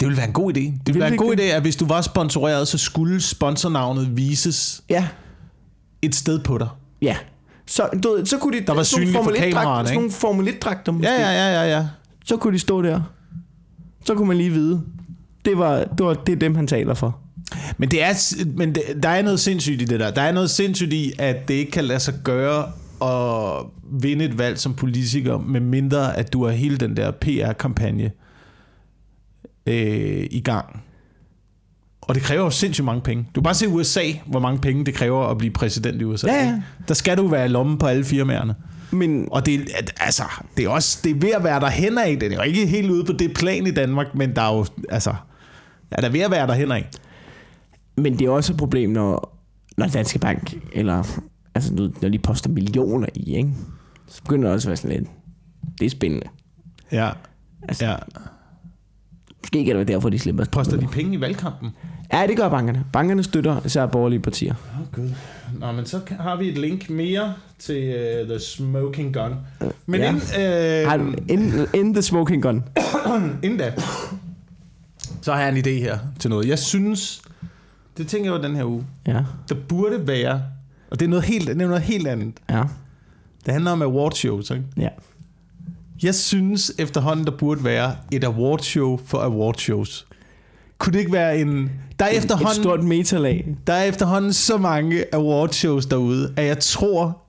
Det 0.00 0.06
ville 0.08 0.16
være 0.16 0.26
en 0.26 0.32
god 0.32 0.52
idé. 0.56 0.60
Det 0.60 0.62
ville 0.86 0.92
Vil 0.92 1.00
være 1.00 1.12
en 1.12 1.16
god 1.18 1.36
idé, 1.36 1.42
at 1.42 1.62
hvis 1.62 1.76
du 1.76 1.86
var 1.86 2.00
sponsoreret, 2.00 2.68
så 2.68 2.78
skulle 2.78 3.20
sponsornavnet 3.20 4.16
vises 4.16 4.82
Ja, 4.88 5.08
et 6.02 6.14
sted 6.14 6.38
på 6.38 6.58
dig. 6.58 6.68
ja. 7.02 7.16
Så, 7.66 7.88
du, 8.02 8.18
så 8.24 8.38
kunne 8.38 8.58
de... 8.60 8.66
Der 8.66 8.74
var 8.74 8.82
sådan 8.82 9.06
synligt 9.06 9.16
for 9.16 9.22
Formel 9.24 9.38
1-dragter- 9.40 9.48
kameraerne, 9.50 9.88
Sådan 9.88 10.00
ikke? 10.00 10.00
nogle 10.00 10.12
Formel 10.12 10.48
1-dragter 10.48 10.92
måske. 10.92 11.10
Ja, 11.12 11.20
ja, 11.20 11.30
ja, 11.52 11.62
ja, 11.62 11.76
ja. 11.78 11.86
Så 12.24 12.36
kunne 12.36 12.54
de 12.54 12.58
stå 12.58 12.82
der. 12.82 13.00
Så 14.04 14.14
kunne 14.14 14.28
man 14.28 14.36
lige 14.36 14.50
vide. 14.50 14.82
Det, 15.44 15.58
var, 15.58 15.76
det, 15.84 16.06
var, 16.06 16.14
det 16.14 16.32
er 16.32 16.36
dem, 16.36 16.54
han 16.54 16.66
taler 16.66 16.94
for. 16.94 17.18
Men, 17.78 17.90
det 17.90 18.02
er, 18.02 18.34
men 18.56 18.74
det, 18.74 18.82
der 19.02 19.08
er 19.08 19.22
noget 19.22 19.40
sindssygt 19.40 19.82
i 19.82 19.84
det 19.84 20.00
der. 20.00 20.10
Der 20.10 20.22
er 20.22 20.32
noget 20.32 20.50
sindssygt 20.50 20.92
i, 20.92 21.12
at 21.18 21.48
det 21.48 21.54
ikke 21.54 21.70
kan 21.72 21.84
lade 21.84 22.00
sig 22.00 22.14
gøre 22.24 22.66
at 23.02 23.66
vinde 24.02 24.24
et 24.24 24.38
valg 24.38 24.58
som 24.58 24.74
politiker, 24.74 25.38
med 25.38 25.60
mindre 25.60 26.16
at 26.16 26.32
du 26.32 26.44
har 26.44 26.52
hele 26.52 26.76
den 26.76 26.96
der 26.96 27.10
PR-kampagne 27.10 28.10
øh, 29.66 30.26
i 30.30 30.40
gang. 30.44 30.82
Og 32.00 32.14
det 32.14 32.22
kræver 32.22 32.44
jo 32.44 32.50
sindssygt 32.50 32.84
mange 32.84 33.00
penge. 33.00 33.24
Du 33.34 33.40
kan 33.40 33.42
bare 33.42 33.54
se 33.54 33.68
USA, 33.68 34.02
hvor 34.26 34.40
mange 34.40 34.60
penge 34.60 34.84
det 34.84 34.94
kræver 34.94 35.26
at 35.26 35.38
blive 35.38 35.52
præsident 35.52 36.02
i 36.02 36.04
USA. 36.04 36.26
Ja, 36.26 36.34
ja. 36.34 36.46
ikke? 36.46 36.62
Der 36.88 36.94
skal 36.94 37.16
du 37.16 37.26
være 37.26 37.44
i 37.44 37.48
lommen 37.48 37.78
på 37.78 37.86
alle 37.86 38.04
firmaerne. 38.04 38.54
Men 38.90 39.28
Og 39.30 39.46
det, 39.46 39.70
altså, 40.00 40.22
det 40.56 40.64
er 40.64 40.68
også 40.68 41.00
det 41.04 41.10
er 41.10 41.20
ved 41.20 41.30
at 41.30 41.44
være 41.44 41.60
der 41.60 41.68
hen 41.68 41.98
af. 41.98 42.16
Det 42.20 42.32
er 42.32 42.36
jo 42.36 42.42
ikke 42.42 42.66
helt 42.66 42.90
ude 42.90 43.04
på 43.04 43.12
det 43.12 43.34
plan 43.34 43.66
i 43.66 43.70
Danmark, 43.70 44.14
men 44.14 44.36
der 44.36 44.42
er 44.42 44.56
jo, 44.56 44.66
altså, 44.88 45.14
ja, 45.90 45.96
der 45.96 46.08
er 46.08 46.12
ved 46.12 46.20
at 46.20 46.30
være 46.30 46.46
der 46.46 46.54
hen 46.54 46.72
af. 46.72 46.88
Men 47.96 48.18
det 48.18 48.26
er 48.26 48.30
også 48.30 48.52
et 48.52 48.58
problem, 48.58 48.90
når, 48.90 49.38
når 49.76 49.86
Danske 49.86 50.18
Bank, 50.18 50.54
eller 50.72 51.20
altså, 51.58 51.74
nu- 51.74 51.92
når 52.02 52.08
de 52.08 52.18
poster 52.18 52.50
millioner 52.50 53.06
i, 53.14 53.34
ikke? 53.36 53.50
så 54.06 54.22
begynder 54.22 54.48
det 54.48 54.54
også 54.54 54.68
at 54.68 54.70
være 54.70 54.76
sådan 54.76 54.96
lidt, 54.98 55.08
det 55.80 55.86
er 55.86 55.90
spændende. 55.90 56.26
Ja, 56.92 57.10
Altså, 57.68 57.86
ja. 57.86 57.96
Måske 59.42 59.58
kan 59.64 59.66
det 59.66 59.74
være 59.76 59.84
derfor, 59.84 60.08
de 60.08 60.18
slipper. 60.18 60.44
Poster 60.44 60.76
de 60.76 60.86
penge 60.86 61.14
i 61.14 61.20
valgkampen? 61.20 61.70
Ja, 62.12 62.26
det 62.26 62.36
gør 62.36 62.48
bankerne. 62.48 62.84
Bankerne 62.92 63.22
støtter 63.22 63.60
især 63.66 63.86
borgerlige 63.86 64.20
partier. 64.20 64.54
Åh, 64.74 64.80
oh, 64.80 64.86
gud. 64.92 65.10
Nå, 65.60 65.72
men 65.72 65.86
så 65.86 66.00
har 66.20 66.36
vi 66.36 66.48
et 66.48 66.58
link 66.58 66.90
mere 66.90 67.34
til 67.58 67.94
uh, 68.22 68.28
The 68.28 68.38
Smoking 68.38 69.14
Gun. 69.14 69.34
Men 69.86 70.00
Ja. 70.00 70.08
inden, 70.08 71.02
uh, 71.02 71.16
du 71.16 71.22
in, 71.32 71.52
in 71.74 71.94
the 71.94 72.02
smoking 72.02 72.42
gun? 72.42 72.64
inden 73.44 73.58
da, 73.58 73.72
så 75.22 75.32
har 75.32 75.40
jeg 75.40 75.48
en 75.48 75.56
idé 75.66 75.70
her 75.70 75.98
til 76.18 76.30
noget. 76.30 76.48
Jeg 76.48 76.58
synes, 76.58 77.22
det 77.96 78.08
tænker 78.08 78.32
jeg 78.32 78.42
jo 78.42 78.48
den 78.48 78.56
her 78.56 78.64
uge, 78.64 78.84
Ja, 79.06 79.24
der 79.48 79.54
burde 79.68 80.06
være, 80.06 80.42
og 80.90 81.00
det 81.00 81.06
er 81.06 81.10
noget 81.10 81.24
helt, 81.24 81.46
det 81.48 81.62
er 81.62 81.66
noget 81.68 81.82
helt 81.82 82.06
andet. 82.06 82.34
ja, 82.50 82.62
Det 83.46 83.52
handler 83.52 83.70
om 83.70 83.82
awardshows, 83.82 84.50
ikke? 84.50 84.64
ja. 84.76 84.88
Jeg 86.02 86.14
synes 86.14 86.72
efterhånden, 86.78 87.26
der 87.26 87.32
burde 87.38 87.64
være 87.64 87.96
et 88.12 88.24
awardshow 88.24 88.96
for 89.06 89.18
awardshows. 89.18 90.06
Kunne 90.78 90.92
det 90.92 90.98
ikke 90.98 91.12
være 91.12 91.38
en... 91.40 91.70
Der 91.98 92.04
er, 92.04 92.10
Et 92.10 92.16
efterhånden, 92.16 92.62
stort 92.62 92.84
metalag. 92.84 93.56
der 93.66 93.72
er 93.72 93.84
efterhånden 93.84 94.32
så 94.32 94.56
mange 94.58 95.04
awardshows 95.14 95.86
derude, 95.86 96.32
at 96.36 96.46
jeg 96.46 96.58
tror, 96.58 97.22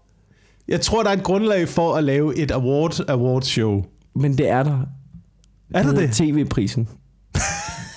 jeg 0.68 0.82
tror, 0.82 1.04
der 1.04 1.10
er 1.10 1.14
et 1.14 1.24
grundlag 1.24 1.68
for 1.70 1.94
at 1.96 2.04
lave 2.04 2.38
et 2.38 2.52
award 2.52 3.00
awardshow. 3.10 3.86
Men 4.16 4.38
det 4.38 4.50
er 4.50 4.64
der. 4.64 4.72
Er 5.74 5.82
der 5.82 5.84
hedder 5.84 6.02
det? 6.02 6.12
TV-prisen. 6.12 6.88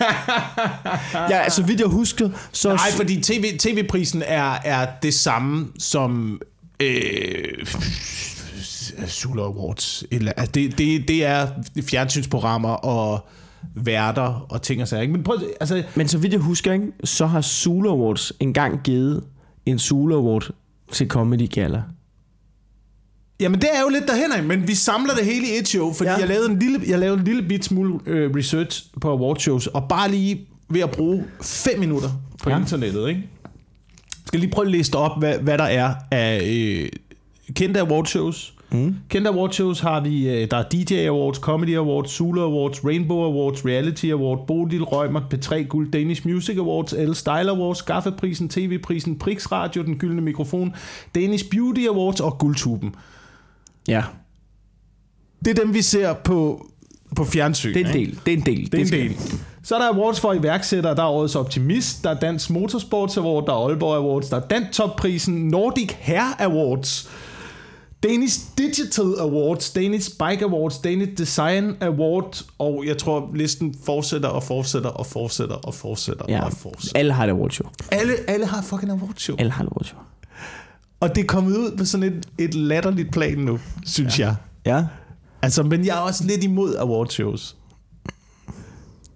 ja, 1.31 1.49
så 1.49 1.63
vidt 1.63 1.81
jeg 1.81 1.89
husker, 1.89 2.31
så... 2.53 2.69
Nej, 2.69 2.91
fordi 2.97 3.21
TV, 3.21 3.59
TV-prisen 3.59 4.23
er, 4.27 4.59
er 4.65 4.87
det 5.03 5.15
samme 5.15 5.69
som 5.79 6.41
øh, 6.81 7.67
Sula 9.07 9.43
Awards. 9.43 10.05
Eller, 10.11 10.33
altså 10.37 10.53
det, 10.55 10.79
det, 10.79 11.09
det 11.09 11.25
er 11.25 11.49
fjernsynsprogrammer 11.83 12.69
og 12.69 13.29
værter 13.75 14.47
og 14.51 14.63
ting 14.63 14.83
og 14.83 14.89
sager. 14.89 15.03
ikke? 15.03 15.13
Men 15.13 15.23
prøv, 15.23 15.39
altså, 15.61 15.83
Men 15.95 16.09
så 16.09 16.19
vidt 16.19 16.33
jeg 16.33 16.41
husker, 16.41 16.73
ikke, 16.73 16.87
så 17.05 17.27
har 17.27 17.41
Zulu 17.41 17.91
Awards 17.91 18.33
engang 18.41 18.81
givet 18.85 19.25
en 19.67 19.79
Zulu 19.79 20.15
Award 20.15 20.51
til 20.93 21.09
Comedy 21.09 21.51
Gala. 21.51 21.83
Jamen 23.43 23.61
det 23.61 23.69
er 23.75 23.81
jo 23.81 23.89
lidt 23.89 24.05
derhen 24.09 24.49
men 24.49 24.69
vi 24.69 24.75
samler 24.75 25.15
det 25.15 25.25
hele 25.25 25.47
i 25.47 25.59
et 25.59 25.69
show, 25.69 25.93
fordi 25.93 26.11
ja. 26.11 26.17
Jeg, 26.17 26.29
lavede 26.29 26.51
en 26.51 26.59
lille, 26.59 26.81
jeg 26.87 26.99
lavede 26.99 27.19
en 27.19 27.25
lille 27.25 27.43
bit 27.43 27.65
smule 27.65 27.99
øh, 28.07 28.31
research 28.37 28.85
på 29.01 29.11
awardshows, 29.11 29.67
og 29.67 29.89
bare 29.89 30.11
lige 30.11 30.47
ved 30.69 30.81
at 30.81 30.91
bruge 30.91 31.25
5 31.43 31.79
minutter 31.79 32.09
på 32.43 32.51
ja. 32.51 32.59
Internettet, 32.59 33.09
ikke? 33.09 33.21
Jeg 34.11 34.27
skal 34.27 34.41
lige 34.41 34.51
prøve 34.51 34.67
at 34.67 34.73
liste 34.73 34.97
op, 34.97 35.19
hvad, 35.19 35.39
hvad 35.39 35.59
der 35.59 35.65
er 35.65 35.95
af 36.11 36.41
øh, 36.45 36.89
kendte 37.55 37.81
awardshows. 37.81 38.55
Mm. 38.73 38.97
Kendte 39.09 39.31
awardshows 39.31 39.81
har 39.81 40.01
vi, 40.01 40.29
øh, 40.29 40.51
der 40.51 40.57
er 40.57 40.63
DJ 40.63 41.07
Awards, 41.07 41.39
Comedy 41.39 41.77
Awards, 41.77 42.11
Zulu 42.11 42.41
Awards, 42.41 42.85
Rainbow 42.85 43.25
Awards, 43.25 43.65
Reality 43.65 44.07
Award, 44.07 44.47
Bodil 44.47 44.83
Rømer, 44.83 45.21
P3 45.35 45.67
Guld, 45.67 45.91
Danish 45.91 46.27
Music 46.27 46.59
Awards, 46.59 46.93
L 46.93 47.15
Style 47.15 47.51
Awards, 47.51 47.79
Skaffeprisen, 47.79 48.49
TV-prisen, 48.49 49.19
Prix 49.19 49.53
Radio, 49.53 49.83
Den 49.83 49.99
Gyldne 49.99 50.21
Mikrofon, 50.21 50.75
Danish 51.15 51.45
Beauty 51.51 51.87
Awards 51.87 52.21
og 52.21 52.39
Guldtuben. 52.39 52.95
Ja, 53.89 54.03
Det 55.45 55.59
er 55.59 55.65
dem, 55.65 55.75
vi 55.75 55.83
ser 55.83 56.13
på, 56.13 56.67
på 57.17 57.25
fjernsyn. 57.25 57.75
det 57.75 57.83
er 57.83 57.87
en 57.89 57.93
del. 57.95 58.19
Det 58.27 58.33
er 58.33 58.37
en 58.37 58.45
del. 58.47 58.73
Det 58.73 58.81
er 58.81 58.85
en 58.85 58.91
del. 58.93 59.17
Så 59.65 59.75
er 59.75 59.79
der 59.79 59.89
awards 59.95 60.21
for 60.21 60.33
iværksættere, 60.33 60.95
der 60.97 61.03
er 61.03 61.07
Årets 61.09 61.35
Optimist, 61.37 62.05
der 62.05 62.11
er 62.11 62.21
Dansk 62.21 62.51
Motorsports 62.51 63.17
Award, 63.17 63.47
der 63.47 63.53
er 63.53 63.57
Aalborg 63.69 63.97
Awards, 63.97 64.29
der 64.29 64.37
er 64.37 64.47
Dantop-prisen, 64.47 65.35
Nordic 65.49 65.93
Hair 66.01 66.37
Awards, 66.39 67.11
Danish 68.03 68.39
Digital 68.59 69.15
Awards, 69.21 69.71
Danish 69.71 70.11
Bike 70.11 70.45
Awards, 70.45 70.79
Danish 70.79 71.13
Design 71.19 71.77
Award, 71.81 72.45
og 72.59 72.85
jeg 72.87 72.99
tror, 72.99 73.31
listen 73.35 73.75
fortsætter 73.85 74.29
og 74.29 74.43
fortsætter 74.43 74.91
og 74.91 75.07
fortsætter 75.07 75.55
og 75.55 75.75
fortsætter 75.75 76.25
Ja, 76.29 76.45
og 76.45 76.53
fortsætter. 76.53 76.99
alle 76.99 77.13
har 77.13 77.25
et 77.25 77.31
awardshow. 77.31 77.69
Alle, 77.93 78.13
alle 78.29 78.47
har 78.47 78.63
fucking 78.63 78.91
awardshow. 78.93 79.37
Alle 79.39 79.53
har 79.53 79.65
et 79.65 79.69
awardshow. 79.69 79.99
Og 81.03 81.15
det 81.15 81.23
er 81.23 81.27
kommet 81.27 81.57
ud 81.57 81.77
på 81.77 81.85
sådan 81.85 82.13
et, 82.13 82.29
et 82.39 82.55
latterligt 82.55 83.13
plan 83.13 83.39
nu, 83.39 83.59
synes 83.87 84.19
ja. 84.19 84.27
jeg. 84.27 84.37
Ja. 84.67 84.85
Altså, 85.43 85.63
men 85.63 85.87
jeg 85.87 85.97
er 85.97 86.01
også 86.01 86.25
lidt 86.25 86.45
imod 86.45 86.77
awardshows. 86.77 87.57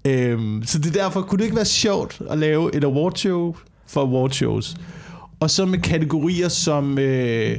Øhm, 0.05 0.63
så 0.67 0.79
det 0.79 0.87
er 0.87 1.03
derfor, 1.03 1.23
kunne 1.23 1.39
det 1.39 1.45
ikke 1.45 1.57
være 1.57 1.65
sjovt 1.65 2.23
at 2.31 2.39
lave 2.39 2.75
et 2.75 2.85
awardshow 2.85 3.57
for 3.87 4.01
awardshows? 4.01 4.77
Og 5.41 5.51
så 5.51 5.67
med 5.67 5.79
kategorier 5.79 6.49
som... 6.49 6.99
Øh, 6.99 7.59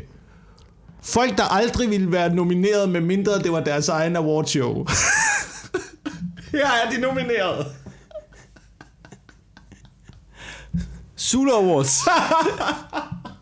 folk, 1.01 1.37
der 1.37 1.43
aldrig 1.43 1.89
ville 1.89 2.11
være 2.11 2.35
nomineret, 2.35 2.89
med 2.89 3.01
mindre 3.01 3.39
det 3.39 3.51
var 3.51 3.59
deres 3.59 3.89
egen 3.89 4.15
awardshow. 4.15 4.73
Her 6.51 6.67
er 6.67 6.91
de 6.91 7.01
nomineret. 7.01 7.67
Zulu 11.17 11.51
Awards. 11.51 11.99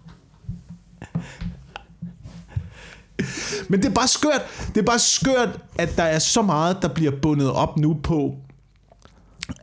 Men 3.70 3.80
det 3.82 3.90
er 3.90 3.94
bare 3.94 4.08
skørt, 4.08 4.42
det 4.76 4.82
er 4.82 4.86
bare 4.86 5.00
skørt, 5.00 5.60
at 5.78 5.98
der 5.98 6.04
er 6.04 6.20
så 6.20 6.42
meget, 6.42 6.78
der 6.82 6.88
bliver 6.88 7.12
bundet 7.22 7.52
op 7.52 7.78
nu 7.78 7.98
på, 8.04 8.36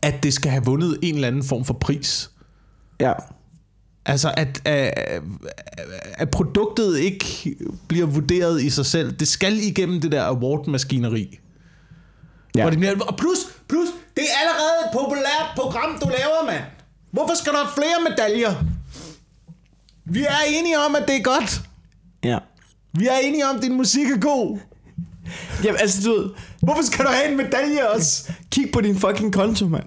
at 0.02 0.22
det 0.22 0.34
skal 0.34 0.50
have 0.50 0.64
vundet 0.64 0.98
en 1.02 1.14
eller 1.14 1.28
anden 1.28 1.44
form 1.44 1.64
for 1.64 1.74
pris. 1.74 2.30
Ja. 3.00 3.12
Altså, 4.06 4.34
at, 4.36 4.62
at, 4.64 5.22
at 6.14 6.30
produktet 6.30 6.98
ikke 6.98 7.56
bliver 7.88 8.06
vurderet 8.06 8.62
i 8.62 8.70
sig 8.70 8.86
selv. 8.86 9.12
Det 9.12 9.28
skal 9.28 9.58
igennem 9.58 10.00
det 10.00 10.12
der 10.12 10.24
award-maskineri. 10.24 11.38
Ja. 12.56 12.64
Og, 12.64 12.70
det 12.70 12.78
bliver, 12.78 12.94
og 13.00 13.16
plus, 13.16 13.38
plus, 13.68 13.88
det 14.16 14.24
er 14.24 14.38
allerede 14.40 14.86
et 14.86 14.90
populært 14.92 15.46
program, 15.56 15.98
du 15.98 16.08
laver, 16.08 16.46
mand. 16.46 16.64
Hvorfor 17.10 17.34
skal 17.34 17.52
der 17.52 17.58
have 17.58 17.72
flere 17.74 18.10
medaljer? 18.10 18.54
Vi 20.04 20.24
er 20.24 20.38
enige 20.48 20.78
om, 20.78 20.96
at 20.96 21.08
det 21.08 21.16
er 21.16 21.22
godt. 21.22 21.62
Ja. 22.24 22.38
Vi 22.98 23.06
er 23.06 23.18
enige 23.22 23.46
om, 23.46 23.56
at 23.56 23.62
din 23.62 23.76
musik 23.76 24.06
er 24.10 24.18
god. 24.20 24.58
Jamen, 25.64 25.80
altså, 25.80 26.10
du 26.10 26.16
ved, 26.16 26.30
Hvorfor 26.62 26.82
skal 26.82 27.04
du 27.04 27.10
have 27.10 27.30
en 27.30 27.36
medalje 27.36 27.88
også? 27.94 28.32
kig 28.50 28.70
på 28.72 28.80
din 28.80 28.96
fucking 28.96 29.32
konto, 29.32 29.66
mand. 29.68 29.84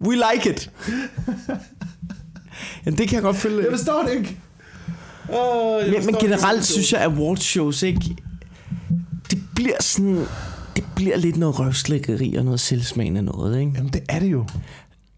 We 0.00 0.14
like 0.14 0.50
it. 0.50 0.70
Jamen, 2.86 2.98
det 2.98 3.08
kan 3.08 3.14
jeg 3.14 3.22
godt 3.22 3.36
følge. 3.36 3.62
Jeg 3.62 3.70
forstår 3.70 4.02
det 4.02 4.12
ikke. 4.12 4.38
Oh, 5.28 5.80
jeg 5.82 5.86
Men, 5.86 5.94
forstår 5.94 6.04
men 6.10 6.14
det 6.14 6.20
generelt 6.22 6.56
ikke. 6.58 6.66
synes 6.66 6.92
jeg, 6.92 7.00
at 7.00 7.06
awardshows, 7.12 7.82
ikke? 7.82 8.16
Det 9.30 9.38
bliver 9.54 9.76
sådan... 9.80 10.26
Det 10.76 10.84
bliver 10.96 11.16
lidt 11.16 11.36
noget 11.36 11.58
røvslækkeri 11.58 12.34
og 12.34 12.44
noget 12.44 12.60
selvsmagende 12.60 13.22
noget, 13.22 13.60
ikke? 13.60 13.72
Jamen, 13.76 13.92
det 13.92 14.02
er 14.08 14.18
det 14.18 14.26
jo. 14.26 14.46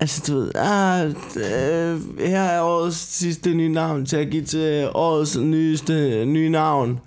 Altså, 0.00 0.22
du 0.26 0.34
ved, 0.38 0.50
ah, 0.54 1.06
øh, 1.36 2.00
her 2.28 2.40
er 2.42 2.60
årets 2.62 2.96
sidste 2.98 3.54
nye 3.54 3.68
navn 3.68 4.06
til 4.06 4.16
at 4.16 4.30
give 4.30 4.44
til 4.44 4.88
årets 4.94 5.36
nyeste 5.36 6.24
nye 6.24 6.48
navn. 6.48 7.00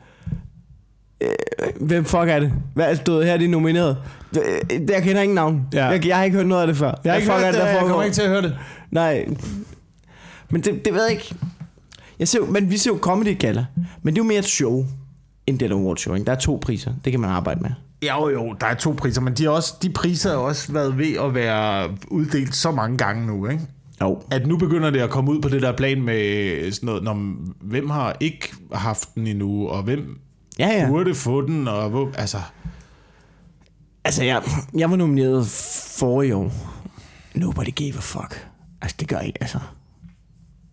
Hvem 1.80 2.06
fuck 2.06 2.24
er 2.28 2.40
det? 2.40 2.54
Hvad, 2.74 2.96
du 2.96 3.14
ved, 3.14 3.24
her 3.24 3.34
er 3.34 3.38
de 3.38 3.48
nomineret. 3.48 3.98
Jeg 4.90 5.04
kender 5.04 5.22
ingen 5.22 5.36
navn. 5.36 5.68
Ja. 5.74 5.86
Jeg, 5.86 6.08
jeg 6.08 6.18
har 6.18 6.24
ikke 6.24 6.38
hørt 6.38 6.48
noget 6.48 6.62
af 6.62 6.68
det 6.68 6.78
før. 6.78 7.00
Jeg 7.04 7.14
har 7.14 7.18
ikke 7.20 7.32
hørt 7.32 7.44
er 7.44 7.52
det, 7.52 7.60
jeg 7.60 7.72
foregår? 7.72 7.88
kommer 7.88 8.04
ikke 8.04 8.16
til 8.16 8.22
at 8.22 8.30
høre 8.30 8.42
det. 8.42 8.58
Nej. 8.92 9.26
Men 10.50 10.62
det, 10.62 10.86
det 10.86 10.94
ved 10.94 11.02
jeg 11.04 11.12
ikke. 11.12 11.36
Jeg 12.20 12.28
ser 12.28 12.40
jo, 12.40 12.46
men 12.46 12.72
vi 12.72 12.78
ser 12.78 12.92
jo 12.92 12.98
Comedy 13.02 13.40
Gala. 13.40 13.66
Men 14.04 14.14
det 14.14 14.20
er 14.20 14.24
jo 14.24 14.28
mere 14.28 14.40
et 14.40 14.46
show, 14.46 14.86
end 15.48 15.60
det 15.60 15.66
er 15.66 15.70
et 15.70 15.80
award 15.80 15.98
show. 15.98 16.16
Ikke? 16.16 16.26
Der 16.26 16.32
er 16.32 16.36
to 16.40 16.60
priser. 16.62 16.92
Det 17.06 17.12
kan 17.14 17.20
man 17.20 17.30
arbejde 17.30 17.62
med. 17.62 17.70
Jo, 18.08 18.30
jo, 18.30 18.56
der 18.62 18.68
er 18.68 18.74
to 18.74 18.92
priser, 18.98 19.22
men 19.22 19.34
de, 19.34 19.46
er 19.46 19.50
også, 19.50 19.74
de 19.82 19.90
priser 19.90 20.30
har 20.30 20.38
også 20.38 20.74
været 20.74 20.98
ved 20.98 21.14
at 21.26 21.36
være 21.36 21.90
uddelt 22.08 22.56
så 22.56 22.72
mange 22.72 22.98
gange 22.98 23.28
nu, 23.28 23.48
ikke? 23.48 23.64
Jo. 24.02 24.22
At 24.32 24.48
nu 24.48 24.58
begynder 24.58 24.90
det 24.90 25.00
at 25.00 25.10
komme 25.10 25.32
ud 25.32 25.42
på 25.42 25.50
det 25.50 25.62
der 25.62 25.72
plan 25.72 26.02
med 26.02 26.72
sådan 26.72 26.88
noget, 26.88 27.04
når, 27.04 27.36
hvem 27.62 27.90
har 27.90 28.16
ikke 28.20 28.54
haft 28.74 29.16
den 29.16 29.28
endnu, 29.28 29.68
og 29.68 29.84
hvem 29.84 30.20
Ja, 30.60 30.68
ja. 30.68 30.88
burde 30.88 31.16
få 31.16 31.42
den, 31.42 31.68
og 31.68 31.90
hvor, 31.90 32.12
altså... 32.14 32.38
Altså, 34.04 34.24
jeg, 34.24 34.42
jeg 34.78 34.90
var 34.90 34.96
nomineret 34.96 35.48
for 35.98 36.22
i 36.22 36.32
år. 36.32 36.52
Nobody 37.36 37.76
gave 37.76 37.94
a 37.94 38.00
fuck. 38.00 38.50
Altså, 38.82 38.98
det 39.00 39.08
gør 39.08 39.20
ikke, 39.20 39.38
altså. 39.42 39.60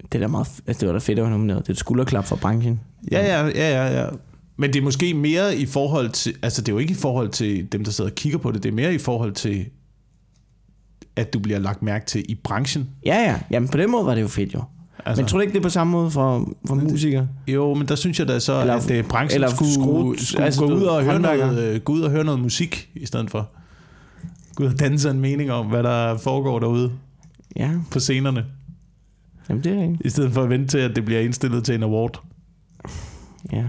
Det, 0.02 0.14
er 0.14 0.18
da 0.18 0.26
meget, 0.26 0.48
altså, 0.66 0.80
det 0.80 0.86
var 0.86 0.92
da 0.92 0.98
fedt 0.98 1.18
at 1.18 1.22
være 1.22 1.30
nomineret. 1.30 1.62
Det 1.62 1.68
er 1.68 1.72
et 1.72 1.78
skulderklap 1.78 2.24
for 2.24 2.36
branchen. 2.36 2.80
Ja, 3.12 3.24
ja, 3.24 3.46
ja, 3.46 3.70
ja, 3.70 4.02
ja. 4.02 4.08
Men 4.56 4.72
det 4.72 4.78
er 4.78 4.82
måske 4.82 5.14
mere 5.14 5.56
i 5.56 5.66
forhold 5.66 6.10
til, 6.10 6.34
altså 6.42 6.62
det 6.62 6.68
er 6.68 6.72
jo 6.72 6.78
ikke 6.78 6.92
i 6.92 6.96
forhold 6.96 7.28
til 7.28 7.72
dem, 7.72 7.84
der 7.84 7.90
sidder 7.90 8.10
og 8.10 8.14
kigger 8.14 8.38
på 8.38 8.52
det, 8.52 8.62
det 8.62 8.68
er 8.68 8.72
mere 8.72 8.94
i 8.94 8.98
forhold 8.98 9.32
til, 9.32 9.66
at 11.16 11.32
du 11.32 11.38
bliver 11.38 11.58
lagt 11.58 11.82
mærke 11.82 12.06
til 12.06 12.24
i 12.28 12.34
branchen. 12.34 12.90
Ja, 13.06 13.16
ja. 13.16 13.40
Jamen, 13.50 13.68
på 13.68 13.78
den 13.78 13.90
måde 13.90 14.06
var 14.06 14.14
det 14.14 14.22
jo 14.22 14.28
fedt, 14.28 14.54
jo. 14.54 14.62
Altså, 15.06 15.22
men 15.22 15.28
tror 15.28 15.38
du 15.38 15.40
ikke, 15.42 15.52
det 15.52 15.58
er 15.58 15.62
på 15.62 15.68
samme 15.68 15.90
måde 15.90 16.10
for, 16.10 16.52
for 16.66 16.74
musikere? 16.74 17.28
Jo, 17.48 17.74
men 17.74 17.88
der 17.88 17.94
synes 17.94 18.18
jeg 18.18 18.28
da 18.28 18.38
så, 18.38 18.60
Eller- 18.60 18.74
at 18.74 18.90
øh, 18.90 19.04
branchen 19.04 19.34
eller 19.34 19.48
skulle, 19.48 19.70
skru- 19.72 20.24
skulle 20.24 20.44
altså, 20.44 20.60
gå, 20.66 20.74
ud 20.74 20.82
og 20.82 21.04
høre 21.04 21.20
noget, 21.20 21.74
øh, 21.74 21.80
gå 21.80 21.92
ud 21.92 22.00
og 22.00 22.10
høre 22.10 22.24
noget 22.24 22.40
musik 22.40 22.90
i 22.94 23.06
stedet 23.06 23.30
for. 23.30 23.48
Gå 24.54 24.64
ud 24.64 24.68
og 24.68 24.78
danse 24.78 25.10
en 25.10 25.20
mening 25.20 25.50
om, 25.52 25.66
hvad 25.66 25.82
der 25.82 26.16
foregår 26.18 26.58
derude 26.58 26.92
Ja, 27.56 27.70
på 27.92 28.00
scenerne. 28.00 28.44
jamen 29.48 29.64
det 29.64 29.72
er 29.78 29.82
ikke. 29.82 29.98
I 30.04 30.08
stedet 30.08 30.32
for 30.32 30.42
at 30.42 30.50
vente 30.50 30.66
til, 30.68 30.78
at 30.78 30.96
det 30.96 31.04
bliver 31.04 31.20
indstillet 31.20 31.64
til 31.64 31.74
en 31.74 31.82
award 31.82 32.20
Ja. 33.52 33.64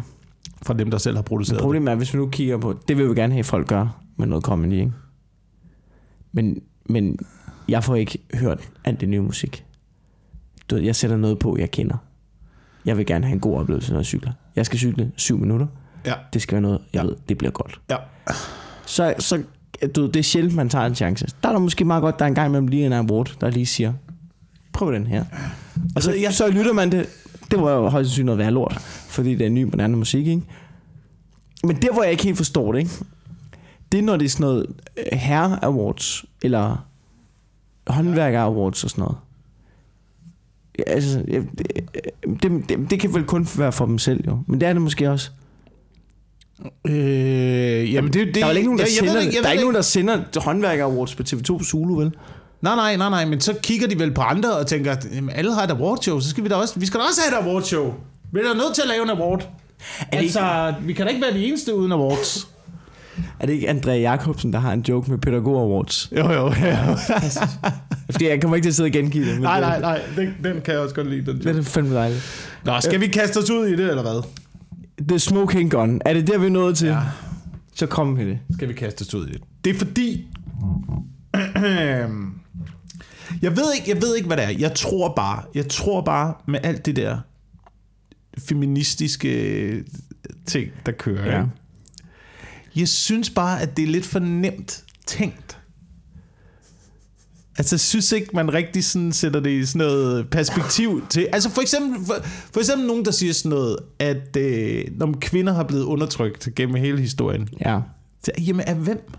fra 0.62 0.74
dem, 0.74 0.92
der 0.92 0.98
selv 0.98 1.16
har 1.16 1.22
Men 1.22 1.28
produceret 1.28 1.58
det. 1.58 1.64
problemet 1.64 1.92
er, 1.92 1.96
hvis 1.96 2.14
vi 2.14 2.20
nu 2.20 2.28
kigger 2.30 2.58
på, 2.58 2.76
det 2.88 2.98
vil 2.98 3.10
vi 3.10 3.16
gerne 3.16 3.34
have, 3.34 3.40
at 3.40 3.46
folk 3.46 3.68
gør 3.68 4.02
med 4.18 4.28
noget 4.28 4.44
comedy, 4.46 4.74
ikke? 4.74 4.92
Men, 6.32 6.62
men 6.90 7.20
jeg 7.70 7.84
får 7.84 7.96
ikke 7.96 8.18
hørt 8.34 8.70
alt 8.86 9.02
det 9.02 9.10
nye 9.10 9.22
musik. 9.22 9.64
Du 10.70 10.76
ved, 10.76 10.84
jeg 10.84 10.96
sætter 10.96 11.18
noget 11.18 11.40
på, 11.40 11.58
jeg 11.58 11.72
kender. 11.72 11.98
Jeg 12.86 12.98
vil 12.98 13.06
gerne 13.06 13.26
have 13.26 13.34
en 13.34 13.40
god 13.40 13.60
oplevelse, 13.60 13.92
når 13.92 14.00
jeg 14.00 14.06
cykler. 14.06 14.32
Jeg 14.56 14.66
skal 14.66 14.80
cykle 14.80 15.12
syv 15.16 15.38
minutter. 15.38 15.68
Ja. 16.06 16.14
Det 16.34 16.42
skal 16.42 16.54
være 16.56 16.62
noget, 16.62 16.80
jeg 16.94 17.02
Ja. 17.04 17.08
ved, 17.08 17.16
det 17.30 17.38
bliver 17.38 17.52
godt. 17.52 17.82
Ja. 17.90 17.96
Så, 18.86 19.14
så 19.20 19.44
du 19.96 20.02
ved, 20.02 20.12
det 20.12 20.20
er 20.20 20.24
sjældent, 20.24 20.56
man 20.56 20.70
tager 20.70 20.86
en 20.86 20.96
chance. 20.96 21.28
Der 21.44 21.50
er 21.50 21.54
der 21.54 21.60
måske 21.60 21.86
meget 21.86 22.02
godt, 22.02 22.20
der 22.20 22.26
er 22.26 22.30
en 22.30 22.36
gang 22.36 22.48
imellem 22.48 22.68
lige 22.68 22.86
en 22.86 22.94
award, 22.94 23.36
der 23.42 23.50
lige 23.50 23.66
siger, 23.66 23.94
prøv 24.74 24.94
den 24.94 25.08
her. 25.08 25.26
Og 25.96 26.04
så, 26.04 26.14
jeg- 26.14 26.34
så 26.34 26.48
lytter 26.48 26.74
man 26.74 26.92
det. 26.92 27.06
Det 27.52 27.62
var 27.62 27.72
jo 27.72 27.90
højst 27.90 28.10
sandsynligt 28.10 28.26
noget 28.26 28.40
værd 28.40 28.54
lort, 28.54 28.74
fordi 29.10 29.36
det 29.36 29.46
er 29.46 29.50
ny 29.50 29.64
moderne 29.64 29.96
musik, 29.98 30.28
ikke? 30.28 30.42
Men 31.64 31.76
der, 31.82 31.94
hvor 31.94 32.04
jeg 32.04 32.12
ikke 32.12 32.24
helt 32.24 32.38
forstår 32.38 32.72
det, 32.72 32.80
ikke? 32.80 32.92
det 33.92 33.98
er, 33.98 34.02
når 34.04 34.18
det 34.18 34.26
er 34.26 34.30
sådan 34.30 34.44
noget 34.44 34.66
øh, 34.98 35.18
herre 35.20 35.66
awards, 35.66 36.26
eller 36.42 36.86
håndværker 37.88 38.42
awards 38.42 38.84
og 38.84 38.90
sådan 38.90 39.02
noget. 39.02 39.18
Altså, 40.88 41.20
det, 42.42 42.52
det, 42.70 42.90
det, 42.90 43.00
kan 43.00 43.14
vel 43.14 43.24
kun 43.24 43.48
være 43.58 43.72
for 43.72 43.86
dem 43.86 43.98
selv, 44.00 44.24
jo. 44.28 44.40
Men 44.48 44.62
det 44.62 44.70
er 44.70 44.74
det 44.74 44.82
måske 44.82 45.10
også. 45.12 45.30
Øh, 46.88 47.94
jamen 47.94 48.14
det, 48.14 48.28
det, 48.28 48.36
Der 48.36 48.44
er 48.44 48.48
vel 48.48 48.58
ikke 48.58 48.68
nogen, 48.68 48.80
der, 48.80 48.86
jeg, 48.86 49.02
jeg 49.02 49.10
sender, 49.10 49.22
ikke- 49.22 49.36
jeg 49.36 49.44
der 49.44 49.48
er 49.50 49.52
ikke 49.52 49.60
ikke- 49.60 49.64
nogen, 49.64 49.76
der 49.76 49.82
sender 49.82 50.40
håndværker 50.40 50.86
awards 50.86 51.16
på 51.16 51.24
TV2 51.24 51.64
Zulu, 51.64 51.96
vel? 52.00 52.12
Nej, 52.62 52.76
nej, 52.76 52.96
nej, 52.98 53.10
nej, 53.10 53.26
men 53.26 53.42
så 53.42 53.54
kigger 53.64 53.88
de 53.88 54.00
vel 54.00 54.14
på 54.14 54.22
andre 54.22 54.58
og 54.58 54.68
tænker, 54.68 54.96
jamen, 55.16 55.30
alle 55.36 55.54
har 55.54 55.64
et 55.64 55.72
awardshow, 55.72 56.20
så 56.20 56.30
skal 56.30 56.44
vi 56.44 56.50
da 56.50 56.56
også, 56.56 56.80
vi 56.80 56.86
skal 56.86 57.00
da 57.00 57.06
også 57.06 57.22
have 57.30 57.42
et 57.42 57.46
awardshow. 57.48 57.94
Vi 58.34 58.40
er 58.40 58.44
da 58.44 58.54
nødt 58.54 58.76
til 58.76 58.82
at 58.82 58.88
lave 58.88 59.04
en 59.04 59.10
award. 59.10 59.40
det 59.40 60.06
altså, 60.12 60.74
vi 60.82 60.94
kan 60.94 61.06
da 61.06 61.12
ikke 61.12 61.22
være 61.26 61.34
de 61.34 61.46
eneste 61.46 61.76
uden 61.76 61.92
awards. 61.92 62.48
Er 63.40 63.46
det 63.46 63.54
ikke 63.54 63.70
Andrea 63.70 63.96
Jacobsen, 63.96 64.54
der 64.54 64.60
har 64.60 64.74
en 64.74 64.82
joke 64.90 65.12
med 65.12 65.18
Pædagog 65.18 65.62
Awards? 65.62 66.12
Jo, 66.18 66.32
jo, 66.32 66.54
ja. 66.62 66.96
Fordi 68.12 68.28
jeg 68.30 68.42
kommer 68.42 68.56
ikke 68.56 68.66
til 68.66 68.70
at 68.70 68.76
sidde 68.76 68.88
og 68.88 68.92
gengive 68.92 69.26
det. 69.26 69.42
nej, 69.42 69.60
nej, 69.60 69.80
nej, 69.80 70.02
den, 70.16 70.34
den 70.44 70.62
kan 70.62 70.74
jeg 70.74 70.82
også 70.82 70.96
godt 70.96 71.10
lide, 71.10 71.26
den 71.32 71.40
Det 71.40 71.58
er 71.58 71.62
fandme 71.62 71.96
dejligt. 71.96 72.54
Nå, 72.66 72.82
skal 72.82 73.00
vi 73.02 73.08
kaste 73.08 73.38
os 73.38 73.50
ud 73.50 73.68
i 73.68 73.72
det, 73.72 73.90
eller 73.90 74.02
hvad? 74.02 74.24
The 75.08 75.20
Smoking 75.20 75.72
Gun. 75.72 76.02
Er 76.06 76.14
det 76.14 76.28
der, 76.28 76.38
vi 76.38 76.46
er 76.46 76.50
nået 76.50 76.78
til? 76.78 76.88
Ja. 76.88 77.00
Så 77.76 77.86
kom 77.86 78.08
med 78.08 78.26
det. 78.26 78.40
Skal 78.54 78.68
vi 78.68 78.74
kaste 78.74 79.02
os 79.02 79.14
ud 79.14 79.28
i 79.28 79.32
det? 79.32 79.42
Det 79.66 79.76
er 79.76 79.78
fordi... 79.78 80.28
jeg 83.42 83.52
ved 83.58 83.74
ikke, 83.76 83.90
jeg 83.90 84.02
ved 84.02 84.16
ikke, 84.16 84.28
hvad 84.28 84.38
det 84.38 84.46
er. 84.46 84.50
Jeg 84.50 84.74
tror 84.76 85.14
bare, 85.16 85.44
jeg 85.56 85.68
tror 85.68 86.02
bare 86.02 86.34
med 86.46 86.60
alt 86.64 86.86
det 86.86 86.96
der 86.96 87.18
feministiske 88.48 89.84
ting, 90.46 90.72
der 90.86 90.92
kører. 90.92 91.26
Ja. 91.26 91.38
Ja. 91.38 91.44
Jeg 92.78 92.88
synes 92.88 93.30
bare, 93.30 93.62
at 93.62 93.78
det 93.78 93.84
er 93.84 93.88
lidt 93.88 94.06
for 94.06 94.20
nemt 94.20 94.84
tænkt. 95.06 95.58
Altså, 97.58 97.76
jeg 97.76 97.80
synes 97.80 98.12
ikke, 98.12 98.30
man 98.34 98.54
rigtig 98.54 98.84
sådan 98.86 99.12
sætter 99.12 99.40
det 99.40 99.50
i 99.50 99.66
sådan 99.66 99.88
noget 99.88 100.30
perspektiv 100.30 101.06
til... 101.10 101.28
Altså, 101.34 101.50
for 101.50 101.62
eksempel, 101.62 102.06
for, 102.06 102.16
for 102.54 102.60
eksempel 102.60 102.88
nogen, 102.88 103.06
der 103.06 103.12
siger 103.12 103.34
sådan 103.34 103.50
noget, 103.50 103.78
at 104.00 104.38
øh, 104.38 104.84
når 104.92 105.18
kvinder 105.22 105.54
har 105.54 105.64
blevet 105.64 105.84
undertrykt 105.84 106.50
gennem 106.56 106.76
hele 106.76 107.00
historien, 107.02 107.50
Ja. 107.66 107.80
så, 108.24 108.32
Jamen, 108.40 108.62
af 108.62 108.76
hvem? 108.76 109.12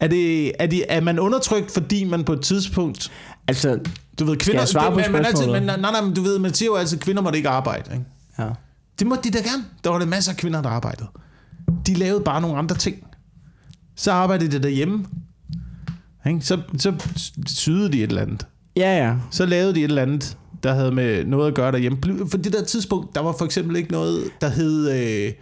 Er, 0.00 0.08
det, 0.08 0.52
er, 0.62 0.66
det, 0.66 0.84
er 0.88 1.00
man 1.00 1.18
undertrykt, 1.18 1.70
fordi 1.70 2.04
man 2.04 2.24
på 2.24 2.32
et 2.32 2.40
tidspunkt... 2.40 3.12
Altså, 3.48 3.80
Du 4.18 4.24
ved, 4.24 4.36
kvinder... 4.36 4.60
jeg 4.60 4.68
svare 4.68 4.92
på 4.92 5.00
det, 5.00 5.10
man, 5.10 5.22
man 5.22 5.26
altid, 5.26 5.46
men, 5.46 5.62
nej, 5.62 5.80
nej, 5.80 6.00
men 6.00 6.14
du 6.14 6.22
ved, 6.22 6.38
man 6.38 6.54
siger 6.54 6.66
jo 6.66 6.74
altid, 6.76 6.98
at 6.98 7.04
kvinder 7.04 7.22
måtte 7.22 7.36
ikke 7.36 7.48
arbejde. 7.48 7.92
Ikke? 7.92 8.04
ja. 8.38 8.48
Det 8.98 9.06
måtte 9.06 9.30
de 9.30 9.38
da 9.38 9.42
gerne. 9.42 9.64
Der 9.84 9.90
var 9.90 9.98
der 9.98 10.06
masser 10.06 10.32
af 10.32 10.38
kvinder, 10.38 10.62
der 10.62 10.68
arbejdede. 10.68 11.08
De 11.88 11.94
lavede 11.94 12.24
bare 12.24 12.40
nogle 12.40 12.58
andre 12.58 12.76
ting. 12.76 12.96
Så 13.96 14.12
arbejdede 14.12 14.58
de 14.58 14.62
derhjemme. 14.62 15.06
Ikke? 16.26 16.40
Så, 16.40 16.60
så 16.78 16.94
syede 17.46 17.92
de 17.92 17.98
et 17.98 18.08
eller 18.08 18.22
andet. 18.22 18.46
Ja, 18.76 19.06
ja. 19.06 19.14
Så 19.30 19.46
lavede 19.46 19.74
de 19.74 19.80
et 19.80 19.84
eller 19.84 20.02
andet, 20.02 20.38
der 20.62 20.74
havde 20.74 20.92
med 20.92 21.24
noget 21.24 21.48
at 21.48 21.54
gøre 21.54 21.72
derhjemme. 21.72 21.98
For 22.30 22.38
det 22.38 22.52
der 22.52 22.64
tidspunkt, 22.64 23.14
der 23.14 23.20
var 23.20 23.34
for 23.38 23.44
eksempel 23.44 23.76
ikke 23.76 23.92
noget, 23.92 24.24
der 24.40 24.48
hed... 24.48 24.90
Øh, 24.90 25.32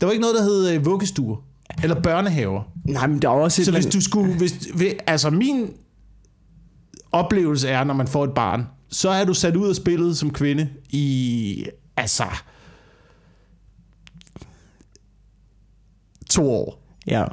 der 0.00 0.06
var 0.06 0.10
ikke 0.10 0.20
noget, 0.20 0.36
der 0.36 0.42
hed 0.42 0.70
øh, 0.70 0.84
vuggestuer. 0.86 1.36
Eller 1.82 2.02
børnehaver. 2.02 2.62
Nej, 2.84 3.06
men 3.06 3.22
der 3.22 3.28
er 3.28 3.32
også. 3.32 3.64
Så 3.64 3.72
hvis 3.72 3.86
du 3.86 4.00
skulle... 4.00 4.34
Hvis, 4.34 4.94
altså 5.06 5.30
min 5.30 5.70
oplevelse 7.12 7.68
er, 7.68 7.84
når 7.84 7.94
man 7.94 8.08
får 8.08 8.24
et 8.24 8.32
barn, 8.34 8.66
så 8.90 9.10
er 9.10 9.24
du 9.24 9.34
sat 9.34 9.56
ud 9.56 9.68
af 9.68 9.76
spillet 9.76 10.18
som 10.18 10.30
kvinde 10.30 10.68
i... 10.90 11.66
Altså... 11.96 12.24
To 16.30 16.50
år. 16.52 16.82
Ja. 17.06 17.24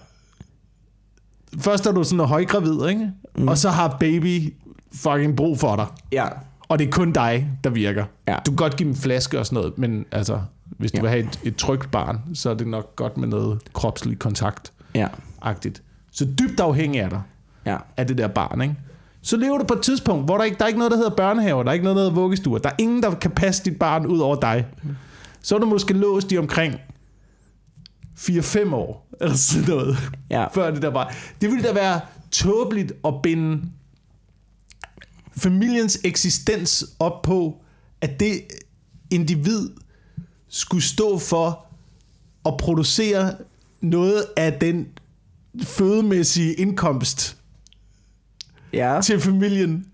Først 1.60 1.86
er 1.86 1.92
du 1.92 2.04
sådan 2.04 2.26
højgravid, 2.26 2.88
ikke? 2.90 3.12
Mm. 3.38 3.48
Og 3.48 3.58
så 3.58 3.70
har 3.70 3.98
baby 4.00 4.54
fucking 4.96 5.36
brug 5.36 5.60
for 5.60 5.76
dig. 5.76 5.86
Ja. 6.12 6.26
Og 6.68 6.80
det 6.80 6.88
er 6.88 6.92
kun 6.92 7.12
dig, 7.12 7.50
der 7.64 7.70
virker. 7.70 8.06
Ja. 8.28 8.36
Du 8.46 8.52
kan 8.52 8.56
godt 8.56 8.78
give 8.78 8.86
dem 8.86 8.92
en 8.96 8.98
flaske 9.02 9.40
og 9.40 9.46
sådan 9.46 9.56
noget, 9.58 9.78
men 9.78 10.06
altså... 10.12 10.40
Hvis 10.78 10.92
du 10.92 10.98
Ja. 10.98 11.02
vil 11.02 11.10
have 11.10 11.24
et, 11.24 11.40
et 11.44 11.56
trygt 11.56 11.92
barn, 11.92 12.20
så 12.34 12.50
er 12.50 12.54
det 12.54 12.68
nok 12.68 12.96
godt 12.96 13.18
med 13.18 13.28
noget 13.28 13.60
kropslig 13.74 14.20
kontakt 14.20 14.74
Ja. 14.96 15.08
agtigt. 15.42 15.82
Så 16.12 16.26
dybt 16.40 16.60
afhængig 16.60 17.02
af 17.02 17.10
dig, 17.10 17.22
Ja. 17.66 17.78
af 17.98 18.08
det 18.08 18.18
der 18.18 18.28
barn, 18.28 18.62
ikke? 18.62 18.76
Så 19.22 19.38
lever 19.38 19.58
du 19.58 19.64
på 19.66 19.74
et 19.74 19.82
tidspunkt, 19.82 20.26
hvor 20.26 20.38
der 20.38 20.44
ikke 20.44 20.58
der 20.58 20.64
er 20.64 20.68
ikke 20.68 20.80
noget, 20.80 20.92
der 20.92 20.98
hedder 20.98 21.16
børnehaver, 21.16 21.64
der 21.64 21.70
er 21.70 21.74
ikke 21.74 21.84
noget, 21.84 21.96
der 21.96 22.02
hedder 22.04 22.16
vuggestuer. 22.16 22.58
Der 22.58 22.70
er 22.70 22.74
ingen, 22.80 23.04
der 23.04 23.16
kan 23.16 23.32
passe 23.32 23.64
dit 23.66 23.80
barn 23.80 24.06
ud 24.06 24.20
over 24.20 24.36
dig. 24.36 24.66
Så 25.42 25.56
er 25.56 25.60
du 25.60 25.66
måske 25.66 25.94
låst 25.94 26.32
i 26.32 26.38
omkring 26.38 26.76
4-5 28.20 28.74
år, 28.76 29.08
eller 29.22 29.36
sådan 29.36 29.68
noget, 29.70 29.98
Ja. 30.30 30.48
før 30.48 30.72
det 30.72 30.82
der 30.82 30.92
bare... 30.92 31.14
Det 31.42 31.52
ville 31.52 31.64
da 31.68 31.74
være 31.74 32.02
tåbeligt 32.32 32.92
at 33.06 33.14
binde 33.24 33.62
familiens 35.38 36.00
eksistens 36.04 36.86
op 37.00 37.22
på, 37.22 37.62
at 38.02 38.20
det 38.20 38.42
individ 39.10 39.70
skulle 40.48 40.84
stå 40.84 41.18
for 41.20 41.66
at 42.46 42.58
producere 42.58 43.36
noget 43.82 44.26
af 44.38 44.54
den 44.54 44.88
fødemæssige 45.64 46.54
indkomst 46.54 47.38
Ja. 48.74 49.00
til 49.04 49.20
familien, 49.22 49.86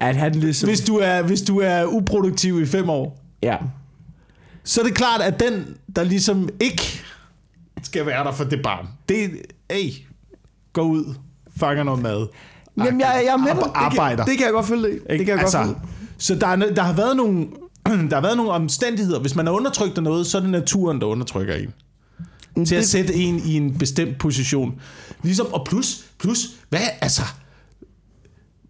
At 0.00 0.16
han 0.16 0.34
ligesom... 0.34 0.68
hvis 0.68 0.80
du 0.80 0.96
er, 0.96 1.22
hvis 1.22 1.42
du 1.42 1.58
er 1.58 1.84
uproduktiv 1.84 2.62
i 2.62 2.66
fem 2.66 2.90
år. 2.90 3.22
Ja. 3.42 3.56
Så 4.64 4.80
er 4.80 4.84
det 4.84 4.94
klart, 4.94 5.20
at 5.20 5.40
den, 5.40 5.76
der 5.96 6.02
ligesom 6.02 6.48
ikke 6.60 7.02
skal 7.82 8.06
være 8.06 8.24
der 8.24 8.32
for 8.32 8.44
det 8.44 8.62
barn, 8.62 8.88
det 9.08 9.30
hey, 9.70 9.90
gå 10.72 10.82
ud, 10.82 11.14
fanger 11.56 11.82
noget 11.84 12.02
mad. 12.02 12.26
Jamen, 12.84 13.00
jeg, 13.00 13.22
jeg 13.26 13.32
er 13.32 13.36
med. 13.36 13.48
Arbe- 13.62 13.70
Arbejder. 13.74 14.16
Det 14.16 14.16
kan, 14.16 14.26
det 14.26 14.36
kan 14.38 14.44
jeg 14.46 14.52
godt 14.52 14.66
følge 14.66 14.88
i. 14.96 14.98
Det 15.18 15.18
kan 15.18 15.28
jeg 15.28 15.38
altså, 15.38 15.58
godt 15.58 15.68
følge. 15.68 15.80
Så 16.18 16.34
der, 16.34 16.46
er, 16.46 16.56
der 16.56 16.82
har 16.82 16.92
været 16.92 17.16
nogle 17.16 17.46
der 18.10 18.14
har 18.14 18.20
været 18.20 18.36
nogle 18.36 18.52
omstændigheder. 18.52 19.20
Hvis 19.20 19.34
man 19.34 19.46
er 19.48 19.52
undertrykt 19.52 19.96
af 19.96 20.02
noget, 20.02 20.26
så 20.26 20.38
er 20.38 20.42
det 20.42 20.50
naturen, 20.50 21.00
der 21.00 21.06
undertrykker 21.06 21.54
en. 21.54 21.74
Til 22.66 22.74
at 22.74 22.80
Det- 22.80 22.88
sætte 22.88 23.14
en 23.14 23.38
i 23.44 23.54
en 23.56 23.78
bestemt 23.78 24.18
position. 24.18 24.80
Ligesom, 25.22 25.52
og 25.52 25.66
plus, 25.66 26.04
plus, 26.18 26.38
hvad, 26.68 26.80
altså... 27.00 27.22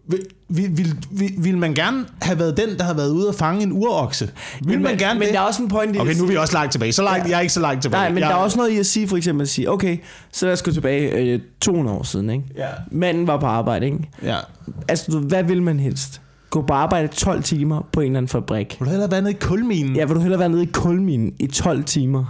Vil, 0.09 0.19
vil, 0.49 0.95
vil, 1.11 1.31
vil, 1.37 1.57
man 1.57 1.73
gerne 1.73 2.05
have 2.21 2.39
været 2.39 2.57
den, 2.57 2.77
der 2.77 2.83
har 2.83 2.93
været 2.93 3.11
ude 3.11 3.27
og 3.27 3.35
fange 3.35 3.63
en 3.63 3.71
urokse? 3.71 4.29
Vil 4.61 4.81
man 4.81 4.97
gerne 4.97 5.19
men 5.19 5.25
det? 5.27 5.33
der 5.33 5.39
er 5.39 5.43
også 5.43 5.63
en 5.63 5.69
point 5.69 5.95
i 5.95 5.99
Okay, 5.99 6.13
nu 6.15 6.23
er 6.23 6.27
vi 6.27 6.35
også 6.35 6.53
langt 6.53 6.71
tilbage. 6.71 6.93
Så 6.93 7.03
langt, 7.03 7.25
Ja. 7.25 7.29
jeg 7.29 7.37
er 7.37 7.41
ikke 7.41 7.53
så 7.53 7.59
langt 7.59 7.81
tilbage. 7.81 8.01
Nej, 8.01 8.09
men 8.09 8.17
jeg, 8.19 8.29
der 8.29 8.35
er 8.35 8.39
også 8.39 8.57
noget 8.57 8.71
i 8.71 8.77
at 8.77 8.85
sige, 8.85 9.07
for 9.07 9.17
eksempel 9.17 9.41
at 9.41 9.49
sige, 9.49 9.71
okay, 9.71 9.97
så 10.33 10.45
lad 10.45 10.53
os 10.53 10.61
gå 10.63 10.71
tilbage 10.71 11.11
øh, 11.33 11.39
200 11.61 11.97
år 11.97 12.03
siden, 12.03 12.29
ikke? 12.29 12.43
Ja. 12.57 12.67
Manden 12.91 13.27
var 13.27 13.37
på 13.39 13.45
arbejde, 13.45 13.85
ikke? 13.85 13.97
Ja. 14.23 14.37
Altså, 14.87 15.19
hvad 15.19 15.43
vil 15.43 15.61
man 15.61 15.79
helst? 15.79 16.21
Gå 16.49 16.61
på 16.61 16.73
arbejde 16.73 17.07
12 17.07 17.43
timer 17.43 17.87
på 17.91 17.99
en 18.01 18.05
eller 18.05 18.17
anden 18.17 18.27
fabrik? 18.29 18.75
Vil 18.79 18.85
du 18.85 18.89
hellere 18.91 19.11
være 19.11 19.21
nede 19.21 19.33
i 19.33 19.37
kulminen? 19.41 19.95
Ja, 19.95 20.05
vil 20.05 20.15
du 20.15 20.21
hellere 20.21 20.39
være 20.39 20.49
nede 20.49 20.63
i 20.63 20.69
kulminen 20.73 21.33
i 21.39 21.47
12 21.47 21.83
timer? 21.83 22.25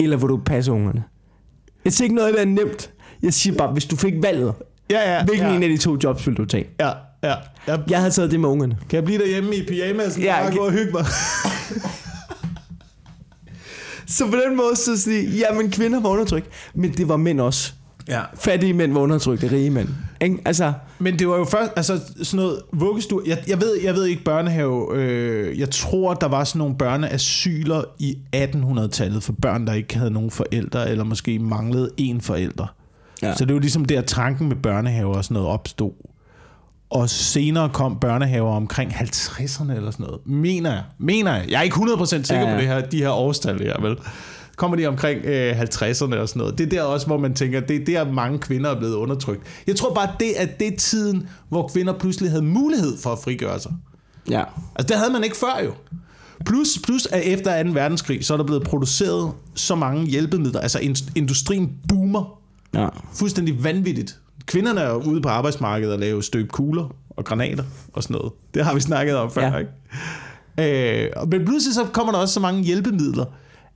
Eller 0.00 0.16
vil 0.16 0.28
du 0.28 0.40
passe 0.46 0.72
ungerne? 0.72 1.04
Jeg 1.84 1.92
siger 1.92 2.04
ikke 2.04 2.14
noget 2.16 2.34
det 2.34 2.40
er 2.42 2.46
nemt. 2.46 2.90
Jeg 3.22 3.34
siger 3.34 3.56
bare, 3.56 3.72
hvis 3.72 3.84
du 3.84 3.96
fik 3.96 4.14
valget, 4.22 4.54
ja, 4.90 5.14
ja. 5.14 5.24
hvilken 5.24 5.46
ja. 5.48 5.54
en 5.56 5.62
af 5.62 5.68
de 5.68 5.76
to 5.76 5.96
jobs 6.04 6.26
vil 6.26 6.36
du 6.36 6.44
tage? 6.44 6.66
Ja, 6.80 6.90
ja. 7.22 7.34
ja. 7.68 7.76
Jeg 7.88 7.98
havde 7.98 8.10
taget 8.10 8.30
det 8.30 8.40
med 8.40 8.48
ungerne. 8.48 8.76
Kan 8.88 8.96
jeg 8.96 9.04
blive 9.04 9.18
derhjemme 9.18 9.56
i 9.56 9.66
pyjamas 9.66 10.16
og 10.16 10.22
Ja, 10.22 10.36
bare 10.38 10.46
okay. 10.46 10.56
gå 10.56 10.64
og 10.64 10.72
hygge 10.72 10.92
mig? 10.92 11.04
Så 14.06 14.26
på 14.26 14.36
den 14.46 14.56
måde 14.56 14.76
så 14.76 14.96
sige, 15.00 15.30
ja, 15.30 15.54
men 15.54 15.70
kvinder 15.70 16.00
var 16.00 16.08
undertrykt, 16.08 16.46
men 16.74 16.92
det 16.92 17.08
var 17.08 17.16
mænd 17.16 17.40
også. 17.40 17.72
Ja. 18.08 18.20
Fattige 18.34 18.74
mænd 18.74 18.92
var 18.92 19.00
undertrykte, 19.00 19.50
rige 19.52 19.70
mænd. 19.70 19.88
Ikke? 20.20 20.38
Altså, 20.44 20.72
Men 20.98 21.18
det 21.18 21.28
var 21.28 21.36
jo 21.36 21.44
først, 21.44 21.72
altså 21.76 22.00
sådan 22.22 22.44
noget 22.44 22.60
vuggestue, 22.72 23.22
jeg, 23.26 23.38
jeg, 23.48 23.60
ved, 23.60 23.80
jeg 23.84 23.94
ved 23.94 24.04
ikke 24.06 24.24
børnehave, 24.24 24.96
øh, 24.96 25.58
jeg 25.58 25.70
tror, 25.70 26.14
der 26.14 26.28
var 26.28 26.44
sådan 26.44 26.58
nogle 26.58 26.74
børneasyler 26.76 27.82
i 27.98 28.18
1800-tallet 28.36 29.22
for 29.22 29.32
børn, 29.42 29.66
der 29.66 29.72
ikke 29.72 29.96
havde 29.98 30.10
nogen 30.10 30.30
forældre, 30.30 30.90
eller 30.90 31.04
måske 31.04 31.38
manglede 31.38 31.90
en 31.96 32.20
forælder. 32.20 32.74
Ja. 33.22 33.36
Så 33.36 33.44
det 33.44 33.54
var 33.54 33.60
ligesom 33.60 33.84
der 33.84 34.00
tanken 34.00 34.48
med 34.48 34.56
børnehaver 34.56 35.14
og 35.14 35.24
sådan 35.24 35.34
noget 35.34 35.48
opstod. 35.48 35.92
Og 36.90 37.10
senere 37.10 37.68
kom 37.68 37.98
børnehaver 38.00 38.52
omkring 38.54 38.90
50'erne 38.92 39.72
eller 39.72 39.90
sådan 39.90 40.06
noget. 40.06 40.20
Mener 40.26 40.70
jeg. 40.72 40.82
Mener 40.98 41.36
jeg. 41.36 41.50
Jeg 41.50 41.58
er 41.58 41.62
ikke 41.62 41.76
100% 41.76 42.06
sikker 42.06 42.48
Ja, 42.48 42.54
på 42.54 42.60
det 42.60 42.68
her, 42.68 42.80
de 42.80 42.98
her 42.98 43.10
årstal 43.10 43.58
her, 43.62 43.80
vel? 43.80 43.96
Kommer 44.56 44.76
de 44.76 44.86
omkring 44.86 45.24
øh, 45.24 45.60
50'erne 45.60 45.82
og 46.16 46.28
sådan 46.28 46.28
noget. 46.36 46.58
Det 46.58 46.64
er 46.66 46.70
der 46.70 46.82
også, 46.82 47.06
hvor 47.06 47.18
man 47.18 47.34
tænker, 47.34 47.60
det 47.60 47.88
er 47.88 48.04
der 48.04 48.12
mange 48.12 48.38
kvinder 48.38 48.70
er 48.70 48.78
blevet 48.78 48.94
undertrykt. 48.94 49.42
Jeg 49.66 49.76
tror 49.76 49.94
bare, 49.94 50.08
det 50.20 50.42
er 50.42 50.46
det 50.46 50.68
er 50.72 50.76
tiden, 50.76 51.28
hvor 51.48 51.68
kvinder 51.68 51.92
pludselig 51.98 52.30
havde 52.30 52.42
mulighed 52.44 52.98
for 52.98 53.12
at 53.12 53.18
frigøre 53.18 53.60
sig. 53.60 53.72
ja. 54.30 54.44
Altså, 54.74 54.88
det 54.88 54.96
havde 54.96 55.12
man 55.12 55.24
ikke 55.24 55.36
før 55.36 55.64
jo. 55.64 55.72
Plus, 56.46 56.68
plus 56.84 57.06
at 57.06 57.22
efter 57.24 57.62
2. 57.62 57.70
verdenskrig, 57.70 58.24
så 58.24 58.32
er 58.32 58.36
der 58.36 58.44
blevet 58.44 58.62
produceret 58.62 59.32
så 59.54 59.74
mange 59.74 60.06
hjælpemidler. 60.06 60.60
Altså, 60.60 60.78
ind- 60.78 61.10
industrien 61.16 61.70
boomer 61.88 62.39
ja. 62.74 62.88
fuldstændig 63.14 63.64
vanvittigt. 63.64 64.18
Kvinderne 64.46 64.80
er 64.80 64.92
ude 64.92 65.20
på 65.20 65.28
arbejdsmarkedet 65.28 65.92
og 65.94 66.00
lave 66.00 66.22
støb 66.22 66.50
kugler 66.50 66.94
og 67.10 67.24
granater 67.24 67.64
og 67.92 68.02
sådan 68.02 68.14
noget. 68.14 68.32
Det 68.54 68.64
har 68.64 68.74
vi 68.74 68.80
snakket 68.80 69.16
om 69.16 69.30
før, 69.30 69.42
Ja. 69.42 69.58
ikke? 69.58 71.06
Øh, 71.16 71.28
men 71.30 71.44
pludselig 71.44 71.74
så 71.74 71.84
kommer 71.92 72.12
der 72.12 72.18
også 72.18 72.34
så 72.34 72.40
mange 72.40 72.62
hjælpemidler, 72.62 73.24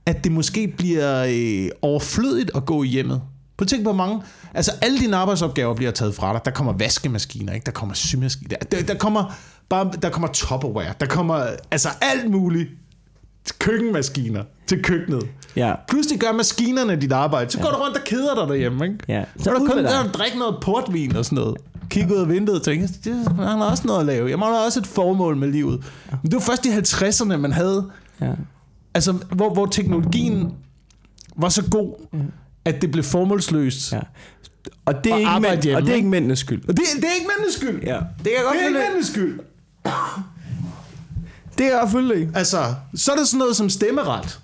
at 0.05 0.23
det 0.23 0.31
måske 0.31 0.73
bliver 0.77 1.25
øh, 1.29 1.69
overflødigt 1.81 2.51
at 2.55 2.65
gå 2.65 2.83
i 2.83 2.87
hjemmet. 2.87 3.21
At 3.59 3.67
tænke 3.67 3.83
på 3.83 3.93
mange... 3.93 4.21
Altså 4.53 4.71
alle 4.81 4.99
dine 4.99 5.17
arbejdsopgaver 5.17 5.75
bliver 5.75 5.91
taget 5.91 6.15
fra 6.15 6.33
dig. 6.33 6.41
Der 6.45 6.51
kommer 6.51 6.73
vaskemaskiner, 6.73 7.53
ikke? 7.53 7.65
Der 7.65 7.71
kommer 7.71 7.95
symaskiner. 7.95 8.57
Der, 8.71 8.81
der, 8.83 8.95
kommer 8.95 9.33
bare, 9.69 9.91
der 10.01 10.09
kommer 10.09 10.27
Tupperware. 10.27 10.93
Der 10.99 11.05
kommer 11.05 11.45
altså 11.71 11.89
alt 12.01 12.31
muligt. 12.31 12.69
Køkkenmaskiner 13.51 14.43
til 14.67 14.83
køkkenet. 14.83 15.23
Ja. 15.55 15.73
Pludselig 15.87 16.19
gør 16.19 16.31
maskinerne 16.31 16.95
dit 16.95 17.11
arbejde. 17.11 17.51
Så 17.51 17.59
går 17.59 17.69
du 17.69 17.75
rundt 17.75 17.97
og 17.97 18.03
keder 18.05 18.35
dig 18.35 18.47
derhjemme, 18.47 18.85
ikke? 18.85 18.97
Ja. 19.07 19.23
Så 19.39 19.51
er 19.51 19.59
ud 19.59 19.67
kun 19.67 19.77
der, 19.83 20.07
drikke 20.11 20.39
noget 20.39 20.55
portvin 20.61 21.15
og 21.15 21.25
sådan 21.25 21.35
noget. 21.35 21.57
Kigge 21.89 22.15
ud 22.15 22.19
af 22.19 22.29
vinduet 22.29 22.59
og 22.59 22.65
tænke, 22.65 22.89
det 23.03 23.27
har 23.39 23.63
også 23.63 23.83
noget 23.87 23.99
at 23.99 24.05
lave. 24.05 24.29
Jeg 24.29 24.39
må 24.39 24.65
også 24.65 24.79
et 24.79 24.87
formål 24.87 25.35
med 25.37 25.47
livet. 25.47 25.83
Men 26.11 26.31
det 26.31 26.33
var 26.33 26.39
først 26.39 26.65
i 26.65 26.69
50'erne, 26.69 27.37
man 27.37 27.51
havde, 27.51 27.89
Ja. 28.21 28.31
altså, 28.93 29.11
hvor, 29.11 29.53
hvor 29.53 29.65
teknologien 29.65 30.53
var 31.37 31.49
så 31.49 31.63
god, 31.71 32.07
at 32.65 32.81
det 32.81 32.91
blev 32.91 33.03
formålsløst. 33.03 33.91
ja. 33.93 33.99
Og 34.85 35.03
det, 35.03 35.11
er 35.13 35.17
ikke 35.17 35.39
mænd, 35.41 35.63
hjemme, 35.63 35.77
og 35.77 35.81
det 35.85 35.91
er 35.91 35.95
ikke? 35.95 36.07
mændenes 36.07 36.39
skyld. 36.39 36.61
Og 36.69 36.77
det, 36.77 36.83
det 36.95 37.03
er 37.03 37.13
ikke 37.15 37.27
mændenes 37.37 37.55
skyld. 37.55 37.83
Ja. 37.83 37.95
Det 38.17 38.23
kan 38.23 38.31
jeg 38.31 38.41
godt 38.43 38.53
Det 38.53 38.61
er 38.63 38.67
ikke 38.67 38.79
mændenes 38.79 39.07
skyld. 39.07 39.39
Det 41.57 41.71
kan 41.71 42.09
jeg. 42.09 42.27
Altså, 42.35 42.73
så 42.95 43.11
er 43.11 43.15
der 43.15 43.23
sådan 43.25 43.37
noget 43.39 43.55
som 43.55 43.69
stemmeret. 43.69 44.39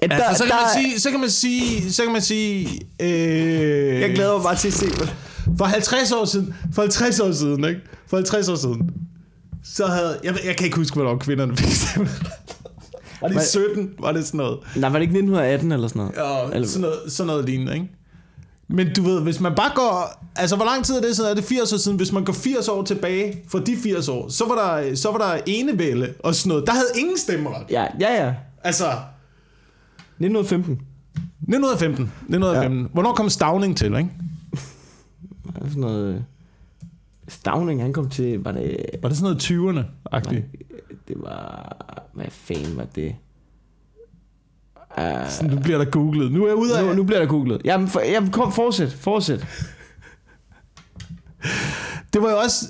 At 0.00 0.10
der, 0.10 0.16
Altså, 0.24 0.38
så, 0.44 0.44
kan 0.50 0.52
der, 0.58 0.60
man 0.76 0.84
sige, 0.84 1.00
så 1.00 1.10
kan 1.10 1.20
man 1.20 1.30
sige, 1.30 1.92
så 1.92 2.02
kan 2.02 2.12
man 2.12 2.22
sige, 2.22 2.68
øh, 3.00 4.00
Jeg 4.00 4.10
glæder 4.14 4.34
mig 4.34 4.42
bare 4.42 4.56
til 4.56 4.68
at 4.68 4.74
se 4.74 4.86
det. 4.86 5.16
For 5.58 5.64
50 5.64 6.12
år 6.12 6.24
siden, 6.24 6.54
for 6.74 6.82
50 6.82 7.20
år 7.20 7.32
siden, 7.32 7.64
ikke? 7.64 7.80
For 8.06 8.16
50 8.16 8.48
år 8.48 8.54
siden, 8.54 8.90
så 9.64 9.86
havde, 9.86 10.20
jeg, 10.24 10.34
jeg 10.44 10.56
kan 10.56 10.64
ikke 10.64 10.76
huske, 10.76 10.94
hvornår 10.94 11.16
kvinderne 11.18 11.56
fik 11.56 11.72
stemme. 11.74 12.08
Var 13.20 13.28
det 13.28 13.34
i 13.34 13.36
Hvad- 13.36 13.46
17? 13.46 13.90
Var 13.98 14.12
det 14.12 14.26
sådan 14.26 14.38
noget? 14.38 14.58
Nej, 14.76 14.90
var 14.90 14.98
det 14.98 15.02
ikke 15.02 15.12
1918 15.12 15.72
eller 15.72 15.88
sådan 15.88 16.00
noget? 16.02 16.14
Ja, 16.50 16.54
Eller- 16.54 16.68
sådan 16.68 16.80
noget, 16.80 16.98
sådan 17.08 17.26
noget 17.26 17.44
lignende, 17.44 17.74
ikke? 17.74 17.88
Men 18.72 18.94
du 18.94 19.02
ved, 19.02 19.22
hvis 19.22 19.40
man 19.40 19.54
bare 19.54 19.70
går... 19.74 20.24
Altså, 20.36 20.56
hvor 20.56 20.64
lang 20.64 20.84
tid 20.84 20.96
er 20.96 21.00
det 21.00 21.16
siden? 21.16 21.30
Er 21.30 21.34
det 21.34 21.44
80 21.44 21.72
år 21.72 21.76
siden? 21.76 21.96
Hvis 21.96 22.12
man 22.12 22.24
går 22.24 22.32
80 22.32 22.68
år 22.68 22.82
tilbage 22.84 23.42
for 23.48 23.58
de 23.58 23.76
80 23.76 24.08
år, 24.08 24.28
så 24.28 24.44
var 24.48 24.54
der, 24.54 24.94
så 24.94 25.10
var 25.10 25.18
der 25.18 25.40
enevælde 25.46 26.14
og 26.18 26.34
sådan 26.34 26.48
noget. 26.48 26.66
Der 26.66 26.72
havde 26.72 26.86
ingen 26.98 27.18
stemmeret. 27.18 27.66
Ja, 27.70 27.86
ja, 28.00 28.24
ja. 28.24 28.34
Altså, 28.64 28.84
1915. 28.84 30.72
1915. 30.72 32.04
1915. 32.04 32.80
Ja. 32.80 32.86
Hvornår 32.92 33.12
kom 33.12 33.28
Stavning 33.28 33.76
til, 33.76 33.86
ikke? 33.86 34.10
Er 35.54 35.68
sådan 35.68 35.80
noget... 35.80 36.24
Stavning, 37.28 37.82
han 37.82 37.92
kom 37.92 38.10
til... 38.10 38.38
Var 38.42 38.52
det... 38.52 38.76
Var 39.02 39.08
det 39.08 39.18
sådan 39.18 39.36
noget 39.50 39.78
20'erne-agtigt? 39.78 40.42
Det 41.08 41.16
var... 41.16 41.76
Hvad 42.12 42.26
fanden 42.30 42.76
var 42.76 42.86
det? 42.94 43.14
Uh, 44.98 45.50
Nu 45.50 45.56
bliver 45.60 45.78
der 45.78 45.84
googlet. 45.84 46.32
Nu 46.32 46.42
er 46.44 46.46
jeg 46.48 46.56
ude 46.56 46.78
af... 46.78 46.84
nu, 46.86 46.92
nu 46.92 47.02
bliver 47.04 47.18
der 47.20 47.26
googlet. 47.26 47.60
Jamen, 47.64 47.88
for, 47.88 48.00
jamen 48.00 48.30
kom, 48.30 48.52
fortsæt, 48.52 48.92
fortsæt. 48.92 49.46
Det 52.12 52.22
var 52.22 52.30
jo 52.30 52.36
også 52.38 52.66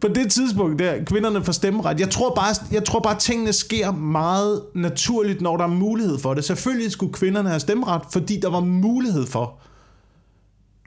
på 0.00 0.08
det 0.08 0.30
tidspunkt 0.32 0.78
der, 0.78 1.04
kvinderne 1.04 1.44
får 1.44 1.52
stemmeret. 1.52 2.00
Jeg 2.00 2.10
tror 2.10 2.34
bare, 2.34 2.54
jeg 2.72 2.84
tror 2.84 3.00
bare 3.00 3.18
tingene 3.18 3.52
sker 3.52 3.90
meget 3.92 4.62
naturligt, 4.74 5.40
når 5.40 5.56
der 5.56 5.64
er 5.64 5.68
mulighed 5.68 6.18
for 6.18 6.34
det. 6.34 6.44
Selvfølgelig 6.44 6.92
skulle 6.92 7.12
kvinderne 7.12 7.48
have 7.48 7.60
stemmeret, 7.60 8.02
fordi 8.12 8.40
der 8.40 8.50
var 8.50 8.60
mulighed 8.60 9.26
for, 9.26 9.58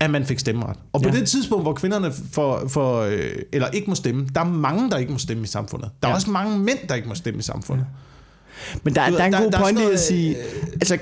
at 0.01 0.09
man 0.09 0.25
fik 0.25 0.39
stemmeret. 0.39 0.77
Og 0.93 1.01
på 1.01 1.09
Ja. 1.09 1.15
det 1.15 1.27
tidspunkt, 1.27 1.63
hvor 1.65 1.73
kvinderne 1.73 2.11
får, 2.32 2.67
får, 2.67 3.01
øh, 3.01 3.32
eller 3.53 3.67
ikke 3.67 3.89
må 3.89 3.95
stemme, 3.95 4.27
der 4.36 4.41
er 4.41 4.45
mange, 4.45 4.89
der 4.91 4.97
ikke 4.97 5.11
må 5.11 5.17
stemme 5.17 5.43
i 5.43 5.47
samfundet. 5.47 5.89
Der 6.01 6.07
er 6.07 6.11
Ja. 6.11 6.15
også 6.15 6.32
mange 6.32 6.59
mænd, 6.59 6.77
der 6.89 6.95
ikke 6.95 7.07
må 7.07 7.15
stemme 7.15 7.39
i 7.39 7.43
samfundet. 7.43 7.86
Men 8.83 8.95
der, 8.95 9.09
Du 9.09 9.15
der 9.15 9.21
er 9.21 9.25
en 9.27 9.33
der- 9.33 9.41
god 9.43 9.51
der 9.51 9.57
er 9.57 9.61
point 9.61 9.79
i 9.79 9.83
at 9.83 9.99
sige... 9.99 10.31
noget, 10.31 10.45
Altså, 10.73 10.97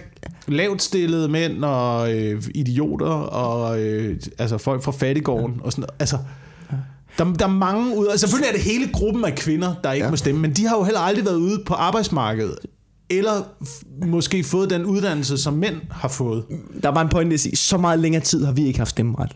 Lavt 0.47 0.81
stillede 0.81 1.27
mænd 1.29 1.63
og 1.63 2.13
øh, 2.15 2.43
idioter 2.55 3.05
og 3.07 3.81
øh, 3.81 4.19
altså 4.37 4.57
folk 4.57 4.83
fra 4.83 4.91
fattigården 4.91 5.55
og 5.63 5.71
sådan 5.71 5.81
noget. 5.81 5.95
Altså, 5.99 6.17
der, 7.17 7.33
der 7.33 7.45
er 7.45 7.49
mange 7.51 7.97
ud. 7.97 8.07
Altså, 8.07 8.27
selvfølgelig 8.27 8.47
er 8.49 8.53
det 8.53 8.61
hele 8.61 8.91
gruppen 8.93 9.25
af 9.25 9.35
kvinder, 9.35 9.73
der 9.83 9.91
ikke 9.91 10.03
ja. 10.03 10.07
Ja. 10.07 10.11
må 10.11 10.15
stemme, 10.17 10.41
men 10.41 10.51
de 10.53 10.67
har 10.67 10.77
jo 10.77 10.83
heller 10.83 10.99
aldrig 10.99 11.25
været 11.25 11.35
ude 11.35 11.63
på 11.65 11.73
arbejdsmarkedet 11.73 12.55
eller 13.09 13.43
måske 14.05 14.43
fået 14.43 14.69
den 14.69 14.85
uddannelse, 14.85 15.37
som 15.37 15.53
mænd 15.53 15.75
har 15.91 16.07
fået. 16.07 16.43
Der 16.83 16.89
var 16.89 17.01
en 17.01 17.09
pointe 17.09 17.33
at 17.33 17.39
sige, 17.39 17.55
så 17.55 17.77
meget 17.77 17.99
længere 17.99 18.23
tid 18.23 18.45
har 18.45 18.51
vi 18.51 18.65
ikke 18.67 18.79
haft 18.79 18.89
stemmeret. 18.89 19.35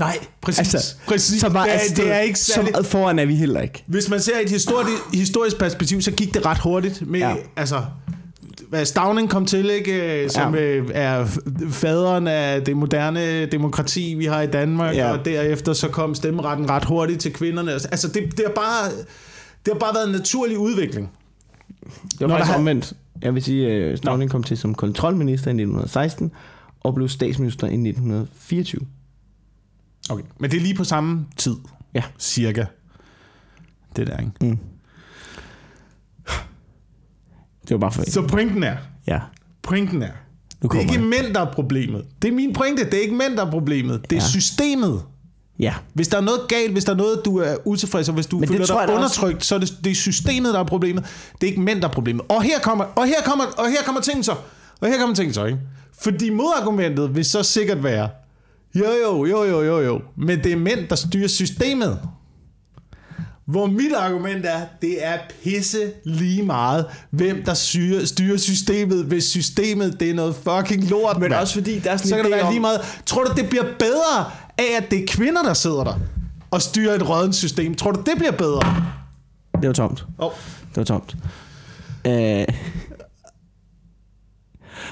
Nej, 0.00 0.18
præcis. 0.40 0.74
Altså, 0.74 0.94
præcis. 1.08 1.40
Så 1.40 1.48
meget, 1.48 1.66
det, 1.66 1.74
er, 1.74 1.78
altså, 1.78 1.94
det 2.02 2.12
er 2.12 2.20
ikke 2.20 2.38
så 2.38 2.52
særlig... 2.52 2.70
meget 2.72 2.86
foran 2.86 3.18
er 3.18 3.24
vi 3.26 3.34
heller 3.36 3.60
ikke. 3.60 3.84
Hvis 3.86 4.08
man 4.10 4.20
ser 4.20 4.32
et 4.44 4.50
historisk, 4.50 4.92
historisk 5.14 5.58
perspektiv, 5.58 6.00
så 6.02 6.10
gik 6.10 6.34
det 6.34 6.46
ret 6.46 6.58
hurtigt 6.58 7.08
med, 7.08 7.20
ja. 7.20 7.34
Altså, 7.56 7.82
hvad 8.68 8.84
Stavning 8.84 9.30
kom 9.30 9.46
til, 9.46 9.70
ikke, 9.70 10.26
som 10.28 10.54
ja. 10.54 10.60
Ja. 10.76 10.82
er 10.92 11.26
faderen 11.70 12.26
af 12.26 12.62
det 12.64 12.76
moderne 12.76 13.46
demokrati, 13.46 14.14
vi 14.14 14.24
har 14.24 14.42
i 14.42 14.46
Danmark, 14.46 14.96
ja. 14.96 15.12
Og 15.12 15.24
derefter 15.24 15.72
så 15.72 15.88
kom 15.88 16.14
stemmeretten 16.14 16.70
ret 16.70 16.84
hurtigt 16.84 17.20
til 17.20 17.32
kvinderne. 17.32 17.72
Altså, 17.72 18.08
det, 18.08 18.22
det, 18.30 18.42
har 18.46 18.52
bare, 18.54 18.90
det 19.64 19.72
har 19.72 19.78
bare 19.78 19.94
været 19.94 20.06
en 20.06 20.12
naturlig 20.12 20.58
udvikling. 20.58 21.10
Det 21.84 22.20
var 22.20 22.26
Nå, 22.26 22.32
faktisk 22.34 22.46
der 22.46 22.52
har- 22.52 22.58
omvendt. 22.58 22.92
Jeg 23.22 23.34
vil 23.34 23.42
sige, 23.42 23.68
at 23.72 23.98
Stavning 23.98 24.30
kom 24.30 24.42
til 24.42 24.58
som 24.58 24.74
kontrolminister 24.74 25.48
i 25.48 25.50
1916, 25.50 26.30
og 26.80 26.94
blev 26.94 27.08
statsminister 27.08 27.66
i 27.66 27.74
1924. 27.74 28.80
Okay. 30.10 30.24
Men 30.40 30.50
det 30.50 30.56
er 30.56 30.60
lige 30.60 30.74
på 30.74 30.84
samme 30.84 31.26
tid, 31.36 31.56
Ja. 31.94 32.02
cirka. 32.18 32.64
Det 33.96 34.06
der, 34.06 34.16
ikke? 34.18 34.32
Mm. 34.40 34.58
Det 37.62 37.70
var 37.70 37.78
bare 37.78 37.92
for... 37.92 38.10
Så 38.10 38.22
pointen 38.28 38.62
er, 38.62 38.76
Ja, 39.06 39.20
pointen 39.62 40.02
er, 40.02 40.10
nu 40.62 40.68
det 40.68 40.76
er 40.76 40.80
ikke 40.80 40.92
jeg. 40.94 41.02
mænd, 41.02 41.34
der 41.34 41.40
er 41.40 41.52
problemet. 41.52 42.04
Det 42.22 42.28
er 42.28 42.32
min 42.32 42.52
pointe, 42.52 42.84
det 42.84 42.94
er 42.94 43.02
ikke 43.02 43.14
mænd, 43.14 43.36
der 43.36 43.46
er 43.46 43.50
problemet. 43.50 44.10
Det 44.10 44.16
er 44.16 44.22
Ja. 44.22 44.28
systemet. 44.28 45.02
Ja, 45.58 45.74
Hvis 45.94 46.08
der 46.08 46.16
er 46.16 46.20
noget 46.20 46.40
galt, 46.48 46.72
hvis 46.72 46.84
der 46.84 46.92
er 46.92 46.96
noget, 46.96 47.22
du 47.24 47.36
er 47.38 47.56
utilfreds, 47.64 48.08
og 48.08 48.14
hvis 48.14 48.26
du 48.26 48.38
Men 48.38 48.48
føler 48.48 48.66
dig 48.86 48.94
undertrykt, 48.94 49.44
så 49.44 49.54
er 49.54 49.58
det, 49.58 49.74
det 49.84 49.90
er 49.90 49.94
systemet, 49.94 50.54
der 50.54 50.60
er 50.60 50.64
problemet. 50.64 51.04
Det 51.40 51.42
er 51.46 51.50
ikke 51.50 51.60
mænd, 51.60 51.80
der 51.82 51.88
er 51.88 51.92
problemet. 51.92 52.22
Og 52.28 52.42
her 52.42 52.60
kommer, 52.60 52.84
og 52.84 53.06
her 53.06 53.22
kommer, 53.24 53.44
og 53.44 53.68
her 53.70 53.82
kommer 53.84 54.00
ting 54.00 54.24
så. 54.24 54.34
Og 54.80 54.88
her 54.88 54.98
kommer 54.98 55.14
ting 55.16 55.34
så, 55.34 55.44
ikke? 55.44 55.58
Fordi 56.02 56.30
modargumentet 56.30 57.14
vil 57.16 57.24
så 57.24 57.42
sikkert 57.42 57.84
være, 57.84 58.08
jo 58.74 58.84
jo, 59.04 59.24
jo 59.26 59.44
jo, 59.44 59.62
jo 59.62 59.80
jo, 59.80 60.00
men 60.16 60.44
det 60.44 60.52
er 60.52 60.56
mænd, 60.56 60.88
der 60.88 60.96
styrer 60.96 61.28
systemet. 61.28 61.98
Hvor 63.46 63.66
mit 63.66 63.92
argument 63.96 64.46
er, 64.46 64.60
det 64.82 65.06
er 65.06 65.18
pisse 65.44 65.92
lige 66.04 66.42
meget, 66.42 66.86
hvem 67.10 67.42
der 67.44 67.54
styrer, 67.54 68.04
styrer 68.04 68.36
systemet, 68.36 69.04
hvis 69.04 69.24
systemet 69.24 70.00
det 70.00 70.10
er 70.10 70.14
noget 70.14 70.34
fucking 70.34 70.90
lort. 70.90 71.18
Men 71.20 71.32
også 71.32 71.54
fordi 71.54 71.78
der 71.78 71.90
er 71.90 71.96
sådan 71.96 72.08
så 72.08 72.14
kan 72.16 72.24
det 72.24 72.32
være 72.32 72.42
om- 72.42 72.52
lige 72.52 72.60
meget. 72.60 72.80
Tror 73.06 73.24
du, 73.24 73.32
det 73.36 73.48
bliver 73.48 73.64
bedre 73.78 74.24
af, 74.58 74.76
at 74.82 74.90
det 74.90 75.02
er 75.02 75.06
kvinder, 75.08 75.42
der 75.42 75.54
sidder 75.54 75.84
der 75.84 75.94
og 76.50 76.62
styrer 76.62 76.94
et 76.94 77.08
rådent 77.08 77.34
system? 77.34 77.74
Tror 77.74 77.90
du, 77.90 78.00
det 78.00 78.12
bliver 78.16 78.32
bedre? 78.32 78.84
det 79.60 79.66
var 79.66 79.72
tomt. 79.74 80.04
Oh. 80.18 80.30
Det 80.68 80.76
var 80.76 80.84
tomt. 80.84 81.16
Øh, 82.06 82.44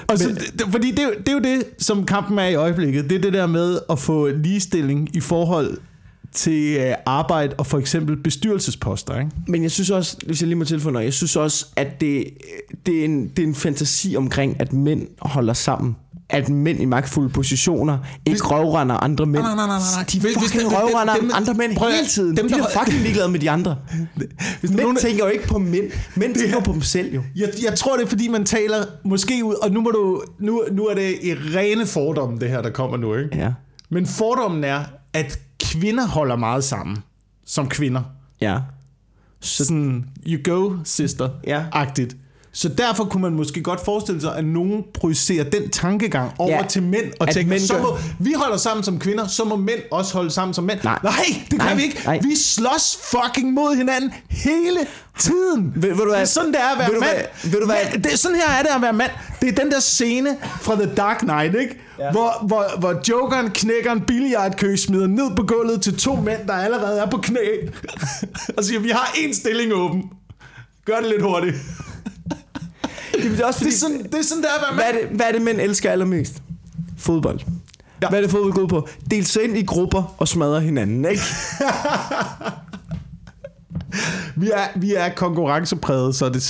Og 0.07 0.17
så, 0.17 0.29
det, 0.29 0.65
fordi 0.71 0.91
det, 0.91 0.99
er 0.99 1.09
det 1.17 1.29
er 1.29 1.33
jo 1.33 1.39
det, 1.39 1.63
som 1.77 2.05
kampen 2.05 2.39
er 2.39 2.47
i 2.47 2.55
øjeblikket. 2.55 3.09
Det 3.09 3.15
er 3.15 3.21
det 3.21 3.33
der 3.33 3.47
med 3.47 3.79
at 3.89 3.99
få 3.99 4.27
ligestilling 4.27 5.15
i 5.15 5.19
forhold 5.19 5.77
til 6.31 6.77
øh, 6.79 6.95
arbejde 7.05 7.55
og 7.57 7.65
for 7.65 7.77
eksempel 7.77 8.17
bestyrelsesposter. 8.17 9.19
Ikke? 9.19 9.31
men 9.47 9.63
jeg 9.63 9.71
synes 9.71 9.89
også, 9.89 10.17
hvis 10.25 10.41
jeg 10.41 10.47
lige 10.47 10.57
må 10.57 10.65
tilføje 10.65 10.93
noget, 10.93 11.05
jeg 11.05 11.13
synes 11.13 11.35
også, 11.35 11.65
at 11.75 12.01
det, 12.01 12.23
det, 12.85 12.99
er 12.99 13.05
en, 13.05 13.27
det 13.27 13.43
er 13.43 13.47
en 13.47 13.55
fantasi 13.55 14.15
omkring, 14.15 14.61
at 14.61 14.73
mænd 14.73 15.07
holder 15.21 15.53
sammen. 15.53 15.95
At 16.31 16.49
mænd 16.49 16.81
i 16.81 16.85
magtfulde 16.85 17.29
positioner 17.29 17.97
ikke 18.25 18.43
røvrender 18.43 18.95
andre 18.97 19.25
mænd. 19.25 19.43
Nej, 19.43 19.55
nej, 19.55 19.67
nej, 19.67 19.77
nej. 19.95 20.03
De 20.11 20.19
Hvis- 20.19 20.35
hvis 20.35 20.43
fucking 20.43 20.63
det- 20.63 20.71
det- 20.71 20.79
røvrender 20.79 21.15
dem- 21.15 21.31
andre 21.33 21.53
mænd 21.53 21.75
prøv 21.75 21.89
hele 21.91 22.07
tiden. 22.07 22.37
dem, 22.37 22.47
de 22.49 22.53
der- 22.53 22.63
er 22.63 22.67
fucking 22.79 23.01
ligeglade 23.03 23.29
med 23.29 23.39
de 23.39 23.49
andre. 23.49 23.77
Hvis 24.59 24.69
Mænd 24.71 24.81
nogen- 24.81 24.97
tænker 24.97 25.25
jo 25.25 25.31
ikke 25.31 25.47
på 25.47 25.57
mænd. 25.57 25.85
Mænd 26.15 26.35
tænker 26.35 26.59
på 26.59 26.71
dem 26.73 26.81
selv 26.81 27.13
jo. 27.15 27.21
Jeg, 27.35 27.49
jeg 27.63 27.75
tror, 27.75 27.95
det 27.97 28.03
er 28.05 28.07
fordi, 28.09 28.27
man 28.27 28.45
taler 28.45 28.85
måske 29.03 29.41
ud, 29.45 29.55
og 29.61 29.71
nu, 29.71 29.81
må 29.81 29.89
du, 29.91 30.21
nu, 30.39 30.63
nu 30.71 30.85
er 30.85 30.93
det 30.95 31.15
i 31.23 31.33
rene 31.33 31.85
fordomme, 31.85 32.39
det 32.39 32.49
her, 32.49 32.61
der 32.61 32.69
kommer 32.69 32.97
nu. 32.97 33.15
Ikke? 33.15 33.37
Ja. 33.37 33.51
Men 33.89 34.05
fordommen 34.05 34.63
er, 34.63 34.83
at 35.13 35.39
kvinder 35.63 36.07
holder 36.07 36.35
meget 36.35 36.63
sammen 36.63 36.97
som 37.45 37.69
kvinder. 37.69 38.01
Ja. 38.41 38.57
Så 39.41 39.65
sådan, 39.65 40.05
you 40.27 40.39
go, 40.53 40.73
sister, 40.83 41.29
Ja. 41.47 41.63
agtigt. 41.71 42.15
Så 42.53 42.69
derfor 42.69 43.03
kunne 43.05 43.21
man 43.21 43.33
måske 43.33 43.61
godt 43.63 43.85
forestille 43.85 44.21
sig, 44.21 44.35
at 44.37 44.45
nogen 44.45 44.83
projicerer 44.93 45.43
den 45.43 45.69
tankegang 45.69 46.31
over 46.39 46.51
Ja. 46.57 46.63
til 46.69 46.83
mænd, 46.83 47.05
og 47.19 47.27
At 47.27 47.33
tænker, 47.33 47.49
mænd 47.49 47.61
så 47.61 47.77
må, 47.79 47.97
vi 48.19 48.33
holder 48.37 48.57
sammen 48.57 48.83
som 48.83 48.99
kvinder, 48.99 49.27
så 49.27 49.43
må 49.43 49.55
mænd 49.55 49.79
også 49.91 50.13
holde 50.13 50.31
sammen 50.31 50.53
som 50.53 50.63
mænd. 50.63 50.79
Nej. 50.83 50.99
Nej 51.03 51.13
det 51.49 51.57
Nej, 51.57 51.67
kan 51.67 51.77
vi 51.77 51.83
ikke. 51.83 52.01
nej. 52.05 52.19
Vi 52.23 52.35
slås 52.35 52.99
fucking 53.03 53.53
mod 53.53 53.75
hinanden 53.75 54.13
hele 54.29 54.79
tiden. 55.19 55.71
Ved- 55.75 55.81
ved 55.89 55.97
du 55.97 56.03
hvad? 56.05 56.13
Det 56.13 56.21
er 56.21 56.25
sådan, 56.25 56.51
det 56.53 56.59
er 56.61 56.71
at 56.73 56.79
være 56.79 56.89
Ved 56.91 56.99
mand. 56.99 57.11
hvad? 57.11 57.51
Ved 57.51 57.59
du 57.59 57.65
hvad? 57.65 57.75
Ja, 57.93 57.97
det, 57.97 58.13
er- 58.13 58.17
sådan 58.17 58.37
her 58.37 58.49
er 58.57 58.61
det 58.61 58.69
at 58.75 58.81
være 58.81 58.93
mand. 58.93 59.11
Det 59.41 59.49
er 59.49 59.63
den 59.63 59.71
der 59.71 59.79
scene 59.79 60.37
fra 60.61 60.75
The 60.75 60.95
Dark 60.97 61.17
Knight, 61.17 61.55
ikke? 61.61 61.75
Ja. 61.99 62.11
Hvor, 62.11 62.43
hvor, 62.47 62.65
hvor 62.79 63.01
Jokeren 63.09 63.49
knækker 63.49 63.91
en 63.91 64.01
billiardkø, 64.01 64.75
smider 64.75 65.07
ned 65.07 65.35
på 65.35 65.43
gulvet 65.43 65.81
til 65.81 65.97
to 65.97 66.15
mænd, 66.15 66.47
der 66.47 66.53
allerede 66.53 66.99
er 66.99 67.09
på 67.09 67.17
knæ. 67.17 67.39
og 68.57 68.63
siger, 68.63 68.79
vi 68.79 68.89
har 68.89 69.05
én 69.15 69.33
stilling 69.33 69.73
åben. 69.73 70.03
Gør 70.85 70.95
det 70.99 71.09
lidt 71.09 71.21
hurtigt. 71.21 71.55
Jamen, 73.17 73.31
det 73.31 73.39
er 73.39 73.45
også 73.45 73.59
Det 73.59 73.63
fordi, 73.63 73.75
er 73.75 73.77
sådan, 73.79 74.03
det 74.03 74.15
er 74.19 74.23
sådan 74.23 74.43
der 74.43 74.49
at 74.49 74.61
være 74.61 74.73
hvad, 74.75 74.93
mand. 74.93 74.97
er 74.97 75.07
det, 75.07 75.17
hvad 75.17 75.25
er 75.27 75.31
det, 75.31 75.41
mænd 75.41 75.61
elsker 75.61 75.91
allermest? 75.91 76.41
Fodbold. 76.97 77.39
Ja. 78.01 78.09
Hvad 78.09 78.19
er 78.19 78.21
det 78.23 78.31
fodbold 78.31 78.53
går 78.53 78.67
på? 78.67 78.87
Del 79.11 79.25
sig 79.25 79.43
ind 79.43 79.57
i 79.57 79.65
grupper 79.65 80.15
og 80.17 80.27
smadre 80.27 80.61
hinanden, 80.61 81.05
ikke? 81.05 81.21
Vi 84.35 84.49
er, 84.53 84.79
vi 84.79 84.93
er 84.93 85.09
konkurrencepræget, 85.09 86.15
så, 86.15 86.29
det, 86.29 86.43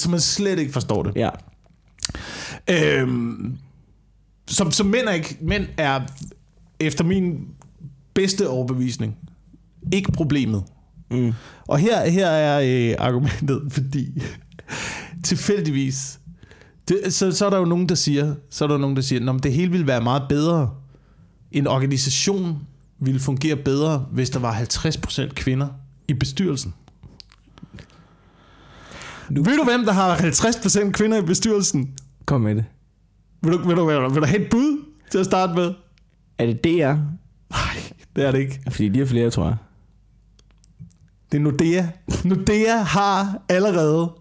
så 0.00 0.10
man 0.10 0.20
slet 0.20 0.58
ikke 0.58 0.72
forstår 0.72 1.02
det. 1.02 1.12
Ja. 1.16 1.30
Øhm, 2.70 3.56
som, 4.48 4.72
som 4.72 4.86
mænd, 4.86 5.06
er 5.08 5.12
ikke, 5.12 5.38
mænd 5.40 5.66
er, 5.76 6.00
efter 6.80 7.04
min 7.04 7.38
bedste 8.14 8.48
overbevisning, 8.48 9.16
ikke 9.92 10.12
problemet. 10.12 10.62
Mm. 11.10 11.32
Og 11.66 11.78
her, 11.78 12.08
her 12.10 12.26
er 12.26 12.60
øh, 12.90 12.94
argumentet, 12.98 13.62
fordi 13.74 14.22
tilfældigvis, 15.26 16.20
det, 16.88 17.14
så, 17.14 17.32
så 17.32 17.46
er 17.46 17.50
der 17.50 17.58
jo 17.58 17.64
nogen, 17.64 17.88
der 17.88 17.94
siger, 17.94 18.34
så 18.50 18.64
er 18.64 18.68
der 18.68 18.74
jo 18.74 18.80
nogen, 18.80 18.96
der 18.96 19.02
siger, 19.02 19.32
at 19.32 19.42
det 19.42 19.52
hele 19.52 19.70
ville 19.70 19.86
være 19.86 20.00
meget 20.00 20.22
bedre. 20.28 20.70
En 21.52 21.66
organisation 21.66 22.58
ville 22.98 23.20
fungere 23.20 23.56
bedre, 23.56 24.06
hvis 24.12 24.30
der 24.30 24.38
var 24.38 24.54
50% 24.54 25.28
kvinder 25.28 25.68
i 26.08 26.14
bestyrelsen. 26.14 26.74
Nu. 29.30 29.42
Ved 29.42 29.56
du, 29.56 29.64
hvem 29.64 29.84
der 29.84 29.92
har 29.92 30.16
50% 30.16 30.90
kvinder 30.90 31.18
i 31.22 31.22
bestyrelsen? 31.22 31.94
Kom 32.26 32.40
med 32.40 32.54
det. 32.54 32.64
Vil 33.42 33.52
du, 33.52 33.68
vil, 33.68 33.76
du, 33.76 33.84
vil, 33.86 33.96
du, 33.96 34.08
vil 34.08 34.22
du 34.22 34.26
have 34.26 34.44
et 34.44 34.50
bud 34.50 34.84
til 35.10 35.18
at 35.18 35.26
starte 35.26 35.54
med? 35.54 35.74
Er 36.38 36.46
det 36.46 36.64
DR? 36.64 36.94
Nej, 37.50 37.92
det 38.16 38.24
er 38.24 38.30
det 38.30 38.38
ikke. 38.38 38.60
Fordi 38.70 38.88
de 38.88 39.00
er 39.00 39.06
flere, 39.06 39.30
tror 39.30 39.44
jeg. 39.44 39.56
Det 41.32 41.38
er 41.38 41.42
Nordea. 41.42 41.86
Nordea 42.24 42.76
har 42.76 43.42
allerede 43.48 44.12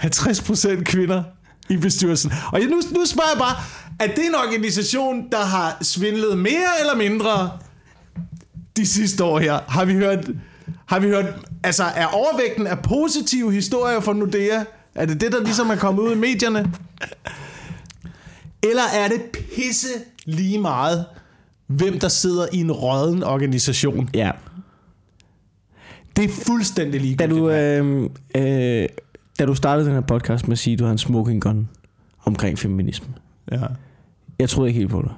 50% 0.00 0.82
kvinder 0.82 1.22
i 1.68 1.76
bestyrelsen. 1.76 2.32
Og 2.52 2.60
jeg, 2.60 2.68
nu, 2.68 2.76
nu 2.76 3.04
spørger 3.06 3.30
jeg 3.32 3.38
bare, 3.38 3.56
er 4.00 4.06
det 4.14 4.26
en 4.26 4.34
organisation, 4.34 5.30
der 5.32 5.44
har 5.44 5.78
svindlet 5.82 6.38
mere 6.38 6.68
eller 6.80 6.96
mindre 6.96 7.50
de 8.76 8.86
sidste 8.86 9.24
år 9.24 9.38
her? 9.38 9.58
Har 9.68 9.84
vi 9.84 9.92
hørt, 9.94 10.30
har 10.86 10.98
vi 10.98 11.06
hørt 11.08 11.24
altså 11.64 11.84
er 11.84 12.06
overvægten 12.06 12.66
af 12.66 12.78
positive 12.82 13.52
historier 13.52 14.00
fra 14.00 14.12
Nordea? 14.12 14.64
Er 14.94 15.06
det 15.06 15.20
det, 15.20 15.32
der 15.32 15.40
ligesom 15.44 15.70
er 15.70 15.76
kommet 15.76 16.02
ud 16.02 16.12
i 16.12 16.18
medierne? 16.18 16.72
Eller 18.62 18.82
er 18.94 19.08
det 19.08 19.22
pisse 19.54 19.88
lige 20.24 20.58
meget, 20.58 21.04
hvem 21.66 21.98
der 22.00 22.08
sidder 22.08 22.46
i 22.52 22.56
en 22.60 22.72
råden 22.72 23.22
organisation? 23.22 24.10
Ja. 24.14 24.30
Det 26.16 26.24
er 26.24 26.28
fuldstændig 26.46 27.00
Da 27.00 27.04
ligegyldigt. 27.06 27.40
du, 27.40 27.46
mand. 27.46 28.10
øh, 28.36 28.82
øh, 28.82 28.88
da 29.38 29.46
du 29.46 29.54
startede 29.54 29.86
den 29.86 29.94
her 29.94 30.00
podcast 30.00 30.48
med 30.48 30.52
at 30.52 30.58
sige, 30.58 30.72
at 30.74 30.78
du 30.78 30.84
har 30.84 30.92
en 30.92 30.98
smoking 30.98 31.42
gun 31.42 31.68
omkring 32.24 32.58
feminisme. 32.58 33.08
Ja. 33.52 33.60
Jeg 34.38 34.48
troede 34.48 34.68
ikke 34.68 34.78
helt 34.78 34.90
på 34.90 35.02
det. 35.02 35.10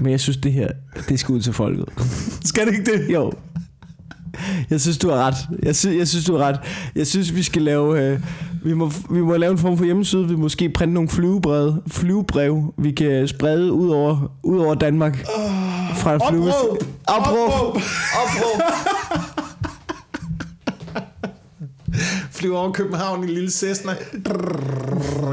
Men 0.00 0.10
jeg 0.10 0.20
synes, 0.20 0.36
det 0.36 0.52
her, 0.52 0.68
det 1.08 1.20
skal 1.20 1.32
ud 1.34 1.40
til 1.40 1.52
folket. 1.52 1.84
Skal 2.44 2.66
det 2.66 2.74
ikke 2.78 2.92
det? 2.92 3.14
Jo. 3.14 3.32
Jeg 4.70 4.80
synes, 4.80 4.98
du 4.98 5.08
har 5.10 5.16
ret. 5.16 5.34
Jeg 5.62 5.76
synes, 5.76 5.96
jeg 5.98 6.08
synes 6.08 6.24
du 6.24 6.36
har 6.36 6.44
ret. 6.44 6.60
Jeg 6.94 7.06
synes, 7.06 7.34
vi 7.34 7.42
skal 7.42 7.62
lave... 7.62 8.02
Øh, 8.12 8.20
vi, 8.64 8.74
må, 8.74 8.90
vi 9.10 9.20
må 9.20 9.36
lave 9.36 9.52
en 9.52 9.58
form 9.58 9.78
for 9.78 9.84
hjemmeside. 9.84 10.28
Vi 10.28 10.34
må 10.34 10.40
måske 10.40 10.68
printe 10.70 10.94
nogle 10.94 11.08
flyvebrev, 11.08 11.74
flyvebrev 11.88 12.74
vi 12.78 12.90
kan 12.92 13.28
sprede 13.28 13.72
ud 13.72 13.88
over, 13.90 14.32
ud 14.42 14.58
over 14.58 14.74
Danmark. 14.74 15.24
Fra 15.94 16.14
en 16.14 16.20
flyve- 16.30 16.48
Opråb! 16.48 16.78
Opråb! 17.06 17.36
Opråb! 17.48 17.82
Opråb! 18.14 19.20
Flyver 22.38 22.58
over 22.58 22.72
København 22.72 23.24
i 23.24 23.26
lille 23.26 23.50
Cessna. 23.50 23.92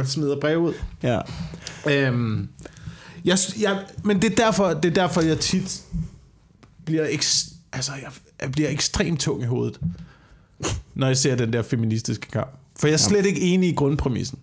Smider 0.06 0.40
brev 0.42 0.58
ud. 0.58 0.74
Ja. 1.04 1.20
Øhm, 1.90 2.50
jeg, 3.26 3.38
jeg, 3.60 3.80
men 4.04 4.22
det 4.22 4.32
er, 4.32 4.36
derfor, 4.36 4.74
det 4.74 4.86
er 4.86 4.94
derfor, 4.94 5.22
jeg 5.22 5.40
tit 5.40 5.82
bliver, 6.86 7.06
eks, 7.10 7.50
altså, 7.74 7.92
jeg, 7.92 8.12
jeg 8.42 8.52
bliver 8.52 8.70
ekstremt 8.70 9.20
tung 9.20 9.42
i 9.42 9.46
hovedet, 9.46 9.80
når 10.96 11.08
jeg 11.08 11.18
ser 11.18 11.36
den 11.36 11.54
der 11.54 11.62
feministiske 11.62 12.28
kamp. 12.32 12.50
For 12.80 12.88
jeg 12.88 12.94
er 12.94 12.98
slet 12.98 13.26
ikke 13.26 13.42
enig 13.42 13.70
i 13.70 13.74
grundpræmissen. 13.74 14.40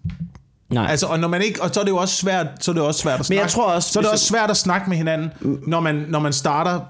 Nej. 0.71 0.87
Altså, 0.91 1.07
og, 1.07 1.19
når 1.19 1.29
man 1.29 1.43
ikke, 1.43 1.63
og 1.63 1.71
så 1.75 1.81
er 1.81 1.85
det 1.85 1.91
jo 1.91 1.97
også 1.97 2.17
svært, 2.17 2.47
så 2.61 2.71
er 2.71 2.73
det 2.73 2.83
også 2.83 3.01
svært 3.01 3.15
at 3.15 3.19
Men 3.19 3.25
snakke. 3.25 3.43
jeg 3.43 3.51
tror 3.51 3.73
også, 3.73 3.93
så 3.93 3.99
er 3.99 4.03
det 4.03 4.13
også 4.13 4.27
svært 4.27 4.51
at 4.51 4.57
snakke 4.57 4.89
med 4.89 4.97
hinanden, 4.97 5.31
når 5.67 5.81
man, 5.81 6.05
når 6.09 6.19
man 6.19 6.33
starter 6.33 6.81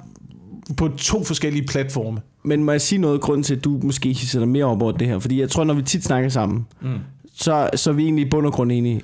på 0.76 0.88
to 0.88 1.24
forskellige 1.24 1.66
platforme. 1.66 2.20
Men 2.44 2.64
må 2.64 2.72
jeg 2.72 2.80
sige 2.80 2.98
noget 2.98 3.20
grund 3.20 3.44
til, 3.44 3.56
at 3.56 3.64
du 3.64 3.80
måske 3.82 4.08
hisser 4.08 4.38
dig 4.38 4.48
mere 4.48 4.64
op 4.64 4.82
over 4.82 4.92
det 4.92 5.08
her? 5.08 5.18
Fordi 5.18 5.40
jeg 5.40 5.50
tror, 5.50 5.64
når 5.64 5.74
vi 5.74 5.82
tit 5.82 6.04
snakker 6.04 6.28
sammen, 6.28 6.66
mm. 6.82 6.98
så, 7.34 7.70
så 7.74 7.90
er 7.90 7.94
vi 7.94 8.02
egentlig 8.02 8.26
i 8.26 8.30
bund 8.30 8.46
og 8.46 8.52
grund 8.52 8.72
enige. 8.72 9.02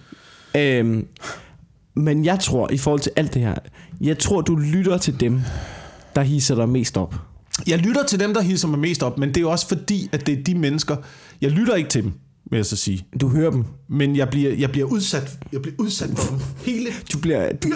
Øhm, 0.57 1.07
men 1.95 2.25
jeg 2.25 2.41
tror, 2.41 2.71
i 2.71 2.79
forhold 2.79 3.01
til 3.01 3.13
alt 3.17 3.35
det 3.35 3.43
her, 3.43 3.55
jeg 4.01 4.19
tror, 4.19 4.41
du 4.41 4.57
lytter 4.57 4.99
til 4.99 5.21
dem, 5.21 5.41
der 6.17 6.23
hisser 6.23 6.55
dig 6.55 6.69
mest 6.69 6.97
op. 6.97 7.15
Jeg 7.67 7.79
lytter 7.79 8.05
til 8.05 8.21
dem, 8.21 8.35
der 8.35 8.41
hisser 8.41 8.69
mig 8.69 8.79
mest 8.79 9.03
op, 9.03 9.19
men 9.19 9.29
det 9.29 9.37
er 9.37 9.41
jo 9.41 9.51
også 9.51 9.69
fordi, 9.69 10.09
at 10.13 10.27
det 10.27 10.39
er 10.39 10.43
de 10.43 10.55
mennesker, 10.55 10.97
jeg 11.41 11.51
lytter 11.51 11.75
ikke 11.75 11.91
til 11.91 12.03
dem, 12.03 12.13
vil 12.51 12.59
jeg 12.59 12.67
så 12.67 12.77
sige. 12.77 13.07
Du 13.21 13.29
hører 13.29 13.51
dem. 13.51 13.65
Men 13.89 14.17
jeg 14.17 14.29
bliver, 14.29 14.55
jeg 14.55 14.71
bliver 14.71 14.87
udsat, 14.87 15.39
jeg 15.53 15.63
bliver 15.63 15.75
udsat 15.79 16.11
for 16.17 16.31
dem 16.31 16.41
hele 16.65 16.91
Du 17.13 17.19
bliver... 17.19 17.53
Du, 17.53 17.69
yd, 17.69 17.73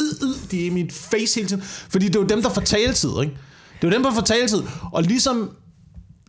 yd, 0.00 0.26
yd, 0.26 0.34
de 0.50 0.62
er 0.62 0.66
i 0.66 0.70
mit 0.70 0.92
face 0.92 1.36
hele 1.36 1.48
tiden. 1.48 1.62
Fordi 1.62 2.06
det 2.06 2.16
er 2.16 2.20
jo 2.20 2.26
dem, 2.26 2.42
der 2.42 2.50
får 2.50 2.60
taletid, 2.60 3.10
ikke? 3.22 3.36
Det 3.82 3.88
er 3.88 3.92
jo 3.92 3.94
dem, 3.96 4.02
der 4.02 4.12
får 4.14 4.20
taletid. 4.20 4.62
Og 4.92 5.02
ligesom, 5.02 5.50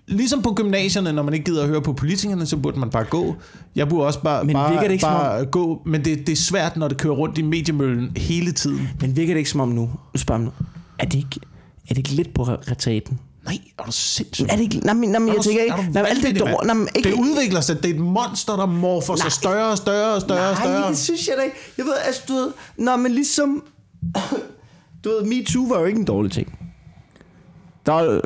ligesom 0.08 0.42
på 0.42 0.54
gymnasierne, 0.54 1.14
når 1.14 1.24
man 1.24 1.34
ikke 1.34 1.46
gider 1.46 1.62
at 1.64 1.68
høre 1.70 1.82
på 1.82 1.94
politikerne, 1.94 2.46
så 2.46 2.58
burde 2.58 2.80
man 2.80 2.90
bare 2.90 3.04
gå. 3.04 3.36
Jeg 3.76 3.90
burde 3.90 4.06
også 4.08 4.22
bare, 4.22 4.44
Men 4.44 4.54
bare, 4.54 4.84
det 4.84 4.92
ikke 4.92 5.02
bare 5.02 5.46
gå. 5.46 5.82
Men 5.86 6.06
det, 6.06 6.18
det 6.28 6.30
er 6.30 6.36
svært, 6.36 6.78
når 6.78 6.88
det 6.88 6.98
kører 6.98 7.14
rundt 7.14 7.38
i 7.38 7.42
mediemøllen 7.42 8.12
hele 8.18 8.52
tiden. 8.52 8.90
men 9.02 9.16
virker 9.16 9.34
det 9.34 9.38
ikke 9.40 9.50
som 9.50 9.60
om 9.60 9.70
nu, 9.70 9.90
mig 10.30 10.40
nu, 10.40 10.52
er 11.00 11.06
det 11.06 11.14
ikke, 11.18 11.40
er 11.84 11.90
det 11.90 11.98
ikke 11.98 12.10
lidt 12.12 12.34
på 12.34 12.44
retræten? 12.44 13.20
Nej, 13.46 13.58
er 13.80 13.84
du 13.84 13.92
sindssyg? 13.92 14.46
Er 14.50 14.56
det 14.56 14.62
ikke... 14.64 14.78
Nej, 14.78 14.94
nej, 14.94 15.20
Er 15.22 15.26
jeg 15.26 15.36
du- 15.38 15.44
tænker 15.44 15.64
ikke... 15.64 15.92
Nej, 15.94 16.04
alt 16.10 16.24
det 16.24 16.40
dår... 16.40 16.64
Nej, 16.66 16.88
ikke... 16.96 17.10
Det 17.10 17.16
udvikler 17.20 17.62
sig. 17.62 17.84
Det 17.84 17.90
er 17.92 17.94
et 17.94 18.00
monster, 18.00 18.56
der 18.56 18.66
morfer 18.66 19.16
sig 19.16 19.32
større 19.32 19.72
og 19.72 19.78
større 19.78 20.16
og 20.16 20.22
større 20.22 20.50
og 20.50 20.58
større. 20.58 20.80
Nej, 20.82 20.90
det 20.90 20.98
synes 20.98 21.28
jeg 21.28 21.36
da 21.38 21.44
ikke. 21.44 21.56
Jeg 21.78 21.86
ved, 21.86 21.94
altså, 22.06 22.22
du 22.28 22.34
ved... 22.34 22.52
Nå, 22.78 22.96
men 22.96 23.12
ligesom... 23.12 23.64
Du 25.04 25.10
ved, 25.10 25.24
MeToo 25.26 25.64
var 25.68 25.80
jo 25.80 25.86
ikke 25.86 26.00
en 26.00 26.06
dårlig 26.06 26.32
ting. 26.32 26.58
Der 27.86 28.22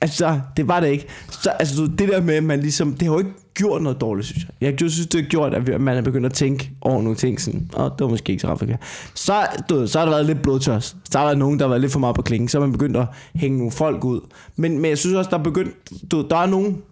altså, 0.00 0.40
det 0.56 0.68
var 0.68 0.80
det 0.80 0.88
ikke. 0.88 1.06
Så, 1.30 1.50
altså, 1.50 1.82
det 1.98 2.08
der 2.08 2.20
med, 2.22 2.34
at 2.34 2.44
man 2.44 2.60
ligesom... 2.60 2.92
Det 2.94 3.02
har 3.08 3.12
jo 3.12 3.18
ikke 3.18 3.30
gjort 3.54 3.82
noget 3.82 4.00
dårligt, 4.00 4.26
synes 4.26 4.46
jeg. 4.60 4.80
Jeg 4.80 4.90
synes, 4.90 5.06
det 5.06 5.20
har 5.22 5.28
gjort, 5.28 5.54
at 5.54 5.80
man 5.80 5.96
er 5.96 6.02
begyndt 6.02 6.26
at 6.26 6.32
tænke 6.32 6.70
over 6.80 7.02
nogle 7.02 7.16
ting. 7.16 7.40
Sådan, 7.40 7.70
Åh, 7.76 7.84
det 7.84 8.00
var 8.00 8.08
måske 8.08 8.30
ikke 8.32 8.40
så 8.40 8.56
forkert. 8.56 8.80
Så, 9.14 9.46
du 9.68 9.86
så 9.86 9.98
har 9.98 10.06
der 10.06 10.12
været 10.12 10.26
lidt 10.26 10.42
blodtørs. 10.42 10.96
Så 11.10 11.18
har 11.18 11.28
der 11.28 11.34
nogen, 11.34 11.58
der 11.58 11.64
har 11.64 11.68
været 11.68 11.80
lidt 11.80 11.92
for 11.92 12.00
meget 12.00 12.16
på 12.16 12.22
klingen. 12.22 12.48
Så 12.48 12.58
har 12.58 12.66
man 12.66 12.72
begyndt 12.72 12.96
at 12.96 13.06
hænge 13.34 13.58
nogle 13.58 13.72
folk 13.72 14.04
ud. 14.04 14.20
Men, 14.56 14.78
men 14.78 14.88
jeg 14.88 14.98
synes 14.98 15.14
også, 15.14 15.30
der 15.30 15.38
er 15.38 15.42
begyndt... 15.42 15.74
Du, 16.10 16.26
der 16.30 16.36
er 16.36 16.46
nogen... 16.46 16.82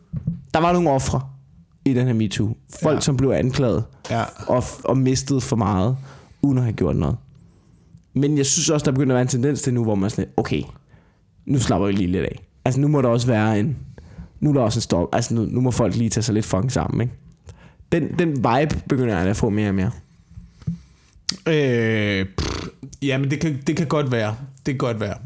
Der 0.54 0.60
var 0.60 0.72
nogle 0.72 0.90
ofre 0.90 1.20
i 1.84 1.94
den 1.94 2.06
her 2.06 2.14
MeToo. 2.14 2.56
Folk, 2.82 2.94
Ja. 2.96 3.00
som 3.00 3.16
blev 3.16 3.30
anklaget 3.30 3.84
Ja. 4.10 4.22
og, 4.46 4.64
og 4.84 4.96
mistet 4.98 5.42
for 5.42 5.56
meget, 5.56 5.96
uden 6.42 6.58
at 6.58 6.64
have 6.64 6.72
gjort 6.74 6.96
noget. 6.96 7.16
Men 8.14 8.38
jeg 8.38 8.46
synes 8.46 8.70
også, 8.70 8.84
der 8.84 8.90
begynder 8.92 9.14
at 9.14 9.16
være 9.16 9.22
en 9.22 9.28
tendens 9.28 9.62
til 9.62 9.74
nu, 9.74 9.82
hvor 9.84 9.94
man 9.94 10.04
er 10.04 10.08
sådan 10.08 10.26
okay, 10.36 10.62
nu 11.46 11.58
slapper 11.58 11.86
vi 11.86 11.92
lige 11.92 12.12
lidt 12.12 12.24
af. 12.24 12.38
Altså 12.64 12.80
nu 12.80 12.88
må 12.88 13.02
der 13.02 13.08
også 13.08 13.26
være 13.26 13.60
en, 13.60 13.76
nu 14.40 14.50
er 14.50 14.54
der 14.54 14.60
også 14.60 14.76
en 14.76 14.82
stop. 14.82 15.08
Altså 15.12 15.34
nu, 15.34 15.42
nu 15.44 15.60
må 15.60 15.70
folk 15.70 15.96
lige 15.96 16.10
tage 16.10 16.24
sig 16.24 16.34
lidt 16.34 16.46
fucking 16.46 16.72
sammen, 16.72 17.00
ikke? 17.00 17.14
Den, 17.92 18.18
den 18.18 18.28
vibe 18.28 18.82
begynder 18.88 19.18
jeg 19.18 19.28
at 19.28 19.36
få 19.36 19.50
mere 19.50 19.68
og 19.68 19.74
mere. 19.74 19.90
Øh, 21.48 22.26
pff, 22.38 22.66
jamen, 23.02 23.30
det 23.30 23.40
kan, 23.40 23.62
det 23.66 23.76
kan 23.76 23.86
godt 23.86 24.12
være. 24.12 24.36
Det 24.66 24.74
kan 24.74 24.78
godt 24.78 25.00
være. 25.00 25.16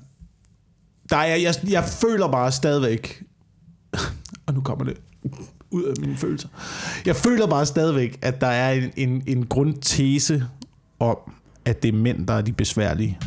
Der 1.11 1.17
er, 1.17 1.37
jeg, 1.37 1.55
jeg 1.69 1.85
føler 1.85 2.29
bare 2.29 2.53
stadigvæk... 2.53 3.23
Og 4.47 4.55
nu 4.55 4.61
kommer 4.61 4.85
det 4.85 4.97
ud 5.71 5.83
af 5.83 5.95
mine 6.01 6.17
følelser. 6.17 6.49
Jeg 7.07 7.17
føler 7.17 7.47
bare 7.47 7.67
stadigvæk, 7.67 8.19
at 8.23 8.41
der 8.41 8.47
er 8.47 8.73
en, 8.73 8.91
en, 8.97 9.23
en 9.27 9.47
grundtese 9.47 10.45
om, 10.99 11.17
at 11.65 11.83
det 11.83 11.89
er 11.89 11.93
mænd, 11.99 12.27
der 12.27 12.35
er 12.35 12.43
de 12.43 12.53
besværlige. 12.53 13.19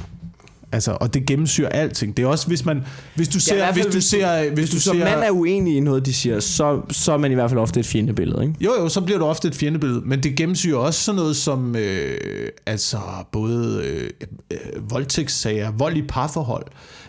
Altså, 0.71 0.97
og 1.01 1.13
det 1.13 1.25
gennemsyrer 1.25 1.69
alting. 1.69 2.17
Det 2.17 2.23
er 2.23 2.27
også, 2.27 2.47
hvis 2.47 2.65
man... 2.65 2.83
Hvis 3.15 3.27
du 3.27 3.39
ser... 3.39 3.71
hvis 3.71 3.81
fald, 3.81 3.91
du 3.91 3.91
hvis 3.91 4.03
ser... 4.03 4.49
Hvis, 4.49 4.59
Hvis 4.59 4.69
du 4.69 4.79
som 4.79 4.95
ser, 4.95 5.03
mand 5.03 5.19
er 5.19 5.31
uenig 5.31 5.77
i 5.77 5.79
noget, 5.79 6.05
de 6.05 6.13
siger, 6.13 6.39
så, 6.39 6.81
så 6.91 7.11
er 7.11 7.17
man 7.17 7.31
i 7.31 7.33
hvert 7.33 7.49
fald 7.49 7.59
ofte 7.59 7.79
et 7.79 7.85
fjendebillede, 7.85 8.41
ikke? 8.41 8.55
Jo, 8.61 8.71
jo, 8.79 8.89
så 8.89 9.01
bliver 9.01 9.19
du 9.19 9.25
ofte 9.25 9.47
et 9.47 9.55
fjendebillede, 9.55 10.01
men 10.05 10.23
det 10.23 10.35
gennemsyrer 10.35 10.77
også 10.77 10.99
sådan 11.03 11.15
noget 11.19 11.35
som 11.35 11.75
øh, 11.75 12.17
altså 12.65 12.97
både 13.31 13.81
øh, 13.85 14.09
øh, 14.51 14.91
voldtægtssager, 14.91 15.71
vold 15.71 15.97
i 15.97 16.01
parforhold. 16.01 16.65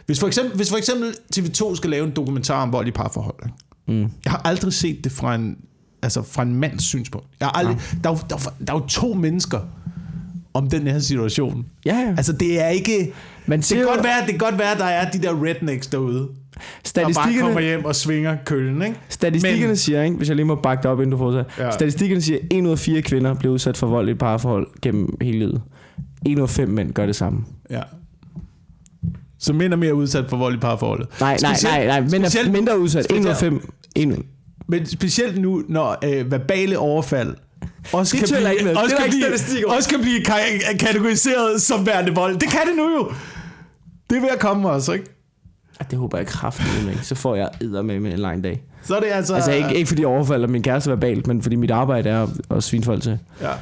Hvis 0.07 0.21
for, 0.21 0.27
eksempel, 0.27 0.57
hvis 0.57 0.71
for 0.71 0.77
eksempel 0.77 1.15
TV2 1.37 1.77
skal 1.77 1.91
lave 1.91 2.07
en 2.07 2.13
dokumentar 2.17 2.63
om 2.63 2.73
vold 2.73 2.89
i 2.89 2.91
parforhold, 2.91 3.37
ikke? 3.45 3.55
Mm. 4.01 4.11
jeg 4.25 4.31
har 4.31 4.43
aldrig 4.45 4.73
set 4.73 5.05
det 5.05 5.13
fra 5.13 5.35
en, 5.35 5.57
altså 6.03 6.23
fra 6.23 6.43
en 6.43 6.55
mands 6.55 6.85
synspunkt. 6.85 7.27
Jeg 7.41 7.49
har 7.49 7.53
aldrig, 7.53 7.77
der, 8.05 8.11
er 8.11 8.15
der, 8.15 8.37
er 8.37 8.65
der 8.67 8.75
er 8.75 8.79
jo 8.79 8.87
to 8.87 9.15
mennesker 9.15 9.61
om 10.55 10.71
den 10.71 10.87
her 10.87 10.99
situation. 10.99 11.67
Ja, 11.87 11.97
ja. 11.97 12.15
Altså 12.17 12.33
det 12.33 12.61
er 12.61 12.69
ikke... 12.69 13.13
Man 13.51 13.59
Det 13.59 13.67
siger 13.67 13.79
kan, 13.79 13.89
jo- 13.89 13.95
godt 13.95 14.05
være, 14.05 14.21
det 14.21 14.29
kan 14.29 14.39
godt 14.39 14.59
være, 14.59 14.73
at 14.73 14.79
der 14.79 14.85
er 14.85 15.11
de 15.11 15.19
der 15.23 15.45
rednecks 15.45 15.87
derude, 15.87 16.19
der 16.19 16.25
bare 16.25 16.73
Statistikkerne, 16.85 17.41
kommer 17.41 17.61
hjem 17.61 17.85
og 17.85 17.97
svinger 17.97 18.37
køllen, 18.45 18.83
ikke? 18.83 18.97
Statistikkerne 19.09 19.67
Men- 19.67 19.77
siger, 19.77 20.03
ikke, 20.03 20.17
hvis 20.17 20.29
jeg 20.29 20.37
lige 20.37 20.47
må 20.47 20.55
bakke 20.55 20.83
det 20.83 20.91
op, 20.91 20.99
inden 21.01 21.11
du 21.11 21.19
fortsætter. 21.19 21.65
Ja. 21.67 21.71
Statistikkerne 21.71 22.23
siger, 22.23 22.39
at 22.39 22.47
1 22.59 22.65
ud 22.67 22.71
af 22.71 22.79
4 22.79 23.03
kvinder 23.03 23.35
bliver 23.35 23.53
udsat 23.55 23.77
for 23.77 23.87
vold 23.87 24.09
i 24.09 24.11
et 24.11 24.19
parforhold 24.19 24.67
gennem 24.83 25.17
hele 25.23 25.39
livet. 25.39 25.63
1 26.27 26.39
ud 26.39 26.43
af 26.43 26.51
5 26.51 26.69
mænd 26.69 26.93
gør 26.93 27.07
det 27.07 27.17
samme. 27.17 27.45
Ja. 27.71 27.81
Så 29.39 29.53
mænd 29.53 29.73
er 29.73 29.77
mere 29.77 29.95
udsat 29.95 30.25
for 30.29 30.37
vold 30.37 30.55
i 30.55 30.59
parforholdet. 30.59 31.07
Nej, 31.21 31.37
nej, 31.43 31.55
Specielt- 31.55 31.75
nej, 31.75 31.87
nej. 31.87 32.01
Mænd 32.01 32.15
er 32.25 32.29
specielt- 32.29 32.53
mindre 32.53 32.79
udsat. 32.79 33.07
1 33.13 33.21
ud 33.21 33.27
af 33.27 33.37
5. 33.37 33.71
1 33.97 34.19
Men 34.69 34.87
specielt 34.87 35.41
nu, 35.41 35.63
når 35.69 35.99
øh, 36.05 36.31
verbale 36.31 36.79
overfald 36.79 37.35
også 37.93 38.17
Det 38.17 38.29
kan, 38.29 38.37
blive, 38.39 38.53
ikke 38.53 38.65
med. 38.65 38.71
Det 38.75 38.83
også, 38.83 38.97
der 38.97 39.03
kan 39.03 39.11
blive, 39.11 39.71
også 39.77 39.89
kan 39.89 40.01
blive 40.01 40.19
ka- 40.29 40.77
kategoriseret 40.77 41.63
som 41.63 41.87
værende 41.87 42.15
vold. 42.15 42.35
Det 42.37 42.49
kan 42.49 42.61
det 42.69 42.77
nu 42.77 42.83
jo. 42.99 43.13
Det 44.11 44.17
er 44.17 44.21
ved 44.21 44.29
at 44.29 44.41
komme 44.41 44.71
også, 44.71 44.93
ikke? 44.93 45.07
Det 45.91 45.99
håber 45.99 46.19
jeg 46.19 46.27
kraftigt 46.27 46.89
ikke. 46.91 47.05
Så 47.05 47.15
får 47.15 47.35
jeg 47.35 47.49
æder 47.63 47.83
med 47.83 47.97
en 47.97 48.19
lang 48.19 48.45
dag. 48.45 48.63
Så 48.83 48.97
er 48.97 49.01
det 49.01 49.07
altså... 49.13 49.35
Altså 49.35 49.53
ikke, 49.53 49.75
ikke 49.75 49.89
fordi 49.89 50.03
jeg 50.03 50.09
overfalder 50.09 50.49
min 50.49 50.63
kæreste 50.63 50.91
verbalt, 50.91 51.27
men 51.27 51.43
fordi 51.43 51.57
mit 51.57 51.71
arbejde 51.71 52.11
er 52.11 52.23
at, 52.23 52.29
at 52.51 52.63
svine 52.63 52.85
folk 52.85 53.03
til. 53.03 53.19
Ja. 53.41 53.53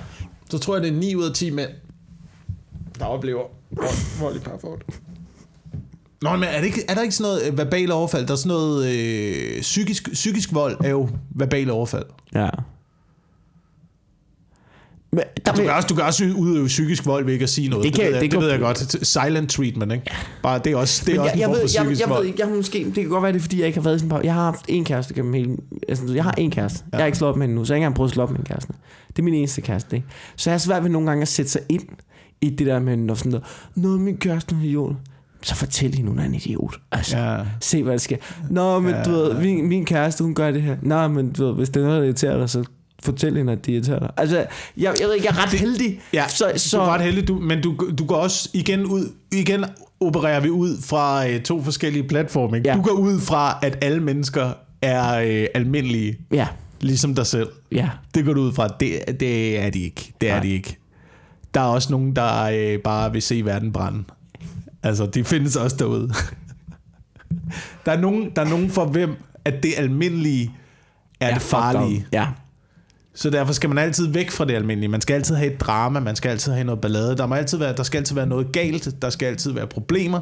Så 0.51 0.59
tror 0.59 0.75
jeg, 0.75 0.83
det 0.83 0.93
er 0.93 0.97
9 0.97 1.15
ud 1.15 1.25
af 1.25 1.35
10 1.35 1.51
mænd, 1.51 1.71
der 2.99 3.05
oplever 3.05 3.43
vold, 3.71 4.21
vold 4.21 4.37
i 4.37 4.39
parforhold. 4.39 4.81
Nå, 6.23 6.37
men 6.37 6.43
er, 6.43 6.59
det 6.59 6.67
ikke, 6.67 6.85
er 6.89 6.95
der 6.95 7.03
ikke 7.03 7.15
sådan 7.15 7.31
noget 7.31 7.53
øh, 7.53 7.59
verbale 7.59 7.95
overfald? 7.95 8.27
Der 8.27 8.33
er 8.33 8.37
sådan 8.37 8.49
noget 8.49 8.87
øh, 8.87 9.61
psykisk, 9.61 10.13
psykisk 10.13 10.55
vold 10.55 10.77
er 10.85 10.91
jo 10.91 11.09
verbale 11.31 11.73
overfald. 11.73 12.07
Ja. 12.35 12.49
Men 15.13 15.23
der 15.47 15.53
Du 15.53 15.61
kan, 15.63 15.71
også, 15.71 15.87
du 15.89 15.95
kan 15.95 16.05
også 16.05 16.25
udøve 16.37 16.67
psykisk 16.67 17.07
vold 17.07 17.25
ved 17.25 17.33
ikke 17.33 17.43
at 17.43 17.49
sige 17.49 17.69
noget. 17.69 17.85
Det 17.85 17.93
Det, 17.93 18.01
kan- 18.01 18.05
det, 18.07 18.15
ved, 18.15 18.15
jeg, 18.15 18.23
det 18.23 18.31
det, 18.31 18.39
kan- 18.39 18.47
ved 18.47 18.51
jeg 18.51 18.61
godt. 18.61 19.07
Silent 19.07 19.51
treatment, 19.51 19.93
ikke? 19.93 20.05
Bare, 20.43 20.61
det 20.65 20.73
er 20.73 20.77
også, 20.77 21.03
det 21.07 21.17
er 21.17 21.21
også 21.21 21.31
jeg, 21.31 21.35
en 21.35 21.41
jeg, 21.41 21.47
form 21.47 21.53
ved, 21.55 21.61
for 21.69 21.75
jeg, 21.75 21.83
psykisk 21.83 22.01
jeg, 22.01 22.09
ved 22.09 22.17
vold. 22.17 22.27
ikke, 22.27 22.41
jeg, 22.47 22.57
måske, 22.57 22.85
det 22.85 22.95
kan 22.95 23.09
godt 23.09 23.23
være, 23.23 23.33
det 23.33 23.39
er, 23.39 23.43
fordi 23.43 23.59
jeg 23.59 23.67
ikke 23.67 23.79
har 23.79 23.85
været 23.85 24.01
sådan 24.01 24.07
en 24.07 24.11
par 24.17 24.21
Jeg 24.25 24.35
har 24.35 24.43
haft 24.45 24.65
en 24.69 24.85
kæreste 24.85 25.15
gennem 25.15 25.33
hele... 25.35 25.57
Altså, 25.89 26.15
jeg 26.15 26.25
har 26.25 26.35
en 26.39 26.51
kæreste. 26.51 26.79
Ja. 26.93 26.97
Jeg 26.97 27.03
har 27.03 27.07
ikke 27.07 27.19
slået 27.19 27.31
op 27.31 27.37
med 27.37 27.47
hende 27.47 27.61
nu, 27.61 27.65
så 27.65 27.73
jeg 27.73 27.77
har 27.77 27.79
ikke 27.79 27.85
engang 27.85 27.95
prøvet 27.97 28.09
at 28.11 28.15
slå 28.15 28.23
op 28.23 28.31
med 28.31 28.39
en 28.39 28.45
kæreste. 28.45 28.73
Det 29.09 29.19
er 29.19 29.23
min 29.23 29.35
eneste 29.35 29.61
kæreste, 29.61 29.97
ikke? 29.97 30.09
Så 30.37 30.51
jeg 30.51 30.55
har 30.55 30.59
svært 30.59 30.83
ved 30.83 30.91
nogle 30.91 31.09
gange 31.09 31.23
at 31.23 31.29
sætte 31.29 31.51
sig 31.51 31.61
ind 31.69 31.85
i 32.41 32.51
det 32.51 32.67
der 32.67 32.79
med, 32.79 32.97
når 32.97 33.15
sådan 33.15 33.31
noget, 33.33 33.47
Nå, 33.75 33.89
min 33.89 34.17
kæreste 34.17 34.55
er 34.55 34.65
idiot. 34.65 34.93
Så 35.43 35.55
fortæl 35.55 35.95
hende, 35.95 36.11
hun 36.11 36.19
er 36.19 36.25
en 36.25 36.35
idiot. 36.35 36.75
Altså, 36.93 37.17
Ja. 37.19 37.39
se 37.61 37.83
hvad 37.83 37.93
der 37.93 37.99
sker. 37.99 38.17
Nå, 38.51 38.81
men 38.81 38.91
Ja. 38.95 39.03
du 39.03 39.11
ved, 39.11 39.35
min, 39.41 39.69
min 39.69 39.85
kæreste, 39.85 40.25
hun 40.25 40.35
gør 40.35 40.51
det 40.51 40.63
her. 40.63 40.77
Nå, 40.83 41.09
men 41.09 41.33
du 41.33 41.47
ved, 41.47 41.55
hvis 41.55 41.69
det 41.69 41.81
er 41.83 41.85
noget, 41.87 41.99
der 42.01 42.05
irriterer 42.05 42.39
dig, 42.39 42.51
så 42.51 42.65
fortæl 43.03 43.37
hende, 43.37 43.53
at 43.53 43.67
det 43.67 43.73
irriterer 43.73 43.99
dig. 43.99 44.11
Altså, 44.17 44.37
jeg, 44.37 44.47
jeg 44.77 44.95
jeg 45.25 45.29
er 45.29 45.43
ret 45.43 45.53
heldig. 45.61 46.01
Ja, 46.13 46.29
så, 46.29 46.53
så... 46.57 46.69
så, 46.69 46.77
du 46.77 46.83
er 46.83 46.87
ret 46.87 47.01
heldig, 47.03 47.29
du, 47.29 47.35
men 47.39 47.63
du, 47.63 47.91
du 47.99 48.07
går 48.07 48.17
også 48.17 48.49
igen 48.55 48.87
ud, 48.87 49.13
igen 49.33 49.65
opererer 50.01 50.41
vi 50.41 50.51
ud 50.51 50.77
fra 50.83 51.29
øh, 51.29 51.43
to 51.43 51.63
forskellige 51.63 52.09
platforme. 52.09 52.57
Ikke? 52.57 52.69
Ja. 52.69 52.77
Du 52.77 52.83
går 52.83 52.93
ud 52.93 53.21
fra, 53.21 53.59
at 53.63 53.79
alle 53.81 54.01
mennesker 54.03 54.53
er 54.83 55.15
øh, 55.19 55.47
almindelige, 55.55 56.19
Ja, 56.33 56.47
ligesom 56.81 57.15
dig 57.15 57.27
selv. 57.27 57.49
ja. 57.73 57.91
Det 58.15 58.25
går 58.25 58.33
du 58.33 58.41
ud 58.41 58.53
fra. 58.53 58.69
Det, 58.69 59.21
det 59.21 59.59
er 59.59 59.71
de 59.71 59.81
ikke. 59.81 60.13
Det 60.21 60.29
er 60.31 60.35
Nej. 60.35 60.43
de 60.43 60.49
ikke. 60.49 60.77
Der 61.55 61.61
er 61.61 61.65
også 61.65 61.93
nogen, 61.93 62.17
der 62.17 62.43
øh, 62.45 62.79
bare 62.79 63.13
vil 63.13 63.23
se 63.23 63.45
verden 63.45 63.73
brænde. 63.73 64.05
Altså, 64.83 65.07
de 65.07 65.25
findes 65.25 65.57
også 65.57 65.77
derude. 65.77 66.13
der, 67.87 67.93
er 67.93 68.01
nogen, 68.01 68.31
der 68.37 68.43
er 68.43 68.49
nogen 68.49 68.71
for 68.71 68.85
hvem, 68.85 69.17
at 69.45 69.63
det 69.63 69.73
almindelige 69.77 70.51
er 71.21 71.29
ja, 71.29 71.35
det 71.35 71.43
farlige. 71.43 72.07
Ja, 72.13 72.27
Så 73.19 73.31
derfor 73.31 73.53
skal 73.53 73.69
man 73.69 73.79
altid 73.79 74.07
væk 74.07 74.31
fra 74.31 74.45
det 74.45 74.55
almindelige. 74.55 74.89
Man 74.89 75.01
skal 75.01 75.15
altid 75.15 75.35
have 75.35 75.53
et 75.53 75.61
drama, 75.61 76.01
man 76.01 76.17
skal 76.17 76.29
altid 76.29 76.53
have 76.53 76.65
noget 76.65 76.81
ballade. 76.81 77.17
Der, 77.17 77.27
må 77.27 77.35
altid 77.35 77.59
være, 77.59 77.77
der 77.77 77.83
skal 77.83 77.99
altid 77.99 78.15
være 78.15 78.27
noget 78.27 78.53
galt, 78.53 79.03
der 79.03 79.11
skal 79.11 79.27
altid 79.27 79.53
være 79.53 79.67
problemer. 79.67 80.21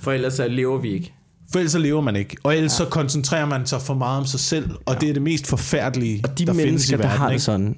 for 0.00 0.12
ellers 0.12 0.32
så 0.34 0.48
lever 0.48 0.78
vi 0.78 0.92
ikke. 0.92 1.14
For 1.52 1.58
ellers 1.58 1.72
så 1.72 1.78
lever 1.78 2.00
man 2.00 2.16
ikke. 2.16 2.36
Og 2.42 2.56
ellers 2.56 2.80
ja. 2.80 2.84
så 2.84 2.90
koncentrerer 2.90 3.46
man 3.46 3.66
sig 3.66 3.80
for 3.82 3.94
meget 3.94 4.18
om 4.20 4.26
sig 4.26 4.40
selv, 4.40 4.70
og 4.86 4.94
ja. 4.94 4.98
det 5.00 5.08
er 5.08 5.12
det 5.12 5.22
mest 5.22 5.46
forfærdelige, 5.46 6.20
Og 6.24 6.38
de 6.38 6.46
der 6.46 6.52
findes 6.52 6.64
i 6.64 6.66
mennesker, 6.66 6.96
der 6.96 7.02
verden. 7.02 7.18
har 7.18 7.26
det 7.26 7.34
ikke? 7.34 7.42
sådan, 7.44 7.76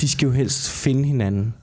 de 0.00 0.08
skal 0.08 0.26
jo 0.26 0.32
helst 0.32 0.70
finde 0.70 1.04
hinanden 1.04 1.54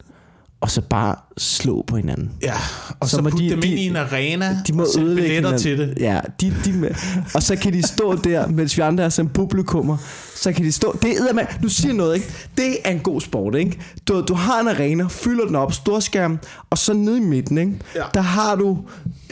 og 0.62 0.72
så 0.72 0.82
bare 0.82 1.16
slå 1.38 1.84
på 1.88 1.96
hinanden. 1.96 2.32
Ja, 2.42 2.54
og 3.00 3.10
Så 3.10 3.16
så, 3.16 3.22
må 3.22 3.30
putte 3.30 3.46
de- 3.46 3.50
dem 3.52 3.62
de- 3.62 3.68
ind 3.68 3.80
i 3.80 3.86
en 3.88 3.96
arena 3.96 4.58
De 4.68 4.74
må 4.74 4.84
og 4.84 4.90
sælge 4.94 5.16
billetter 5.16 5.36
hinanden. 5.36 5.60
til 5.60 5.78
det. 5.78 5.94
Ja, 6.00 6.20
de, 6.42 6.54
de 6.66 6.96
og 7.36 7.44
så 7.44 7.56
kan 7.56 7.74
de 7.74 7.88
stå 7.88 8.16
der, 8.16 8.48
mens 8.48 8.78
vi 8.78 8.82
andre 8.82 9.04
er 9.04 9.10
som 9.10 9.28
publikummer, 9.30 9.98
så 10.36 10.52
kan 10.54 10.66
de 10.66 10.72
stå, 10.72 10.98
det 11.02 11.12
er 11.30 11.34
med, 11.34 11.44
nu 11.62 11.70
siger 11.70 11.94
noget, 11.94 12.16
ikke? 12.16 12.28
Det 12.58 12.78
er 12.86 12.92
en 12.92 13.00
god 13.00 13.22
sport, 13.22 13.56
ikke? 13.56 13.80
Du, 14.08 14.22
du 14.28 14.34
har 14.34 14.62
en 14.62 14.68
arena, 14.68 15.08
fylder 15.10 15.46
den 15.46 15.56
op, 15.56 15.74
storskærm, 15.74 16.40
og 16.70 16.78
så 16.78 16.94
nede 16.94 17.18
i 17.18 17.22
midten, 17.22 17.58
ikke? 17.58 17.74
Ja. 17.96 18.04
Der 18.14 18.22
har 18.22 18.56
du 18.56 18.78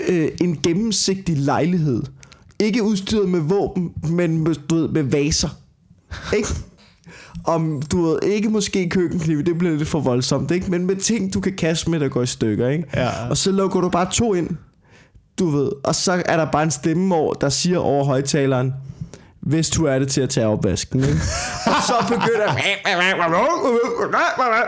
øh, 0.07 0.27
en 0.41 0.57
gennemsigtig 0.63 1.37
lejlighed. 1.37 2.03
Ikke 2.59 2.83
udstyret 2.83 3.29
med 3.29 3.39
våben, 3.39 3.91
men 4.09 4.37
med, 4.43 4.55
du 4.55 4.75
ved, 4.75 4.89
med 4.89 5.03
vaser. 5.03 5.49
Ikke? 6.35 6.47
Om 7.43 7.81
du 7.91 8.05
ved, 8.05 8.19
ikke 8.23 8.49
måske 8.49 8.89
køkkenknive, 8.89 9.43
det 9.43 9.57
bliver 9.57 9.75
lidt 9.75 9.89
for 9.89 9.99
voldsomt, 9.99 10.51
ikke? 10.51 10.71
Men 10.71 10.85
med 10.85 10.95
ting, 10.95 11.33
du 11.33 11.39
kan 11.39 11.55
kaste 11.55 11.89
med, 11.89 11.99
der 11.99 12.09
går 12.09 12.21
i 12.21 12.25
stykker, 12.25 12.67
ikke? 12.67 12.83
Ja. 12.93 13.09
Og 13.29 13.37
så 13.37 13.51
lukker 13.51 13.81
du 13.81 13.89
bare 13.89 14.11
to 14.11 14.33
ind, 14.33 14.49
du 15.39 15.49
ved. 15.49 15.71
Og 15.83 15.95
så 15.95 16.23
er 16.25 16.37
der 16.37 16.51
bare 16.51 16.63
en 16.63 16.71
stemme 16.71 17.15
over, 17.15 17.33
der 17.33 17.49
siger 17.49 17.79
over 17.79 18.05
højtaleren, 18.05 18.73
hvis 19.39 19.69
du 19.69 19.85
er 19.85 19.99
det 19.99 20.07
til 20.07 20.21
at 20.21 20.29
tage 20.29 20.47
opvasken, 20.47 20.99
ikke? 20.99 21.11
og 21.65 21.83
så 21.87 21.93
begynder 22.09 22.53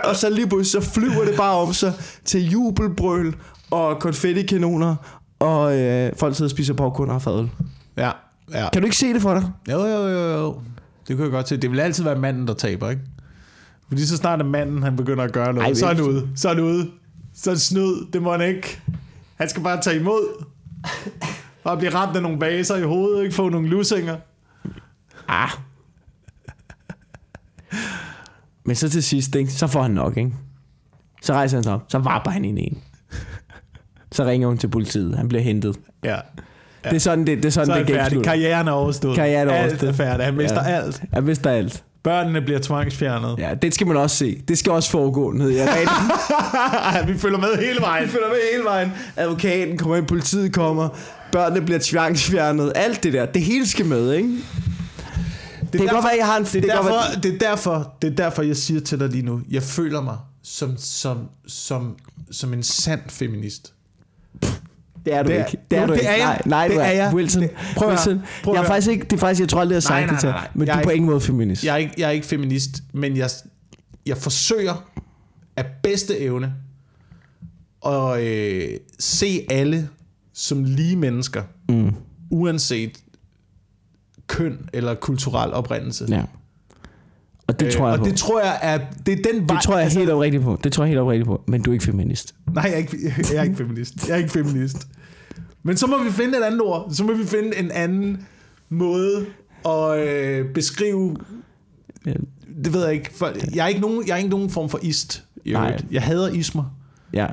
og 0.03 0.15
så 0.15 0.29
lige 0.29 0.47
pludselig 0.47 0.83
så 0.83 0.89
flyver 0.91 1.25
det 1.25 1.37
bare 1.37 1.55
om 1.55 1.73
sig 1.73 1.93
til 2.25 2.49
jubelbrøl 2.49 3.35
og 3.71 3.99
konfettikanoner, 3.99 4.95
og 5.39 5.79
øh, 5.79 6.11
folk 6.17 6.35
sidder 6.35 6.47
og 6.47 6.51
spiser 6.51 6.73
popcorn 6.73 7.09
og 7.09 7.21
fadøl. 7.21 7.49
Ja, 7.97 8.11
ja. 8.53 8.69
Kan 8.73 8.81
du 8.81 8.85
ikke 8.85 8.97
se 8.97 9.13
det 9.13 9.21
for 9.21 9.33
dig? 9.33 9.51
Jo, 9.71 9.85
jo, 9.85 10.07
jo, 10.07 10.37
jo. 10.37 10.55
Det 11.09 11.17
kunne 11.17 11.23
jeg 11.25 11.31
godt 11.31 11.47
se. 11.47 11.57
Det 11.57 11.71
vil 11.71 11.79
altid 11.79 12.03
være 12.03 12.19
manden, 12.19 12.47
der 12.47 12.53
taber, 12.53 12.89
ikke? 12.89 13.01
Fordi 13.87 14.05
så 14.05 14.17
snart 14.17 14.39
er 14.39 14.43
manden, 14.43 14.83
han 14.83 14.95
begynder 14.95 15.23
at 15.23 15.33
gøre 15.33 15.53
noget, 15.53 15.67
Ej, 15.67 15.73
så 15.73 15.85
er 15.85 15.93
han 15.93 16.03
ude. 16.03 16.29
Så 16.35 16.49
er 16.49 16.53
han 16.53 16.63
ude. 16.63 16.91
Så 17.33 17.49
er 17.49 17.53
det 17.53 17.61
snyd. 17.61 18.11
Det 18.13 18.21
må 18.21 18.31
han 18.31 18.41
ikke. 18.41 18.81
Han 19.35 19.49
skal 19.49 19.63
bare 19.63 19.81
tage 19.81 19.99
imod. 19.99 20.45
Og 21.63 21.77
blive 21.77 21.93
ramt 21.93 22.15
af 22.15 22.21
nogle 22.21 22.41
vaser 22.41 22.75
i 22.75 22.83
hovedet, 22.83 23.23
ikke? 23.23 23.35
Få 23.35 23.49
nogle 23.49 23.67
lusinger. 23.67 24.17
Ah. 25.27 25.49
Men 28.63 28.75
så 28.75 28.89
til 28.89 29.03
sidst, 29.03 29.35
ikke? 29.35 29.51
så 29.51 29.67
får 29.67 29.81
han 29.81 29.91
nok, 29.91 30.17
ikke? 30.17 30.33
Så 31.21 31.33
rejser 31.33 31.57
han 31.57 31.63
sig 31.63 31.73
op, 31.73 31.85
så 31.87 31.97
varper 31.97 32.31
han 32.31 32.45
ind 32.45 32.59
i 32.59 32.63
en. 32.63 32.81
Så 34.11 34.25
ringer 34.25 34.47
hun 34.47 34.57
til 34.57 34.67
politiet, 34.67 35.17
han 35.17 35.27
bliver 35.27 35.41
hentet. 35.41 35.79
Ja. 36.03 36.19
Ja. 36.85 36.89
Det 36.89 36.95
er 36.95 36.99
sådan, 36.99 37.27
det, 37.27 37.37
det, 37.37 37.45
er 37.45 37.49
sådan, 37.49 37.65
Så 37.67 37.73
er 37.73 37.77
det 37.77 37.85
han 37.85 37.85
gik 37.87 37.95
færdig. 37.95 38.11
slut. 38.11 38.23
Karrieren 38.25 38.67
er 38.67 38.71
overstået. 38.71 39.15
Karrieren 39.15 39.49
er 39.49 39.53
Alt 39.53 39.67
overstået. 39.71 39.89
er 39.89 39.93
færdigt. 39.93 40.23
Han 40.25 40.33
mister 40.37 40.69
Ja. 40.69 40.75
alt. 40.75 41.01
Jeg 41.13 41.23
mister 41.23 41.49
alt. 41.51 41.83
Børnene 42.03 42.41
bliver 42.41 42.59
tvangsfjernet. 42.59 43.35
Ja, 43.39 43.53
det 43.61 43.73
skal 43.73 43.87
man 43.87 43.97
også 43.97 44.15
se. 44.15 44.41
Det 44.47 44.57
skal 44.57 44.71
også 44.71 44.89
foregå 44.91 45.31
ned 45.31 45.49
i. 45.55 45.59
Vi 47.07 47.17
følger 47.17 47.37
med 47.37 47.55
hele 47.65 47.81
vejen. 47.81 48.05
Vi 48.05 48.09
følger 48.09 48.27
med 48.27 48.37
hele 48.53 48.63
vejen. 48.63 48.91
Advokaten 49.15 49.77
kommer 49.77 49.95
ind, 49.95 50.05
politiet 50.07 50.53
kommer, 50.53 50.89
børnene 51.31 51.61
bliver 51.65 51.79
tvangsfjernet. 51.83 52.71
Alt 52.75 53.03
det 53.03 53.13
der. 53.13 53.25
Det 53.25 53.41
hele 53.41 53.67
skal 53.67 53.85
med, 53.85 54.13
ikke? 54.13 54.29
Det, 55.73 55.81
kan 55.81 55.89
godt 55.89 56.03
være, 56.03 56.13
jeg 56.17 56.25
har 56.25 56.37
en... 56.37 56.43
Det 56.43 56.55
er, 56.55 56.61
kan 56.61 56.69
godt 56.75 56.85
derfor, 56.85 57.21
det, 57.21 57.33
er 57.33 57.37
derfor, 57.49 57.93
det 58.01 58.11
er 58.11 58.15
derfor, 58.15 58.41
jeg 58.41 58.57
siger 58.57 58.81
til 58.81 58.99
dig 58.99 59.09
lige 59.09 59.25
nu, 59.25 59.41
jeg 59.51 59.63
føler 59.63 60.01
mig 60.01 60.17
som, 60.43 60.73
som, 60.77 61.17
som, 61.47 61.95
som 62.31 62.53
en 62.53 62.63
sand 62.63 63.01
feminist. 63.07 63.73
Det 65.09 65.17
er 65.17 65.23
du 65.23 65.29
Det 65.29 65.39
er- 65.39 65.45
ikke. 65.45 65.57
Det 65.71 65.77
er 65.77 65.81
Jo, 65.81 65.87
du 65.87 65.93
det 65.93 65.99
ikke. 65.99 66.09
er 66.11 66.15
jeg. 66.17 66.25
Nej, 66.25 66.41
nej 66.45 66.67
Det 66.67 66.75
du 66.75 66.81
er 66.81 66.85
jeg. 66.91 67.13
Wilson, 67.13 67.41
Det- 67.41 67.51
prøv. 67.75 67.89
Wilson. 67.89 68.21
Prøv 68.43 68.53
jeg 68.55 68.63
er 68.63 68.67
faktisk 68.67 68.89
ikke, 68.91 69.03
det 69.03 69.13
er 69.13 69.17
faktisk, 69.17 69.39
jeg 69.41 69.49
tror 69.49 69.61
aldrig, 69.61 69.75
jeg 69.75 69.81
har 69.83 69.89
Nej, 69.89 70.01
sagt 70.01 70.05
nej, 70.07 70.13
det 70.15 70.19
til 70.19 70.29
nej, 70.29 70.37
dig. 70.39 70.41
nej. 70.43 70.51
Men 70.53 70.67
Jeg 70.67 70.73
du 70.73 70.77
er 70.77 70.81
er 70.81 70.85
på 70.85 70.89
ingen 70.89 71.09
måde 71.09 71.21
feminist. 71.21 71.63
Jeg 71.63 71.73
er 71.73 71.77
ikke, 71.77 71.93
jeg 71.97 72.07
er 72.07 72.11
ikke 72.11 72.27
feminist, 72.27 72.69
men 72.93 73.17
jeg, 73.17 73.29
jeg 74.05 74.17
forsøger 74.17 74.85
af 75.57 75.65
bedste 75.83 76.19
evne 76.19 76.53
at 77.85 78.19
øh, 78.21 78.69
se 78.99 79.45
alle 79.49 79.89
som 80.33 80.63
lige 80.63 80.95
mennesker, 80.95 81.43
Mm. 81.69 81.93
uanset 82.31 82.97
køn 84.27 84.69
eller 84.73 84.95
kulturel 84.95 85.53
oprindelse. 85.53 86.05
Ja. 86.09 86.21
Og 87.49 87.59
det 87.59 87.73
tror 87.73 87.85
jeg 87.85 87.93
og 87.93 87.99
på. 87.99 88.05
det 88.05 88.15
tror 88.15 88.41
jeg 88.41 88.59
er 88.61 88.79
det 89.05 89.11
er 89.19 89.31
den 89.33 89.49
vej. 89.49 89.55
Det 89.55 89.63
tror 89.63 89.77
jeg 89.77 89.89
helt 89.89 90.09
oprigtigt 90.09 90.43
på. 90.43 90.59
Det 90.63 90.71
tror 90.73 90.83
jeg 90.83 90.87
helt 90.87 90.99
oprigtigt 90.99 91.27
på. 91.27 91.41
Men 91.47 91.61
du 91.61 91.69
er 91.69 91.73
ikke 91.73 91.85
feminist. 91.85 92.35
Nej, 92.53 92.63
jeg 92.63 92.73
er, 92.73 92.77
ikke, 92.77 92.97
jeg 93.31 93.37
er 93.39 93.43
ikke 93.43 93.55
feminist. 93.55 94.07
Jeg 94.07 94.13
er 94.13 94.17
ikke 94.17 94.29
feminist. 94.29 94.87
Men 95.63 95.77
så 95.77 95.87
må 95.87 96.03
vi 96.03 96.11
finde 96.11 96.37
et 96.37 96.43
andet 96.43 96.61
ord. 96.61 96.89
Så 96.91 97.03
må 97.03 97.13
vi 97.13 97.25
finde 97.25 97.57
en 97.57 97.71
anden 97.71 98.27
måde 98.69 99.25
at 99.65 100.07
øh, 100.07 100.45
beskrive... 100.53 101.15
Ja. 102.05 102.13
Det 102.63 102.73
ved 102.73 102.83
jeg 102.83 102.93
ikke. 102.93 103.09
For, 103.15 103.31
jeg, 103.55 103.63
er 103.63 103.67
ikke 103.67 103.81
nogen, 103.81 104.07
jeg 104.07 104.13
er 104.13 104.17
ikke 104.17 104.29
nogen 104.29 104.49
form 104.49 104.69
for 104.69 104.79
ist. 104.81 105.23
Nej. 105.45 105.77
Jeg 105.91 106.01
hader 106.01 106.29
ismer. 106.29 106.63
Ja. 107.13 107.27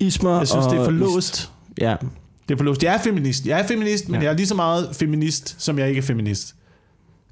Ismer 0.00 0.38
Jeg 0.38 0.48
synes, 0.48 0.66
og 0.66 0.72
det 0.72 0.80
er 0.80 0.84
for 0.84 0.90
låst. 0.90 1.50
Ja. 1.80 1.96
Det 2.48 2.54
er 2.54 2.58
for 2.58 2.64
låst. 2.64 2.82
Jeg 2.82 2.94
er 2.94 2.98
feminist. 2.98 3.46
Jeg 3.46 3.60
er 3.60 3.66
feminist, 3.66 4.08
men 4.08 4.14
Ja. 4.14 4.18
ja. 4.20 4.24
jeg 4.24 4.32
er 4.32 4.36
lige 4.36 4.46
så 4.46 4.54
meget 4.54 4.88
feminist, 4.96 5.56
som 5.58 5.78
jeg 5.78 5.88
ikke 5.88 5.98
er 5.98 6.02
feminist. 6.02 6.54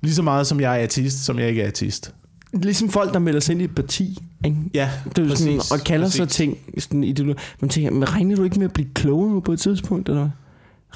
Lige 0.03 0.15
så 0.15 0.23
meget, 0.23 0.47
som 0.47 0.61
jeg 0.61 0.81
er 0.81 0.83
ateist, 0.85 1.25
som 1.25 1.39
jeg 1.39 1.49
ikke 1.49 1.63
er 1.63 1.69
ateist. 1.69 2.15
Ligesom 2.53 2.89
folk, 2.89 3.13
der 3.13 3.19
melder 3.19 3.41
sig 3.41 3.53
ind 3.53 3.61
i 3.61 3.65
et 3.65 3.75
parti. 3.75 4.19
Ikke? 4.45 4.57
Ja, 4.75 4.91
Det 5.05 5.19
er 5.31 5.37
sådan, 5.37 5.57
præcis, 5.59 5.71
og 5.73 5.79
kalder 5.81 6.07
præcis. 6.07 6.17
sig 6.17 6.29
ting. 6.29 6.59
Sådan 6.79 7.05
ideolo- 7.05 7.35
Man 7.61 7.69
tænker, 7.69 7.91
men 7.91 8.13
regner 8.15 8.37
du 8.37 8.43
ikke 8.45 8.59
med 8.59 8.67
at 8.67 8.73
blive 8.73 8.89
klogere 8.95 9.31
nu 9.31 9.41
på 9.41 9.53
et 9.53 9.61
tidspunkt? 9.61 10.09
Eller 10.09 10.21
hvad? 10.21 10.31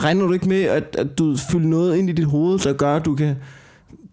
Regner 0.05 0.27
du 0.27 0.33
ikke 0.33 0.49
med, 0.49 0.63
at, 0.63 0.97
at 0.99 1.19
du 1.19 1.37
fylder 1.51 1.69
noget 1.69 1.97
ind 1.97 2.11
i 2.11 2.13
dit 2.13 2.25
hoved, 2.25 2.59
der 2.59 2.73
gør, 2.73 2.97
at 2.97 3.05
du 3.05 3.15
kan 3.15 3.35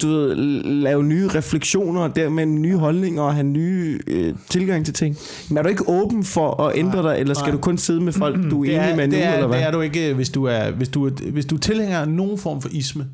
du 0.02 0.08
ved, 0.08 0.36
lave 0.64 1.04
nye 1.04 1.28
refleksioner, 1.28 2.02
og 2.02 2.16
dermed 2.16 2.46
nye 2.46 2.78
holdninger 2.78 3.22
og 3.22 3.34
have 3.34 3.44
nye 3.48 4.00
øh, 4.08 4.34
tilgang 4.50 4.86
til 4.86 4.94
ting? 4.94 5.18
Men 5.50 5.58
er 5.58 5.62
du 5.64 5.70
ikke 5.70 5.84
åben 5.90 6.24
for 6.24 6.64
at 6.64 6.78
ændre 6.78 7.04
dig, 7.04 7.20
eller 7.20 7.34
skal 7.34 7.46
nej. 7.46 7.52
du 7.52 7.58
kun 7.58 7.78
sidde 7.78 8.02
med 8.02 8.14
folk, 8.14 8.52
du 8.52 8.64
er 8.64 8.68
det 8.68 8.84
enig 8.84 8.96
med 8.98 9.08
nu, 9.08 9.12
det 9.16 9.24
er, 9.24 9.34
eller 9.34 9.48
hvad? 9.48 9.58
Det 9.58 9.68
er 9.68 9.72
du 9.72 9.82
ikke, 9.82 10.14
hvis 10.14 10.30
du 10.30 10.44
er, 10.44 10.72
hvis 10.72 10.90
du 10.90 11.10
hvis 11.10 11.46
du 11.46 11.56
er 11.56 11.60
tilhænger 11.60 12.06
nogen 12.06 12.38
form 12.38 12.62
for 12.62 12.70
isme, 12.72 13.06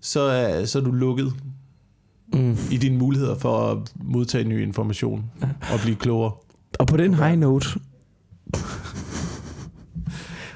så 0.00 0.20
er, 0.20 0.64
så 0.64 0.78
er 0.78 0.82
du 0.82 0.90
lukket 0.92 1.32
Mm. 2.36 2.56
i 2.70 2.76
dine 2.76 2.96
muligheder 2.98 3.38
for 3.38 3.58
at 3.70 3.78
modtage 4.04 4.44
ny 4.44 4.62
information 4.62 5.24
og 5.72 5.80
blive 5.82 5.96
klogere. 5.96 6.32
Og 6.78 6.86
på 6.86 6.96
den 6.96 7.14
high 7.14 7.38
note, 7.38 7.66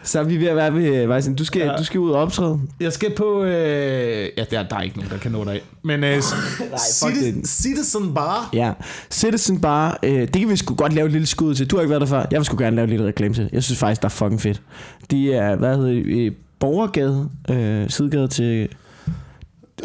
så 0.03 0.19
er 0.21 0.25
vi 0.25 0.37
ved 0.41 0.47
at 0.47 0.57
være 0.57 0.75
ved 0.75 1.07
Vejsen. 1.07 1.35
Du 1.35 1.45
skal, 1.45 1.63
Ja. 1.63 1.77
du 1.79 1.85
skal 1.85 2.01
ud 2.01 2.11
og 2.11 2.21
optræde. 2.21 2.61
Jeg 2.81 2.93
skal 2.93 3.15
på... 3.17 3.43
Øh, 3.45 4.29
ja, 4.39 4.45
der, 4.51 4.63
der 4.63 4.77
er 4.77 4.81
ikke 4.83 4.97
nogen, 4.97 5.11
der 5.11 5.19
kan 5.19 5.33
nå 5.33 5.45
dig. 5.45 5.61
Men 5.83 6.05
øh, 6.05 6.23
fuck 7.03 7.15
Citizen, 7.47 8.15
Bar. 8.15 8.49
Ja, 8.53 8.73
Citizen 9.11 9.61
Bar, 9.61 9.99
øh, 10.03 10.13
det 10.21 10.33
kan 10.33 10.49
vi 10.49 10.57
sgu 10.57 10.75
godt 10.75 10.93
lave 10.93 11.07
et 11.07 11.13
lille 11.13 11.27
skud 11.27 11.55
til. 11.55 11.67
Du 11.67 11.77
har 11.77 11.81
ikke 11.83 11.91
været 11.91 12.01
der 12.01 12.07
før. 12.07 12.27
Jeg 12.31 12.39
vil 12.39 12.45
sgu 12.45 12.57
gerne 12.59 12.77
lave 12.77 12.85
et 12.85 12.91
lille 12.91 13.07
reklame 13.07 13.35
til. 13.35 13.51
Jeg 13.53 13.63
synes 13.63 13.79
faktisk, 13.79 14.03
der 14.03 14.07
er 14.09 14.11
fucking 14.11 14.41
fedt. 14.41 14.63
De 15.11 15.33
er, 15.33 15.57
hvad 15.57 15.77
hedder 15.77 15.91
det, 15.93 16.07
øh, 16.07 16.33
Borgergade, 16.61 17.29
øh, 17.51 17.91
sidegade 17.91 18.29
til, 18.29 18.69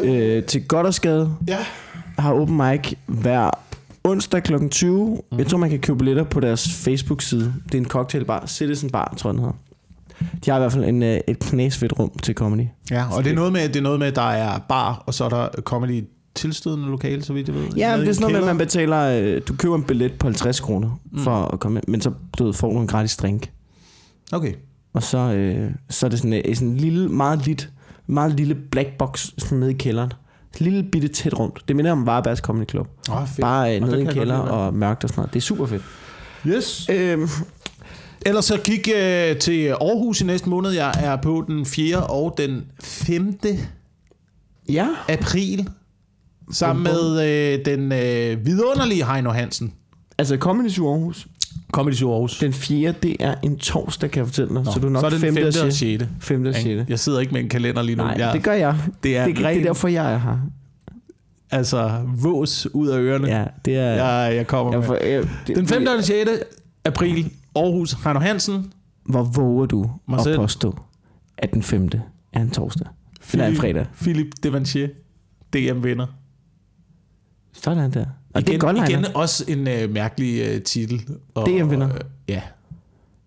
øh, 0.00 0.42
til 0.44 0.68
Goddersgade, 0.68 1.34
Ja. 1.48 1.58
Har 2.18 2.32
open 2.32 2.56
mic 2.56 2.92
hver 3.06 3.50
onsdag 4.04 4.42
kl. 4.42 4.68
20. 4.70 5.04
Mhm. 5.06 5.20
Mm. 5.32 5.38
Jeg 5.38 5.46
tror, 5.46 5.58
man 5.58 5.70
kan 5.70 5.78
købe 5.78 5.98
billetter 5.98 6.24
på 6.24 6.40
deres 6.40 6.68
Facebook-side. 6.84 7.54
Det 7.66 7.74
er 7.74 7.78
en 7.78 7.88
cocktailbar. 7.88 8.46
Citizen 8.46 8.90
Bar, 8.90 9.14
tror 9.16 9.30
jeg, 9.30 9.34
den 9.34 9.40
hedder. 9.44 9.56
De 10.44 10.50
har 10.50 10.56
i 10.58 10.60
hvert 10.60 10.72
fald 10.72 10.84
en, 10.84 11.02
øh, 11.02 11.20
et 11.28 11.38
knæsfedt 11.38 11.98
rum 11.98 12.10
til 12.22 12.34
comedy. 12.34 12.66
Ja, 12.90 13.16
og 13.16 13.24
det 13.24 13.30
er 13.30 13.34
noget 13.34 13.52
med, 13.52 13.68
det 13.68 13.76
er 13.76 13.80
noget 13.82 13.98
med, 13.98 14.06
at 14.06 14.16
der 14.16 14.22
er 14.30 14.58
bar, 14.58 15.02
og 15.06 15.14
så 15.14 15.24
er 15.24 15.28
der 15.28 15.48
comedy 15.60 16.04
tilstødende 16.34 16.88
lokale, 16.88 17.22
så 17.22 17.32
vidt 17.32 17.48
jeg 17.48 17.54
ved. 17.56 17.62
Ja, 17.76 17.90
Nede 17.90 18.00
det 18.02 18.08
er 18.08 18.12
sådan 18.12 18.22
noget 18.22 18.32
med, 18.32 18.40
at 18.50 18.56
man 18.56 18.58
betaler... 18.66 19.00
Øh, 19.22 19.40
du 19.48 19.54
køber 19.56 19.76
en 19.76 19.82
billet 19.82 20.12
på 20.12 20.26
50 20.26 20.60
kroner 20.60 21.00
for 21.18 21.38
Mm. 21.40 21.50
at 21.52 21.60
komme 21.60 21.78
ind, 21.78 21.84
men 21.88 22.00
så 22.00 22.12
du 22.38 22.44
ved, 22.44 22.52
får 22.52 22.72
du 22.72 22.78
en 22.78 22.86
gratis 22.86 23.16
drink. 23.16 23.50
Okay. 24.32 24.52
Og 24.94 25.02
så, 25.02 25.18
øh, 25.18 25.70
så 25.90 26.06
er 26.06 26.10
det 26.10 26.18
sådan, 26.18 26.42
øh, 26.48 26.56
sådan 26.56 26.68
en 26.68 26.76
lille, 26.76 27.08
meget 27.08 27.46
lidt, 27.46 27.70
meget 28.06 28.32
lille 28.32 28.54
black 28.54 28.88
box 28.98 29.28
sådan 29.38 29.58
nede 29.58 29.70
i 29.70 29.74
kælderen. 29.74 30.12
Lille 30.60 30.82
bitte 30.82 31.08
tæt 31.08 31.38
rundt. 31.38 31.62
Det 31.68 31.76
minder 31.76 31.92
om 31.92 32.06
Varebergs 32.06 32.40
Comedy 32.40 32.68
Club. 32.70 32.88
Oh, 33.10 33.26
fedt. 33.28 33.40
Bare 33.40 33.76
øh, 33.76 33.80
nede 33.80 33.98
i 33.98 34.00
en 34.00 34.06
kælder 34.06 34.36
og 34.38 34.74
mørkt 34.74 35.04
og 35.04 35.10
sådan 35.10 35.20
noget. 35.20 35.34
Det 35.34 35.40
er 35.40 35.44
super 35.44 35.66
fedt. 35.66 35.82
Yes. 36.46 36.88
Øhm, 36.90 37.28
Ellers 38.26 38.44
så 38.44 38.60
kig 38.64 38.88
øh, 38.88 39.38
til 39.38 39.66
Aarhus 39.68 40.20
i 40.20 40.24
næste 40.24 40.48
måned. 40.48 40.70
Jeg 40.70 40.92
er 40.98 41.16
på 41.16 41.44
den 41.46 41.66
4. 41.66 42.06
og 42.06 42.34
den 42.38 42.64
5. 42.82 43.38
ja. 44.68 44.88
april. 45.08 45.68
Sammen 46.52 46.82
med 46.84 47.26
øh, 47.26 47.64
den 47.64 47.92
øh, 47.92 48.46
vidunderlige 48.46 49.06
Heino 49.12 49.30
Hansen. 49.30 49.72
Altså 50.18 50.36
Comedy 50.36 50.70
Zoo 50.70 50.92
Aarhus. 50.92 51.26
Comedy 51.72 51.94
Show 51.94 52.12
Aarhus. 52.12 52.38
Den 52.38 52.52
4. 52.52 52.94
det 53.02 53.16
er 53.20 53.34
en 53.42 53.58
torsdag, 53.58 54.10
kan 54.10 54.18
jeg 54.20 54.26
fortælle 54.26 54.54
dig. 54.54 54.64
Nå, 54.64 54.72
så 54.72 54.80
du 54.80 54.86
er 54.86 54.90
nok 54.90 55.00
så 55.00 55.06
er 55.06 55.10
det 55.10 55.20
den 55.20 55.34
5. 55.34 55.34
5. 55.34 55.42
og 55.42 55.66
og 55.66 55.72
6. 55.72 55.76
6. 55.76 56.04
5. 56.20 56.46
og 56.46 56.54
6. 56.54 56.90
Jeg 56.90 56.98
sidder 56.98 57.20
ikke 57.20 57.32
med 57.32 57.40
en 57.40 57.48
kalender 57.48 57.82
lige 57.82 57.96
nu. 57.96 58.02
Nej, 58.02 58.14
jeg, 58.18 58.32
det 58.34 58.42
gør 58.42 58.52
jeg. 58.52 58.76
det 59.02 59.16
er 59.16 59.26
Det, 59.26 59.36
det 59.36 59.46
er 59.46 59.62
derfor, 59.62 59.88
jeg 59.88 60.12
er 60.14 60.18
her. 60.18 60.38
altså 61.50 62.00
vås 62.22 62.66
ud 62.74 62.88
af 62.88 62.98
ørerne. 62.98 63.28
Ja, 63.28 63.44
det 63.64 63.76
er... 63.76 63.82
Jeg, 64.26 64.36
jeg 64.36 64.46
kommer 64.46 64.72
jeg, 64.72 64.84
for, 64.84 64.94
jeg, 64.94 65.28
det, 65.46 65.56
Den 65.56 65.66
5. 65.66 65.86
og 65.98 66.04
6. 66.04 66.30
april, 66.84 67.30
Aarhus, 67.56 67.92
Heino 67.92 68.20
Hansen. 68.20 68.72
Hvor 69.04 69.22
våger 69.22 69.66
du 69.66 69.90
Mig 70.08 70.18
at 70.18 70.24
selv. 70.24 70.36
påstå, 70.36 70.78
at 71.38 71.52
den 71.54 71.62
5. 71.62 71.88
er 72.32 72.40
en 72.40 72.50
torsdag? 72.50 72.86
Eller 73.32 73.46
en 73.46 73.56
fredag? 73.56 73.86
Philip 74.00 74.26
Devanchier, 74.42 74.88
DM 75.52 75.84
vinder. 75.84 76.06
Sådan 77.52 77.90
der. 77.92 78.04
Og 78.36 78.40
igen, 78.40 78.46
det 78.46 78.54
er 78.54 78.72
godt, 78.72 78.90
igen 78.90 79.06
også 79.14 79.44
en 79.48 79.68
øh, 79.68 79.90
mærkelig 79.90 80.42
øh, 80.48 80.62
titel. 80.62 81.02
Og, 81.34 81.48
DM-vinder. 81.48 81.88
øh, 81.94 82.00
ja. 82.28 82.40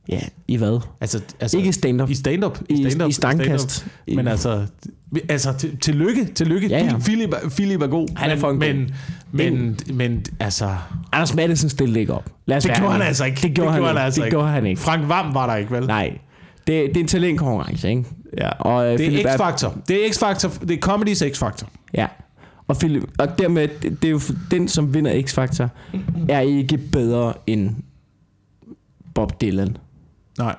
Ja, 0.10 0.20
i 0.48 0.58
hvad? 0.58 0.80
Altså, 1.02 1.22
altså, 1.40 1.58
Ikke 1.58 1.74
stand-up. 1.74 2.10
I 2.10 2.16
stand-up. 2.16 2.60
I, 2.70 2.90
stand-up, 2.90 3.10
i 3.10 3.14
stangkast. 3.14 3.72
stand-up. 3.72 4.16
Men 4.16 4.28
altså, 4.28 4.66
altså 5.30 5.54
til, 5.54 5.78
tillykke, 5.78 6.26
tillykke. 6.26 6.68
Ja, 6.68 6.86
ja. 6.86 6.98
Philip, 6.98 7.36
Philip 7.50 7.82
er 7.82 7.88
god. 7.88 8.08
Han 8.16 8.30
er 8.30 8.36
men, 8.36 8.42
fucking 8.42 8.60
men, 8.60 8.92
men, 9.54 9.80
men, 9.96 10.26
altså, 10.40 10.76
Anders 11.12 11.36
Madsen 11.36 11.70
stillede 11.70 12.00
ikke 12.00 12.14
op. 12.14 12.30
Lad 12.46 12.58
os 12.58 12.64
det 12.64 12.76
gjorde 12.78 12.92
han 12.92 13.02
altså 13.02 13.26
ikke. 13.26 13.42
Det 13.42 13.56
gjorde, 13.56 13.72
han, 13.72 13.82
ikke. 13.82 14.00
altså 14.00 14.22
det 14.22 14.30
gjorde 14.30 14.48
han 14.48 14.66
ikke. 14.66 14.82
Frank 14.82 15.10
Vam 15.10 15.34
var 15.34 15.48
der 15.48 15.56
ikke, 15.56 15.72
vel? 15.72 15.88
Nej. 15.88 16.18
Det, 16.68 16.90
det 16.90 16.98
er 16.98 17.02
en 17.02 17.08
talentkonkurrence, 17.08 17.90
ikke? 17.90 18.04
Ja. 18.38 18.50
Og, 18.50 18.94
øh, 18.94 18.98
Det 18.98 19.26
er 19.26 19.38
X-Factor. 19.38 19.78
Det 19.88 20.06
er 20.06 20.10
X-Factor. 20.10 20.66
Det 20.66 20.84
er 20.84 20.90
Comedy's 20.90 21.38
X-Factor. 21.38 21.68
Ja. 21.94 22.08
Og, 22.70 22.78
Philip, 22.78 23.04
og 23.20 23.40
dermed, 23.40 23.68
det 23.82 24.04
er 24.04 24.12
jo 24.12 24.20
den, 24.52 24.68
som 24.68 24.94
vinder 24.94 25.22
X-Factor, 25.22 25.68
er 26.30 26.40
ikke 26.40 26.78
bedre 26.78 27.34
end 27.48 27.76
Bob 29.14 29.42
Dylan 29.42 29.78
Nej. 30.38 30.56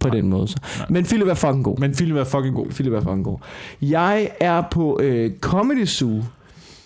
på 0.00 0.08
den 0.08 0.28
måde. 0.28 0.48
Så. 0.48 0.56
Men 0.90 1.04
Philip 1.04 1.28
er 1.28 1.34
fucking 1.34 1.64
god. 1.64 1.78
Men 1.78 1.92
Philip 1.92 2.16
er 2.16 2.24
fucking 2.24 2.54
god. 2.54 2.66
Philip 2.66 2.92
er 2.92 3.00
fucking 3.00 3.24
god. 3.24 3.38
Jeg 3.82 4.30
er 4.40 4.62
på 4.70 5.00
øh, 5.02 5.38
Comedy 5.40 5.84
Zoo 5.84 6.22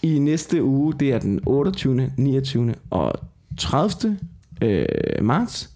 i 0.03 0.19
næste 0.19 0.63
uge. 0.63 0.95
Det 1.01 1.13
er 1.13 1.19
den 1.19 1.41
28., 1.47 2.13
29. 2.17 2.75
og 2.91 3.13
30. 3.59 4.19
Øh, 4.63 4.85
marts. 5.23 5.71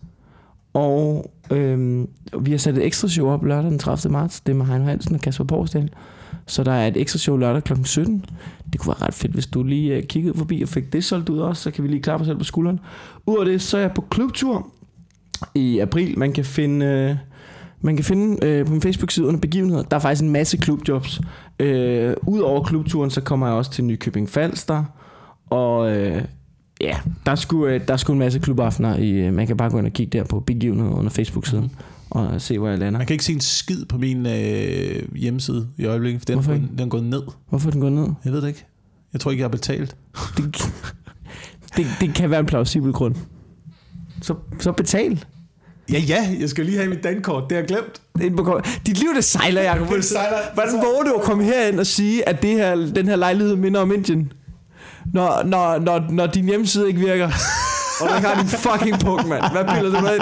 Og 0.75 1.31
øh, 1.51 2.07
vi 2.41 2.51
har 2.51 2.59
sat 2.59 2.79
et 2.79 2.87
ekstra 2.87 3.09
show 3.09 3.29
op 3.29 3.45
lørdag 3.45 3.71
den 3.71 3.79
30. 3.79 4.13
marts. 4.13 4.41
Det 4.41 4.53
er 4.53 4.57
med 4.57 4.67
Heino 4.67 4.85
Hansen 4.85 5.15
og 5.15 5.21
Kasper 5.21 5.45
Borgsdal. 5.45 5.91
Så 6.47 6.65
der 6.65 6.73
er 6.73 6.87
et 6.87 6.97
ekstra 6.97 7.19
show 7.19 7.37
lørdag 7.37 7.65
kl. 7.65 7.73
17. 7.85 8.25
Det 8.73 8.81
kunne 8.81 8.95
være 9.01 9.07
ret 9.07 9.15
fedt, 9.15 9.33
hvis 9.33 9.47
du 9.47 9.63
lige 9.63 9.97
øh, 9.97 10.03
kiggede 10.03 10.39
forbi 10.39 10.63
og 10.63 10.69
fik 10.69 10.93
det 10.93 11.05
solgt 11.05 11.29
ud 11.29 11.39
også. 11.39 11.63
Så 11.63 11.71
kan 11.71 11.85
vi 11.85 11.89
lige 11.89 12.03
klappe 12.03 12.23
os 12.23 12.27
selv 12.27 12.39
på 12.39 12.45
skulderen. 12.45 12.81
Udover 13.27 13.45
det, 13.45 13.63
så 13.63 13.77
er 13.77 13.81
jeg 13.81 13.93
på 13.93 14.05
klubtur 14.11 14.67
i 15.55 15.79
april. 15.79 16.19
Man 16.19 16.33
kan 16.33 16.45
finde... 16.45 16.87
Øh, 16.87 17.17
man 17.81 17.97
kan 17.97 18.05
finde 18.05 18.47
øh, 18.47 18.67
på 18.67 18.73
min 18.73 18.83
Facebook-side 18.83 19.27
under 19.27 19.41
begivenheder. 19.41 19.83
Der 19.83 19.97
er 19.97 20.01
faktisk 20.01 20.23
en 20.23 20.31
masse 20.31 20.57
klubjobs. 20.57 21.21
Øh, 21.59 22.15
Udover 22.27 22.65
klubturen, 22.65 23.11
så 23.11 23.21
kommer 23.21 23.47
jeg 23.47 23.57
også 23.57 23.71
til 23.71 23.85
Nykøbing 23.85 24.29
Falster. 24.29 24.85
Og 25.51 25.97
øh, 25.97 26.23
ja, 26.85 26.97
der 27.27 27.33
er, 27.33 27.37
sgu, 27.37 27.67
øh, 27.67 27.81
der 27.89 27.93
er 27.93 27.97
sgu 27.97 28.13
en 28.13 28.19
masse 28.19 28.39
klubaftener. 28.39 28.97
I, 28.99 29.11
øh, 29.11 29.35
man 29.35 29.47
kan 29.47 29.57
bare 29.57 29.71
gå 29.71 29.79
ind 29.79 29.87
og 29.87 29.93
kigge 29.93 30.19
der 30.19 30.25
på 30.25 30.41
begivenheder 30.41 30.91
under 30.91 31.11
Facebook-siden. 31.11 31.71
Og 32.11 32.41
se, 32.43 32.59
hvor 32.59 32.69
jeg 32.69 32.79
lander. 32.79 32.99
Man 32.99 33.07
kan 33.07 33.15
ikke 33.15 33.25
se 33.25 33.33
en 33.33 33.41
skid 33.41 33.85
på 33.85 33.99
min 33.99 34.27
øh, 34.27 35.17
hjemmeside 35.17 35.69
i 35.79 35.85
øjeblikket, 35.85 36.21
for 36.21 36.25
den, 36.27 36.35
Hvorfor 36.35 36.51
er 36.51 36.55
ikke? 36.55 36.67
gået- 36.67 36.79
den 36.79 36.87
er 36.87 36.91
gået 36.91 37.05
ned. 37.05 37.23
Hvorfor 37.49 37.69
er 37.69 37.71
den 37.73 37.81
gået 37.81 37.93
ned? 37.93 38.07
Jeg 38.25 38.33
ved 38.33 38.41
det 38.43 38.49
ikke. 38.49 38.65
Jeg 39.13 39.21
tror 39.21 39.31
ikke, 39.31 39.41
jeg 39.41 39.45
har 39.45 39.51
betalt. 39.51 39.97
Det, 40.37 40.65
det, 41.77 41.87
det 42.01 42.15
kan 42.15 42.31
være 42.31 42.41
en 42.41 42.47
plausibel 42.47 42.93
grund. 42.93 43.15
Så, 44.23 44.35
så 44.61 44.73
betal. 44.73 45.25
Ja, 45.93 45.99
ja, 45.99 46.29
jeg 46.41 46.49
skal 46.49 46.65
lige 46.67 46.77
have 46.79 46.89
mit 46.91 47.05
dankort. 47.05 47.45
Det 47.51 47.57
har 47.57 47.63
jeg 47.63 47.69
glemt. 47.69 48.87
Dit 48.87 48.99
liv, 48.99 49.09
det 49.17 49.25
sejler, 49.25 49.63
Jacob. 49.63 49.89
Det 49.97 50.05
sejler. 50.05 50.37
Hvordan 50.55 50.73
våger 50.75 51.03
du 51.03 51.13
at 51.19 51.23
komme 51.23 51.45
herind 51.45 51.81
og 51.81 51.87
sige, 51.87 52.29
at 52.29 52.43
det 52.43 52.51
her, 52.51 52.77
den 52.77 53.07
her 53.09 53.17
lejlighed 53.17 53.57
minder 53.57 53.81
om 53.81 53.93
Indien? 53.93 54.33
Når, 55.13 55.43
når, 55.43 55.79
når, 55.79 56.07
når 56.11 56.27
din 56.27 56.45
hjemmeside 56.45 56.89
ikke 56.89 57.01
virker. 57.01 57.27
og 58.01 58.09
du 58.09 58.15
ikke 58.15 58.29
har 58.29 58.41
din 58.43 58.49
fucking 58.49 59.01
punkt, 59.01 59.29
mand. 59.29 59.43
Hvad 59.53 59.65
piller 59.75 60.01
du 60.01 60.01
med? 60.01 60.19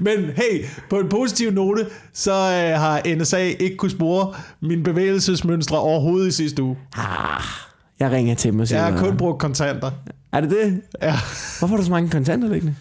Men 0.00 0.30
hey, 0.36 0.64
på 0.90 0.98
en 0.98 1.08
positiv 1.08 1.50
note, 1.50 1.86
så 2.12 2.32
øh, 2.32 2.80
har 2.80 3.16
NSA 3.16 3.36
ikke 3.36 3.76
kunne 3.76 3.90
spore 3.90 4.34
mine 4.62 4.82
bevægelsesmønstre 4.82 5.78
overhovedet 5.78 6.28
i 6.28 6.32
sidste 6.32 6.62
uge. 6.62 6.76
Ah, 6.96 7.04
jeg 8.00 8.10
ringer 8.10 8.34
til 8.34 8.52
dem 8.52 8.60
og 8.60 8.68
siger, 8.68 8.78
Jeg 8.78 8.84
har 8.84 8.90
noget. 8.92 9.08
kun 9.08 9.16
brugt 9.16 9.38
kontanter. 9.40 9.90
Er 10.32 10.40
det 10.40 10.50
det? 10.50 10.80
Ja. 11.02 11.14
Hvorfor 11.58 11.66
har 11.66 11.76
du 11.76 11.84
så 11.84 11.90
mange 11.90 12.10
kontanter 12.10 12.48
liggende? 12.48 12.74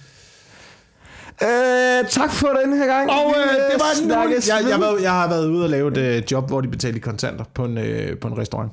Øh, 1.43 2.09
tak 2.09 2.32
for 2.32 2.47
den 2.47 2.78
her 2.78 2.86
gang. 2.86 3.09
Og 3.11 3.34
øh, 3.38 3.53
det 3.71 3.80
var 3.80 4.01
den 4.01 4.32
jeg, 4.32 4.69
jeg, 4.69 4.80
været, 4.80 5.01
jeg 5.01 5.11
har 5.11 5.30
været 5.30 5.47
ude 5.49 5.63
og 5.63 5.69
lave 5.69 5.91
et 5.91 5.97
øh, 5.97 6.23
job, 6.32 6.47
hvor 6.47 6.61
de 6.61 6.67
betalte 6.67 6.99
kontanter 6.99 7.45
på 7.53 7.65
en, 7.65 7.78
øh, 7.78 8.17
på 8.17 8.28
en 8.28 8.38
restaurant. 8.38 8.71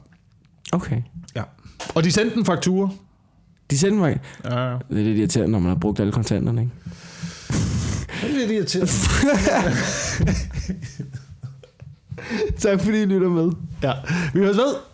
Okay. 0.72 0.96
Og 1.94 2.04
de 2.04 2.12
sendte 2.12 2.36
en 2.36 2.44
faktura. 2.44 2.88
De 3.70 3.78
sendte 3.78 3.98
mig... 3.98 4.20
Ja, 4.44 4.70
ja. 4.70 4.76
Det 4.90 5.00
er 5.00 5.04
lidt 5.04 5.18
irriterende, 5.18 5.52
når 5.52 5.58
man 5.58 5.68
har 5.68 5.76
brugt 5.78 6.00
alle 6.00 6.12
kontanterne, 6.12 6.60
ikke? 6.60 6.72
Det 8.22 8.30
er 8.30 8.38
lidt 8.38 8.50
irriterende. 8.50 8.92
tak 12.62 12.80
fordi 12.80 13.02
I 13.02 13.04
lytter 13.04 13.28
med. 13.28 13.52
Ja. 13.82 13.92
Vi 14.34 14.40
høres 14.40 14.56
ved. 14.56 14.91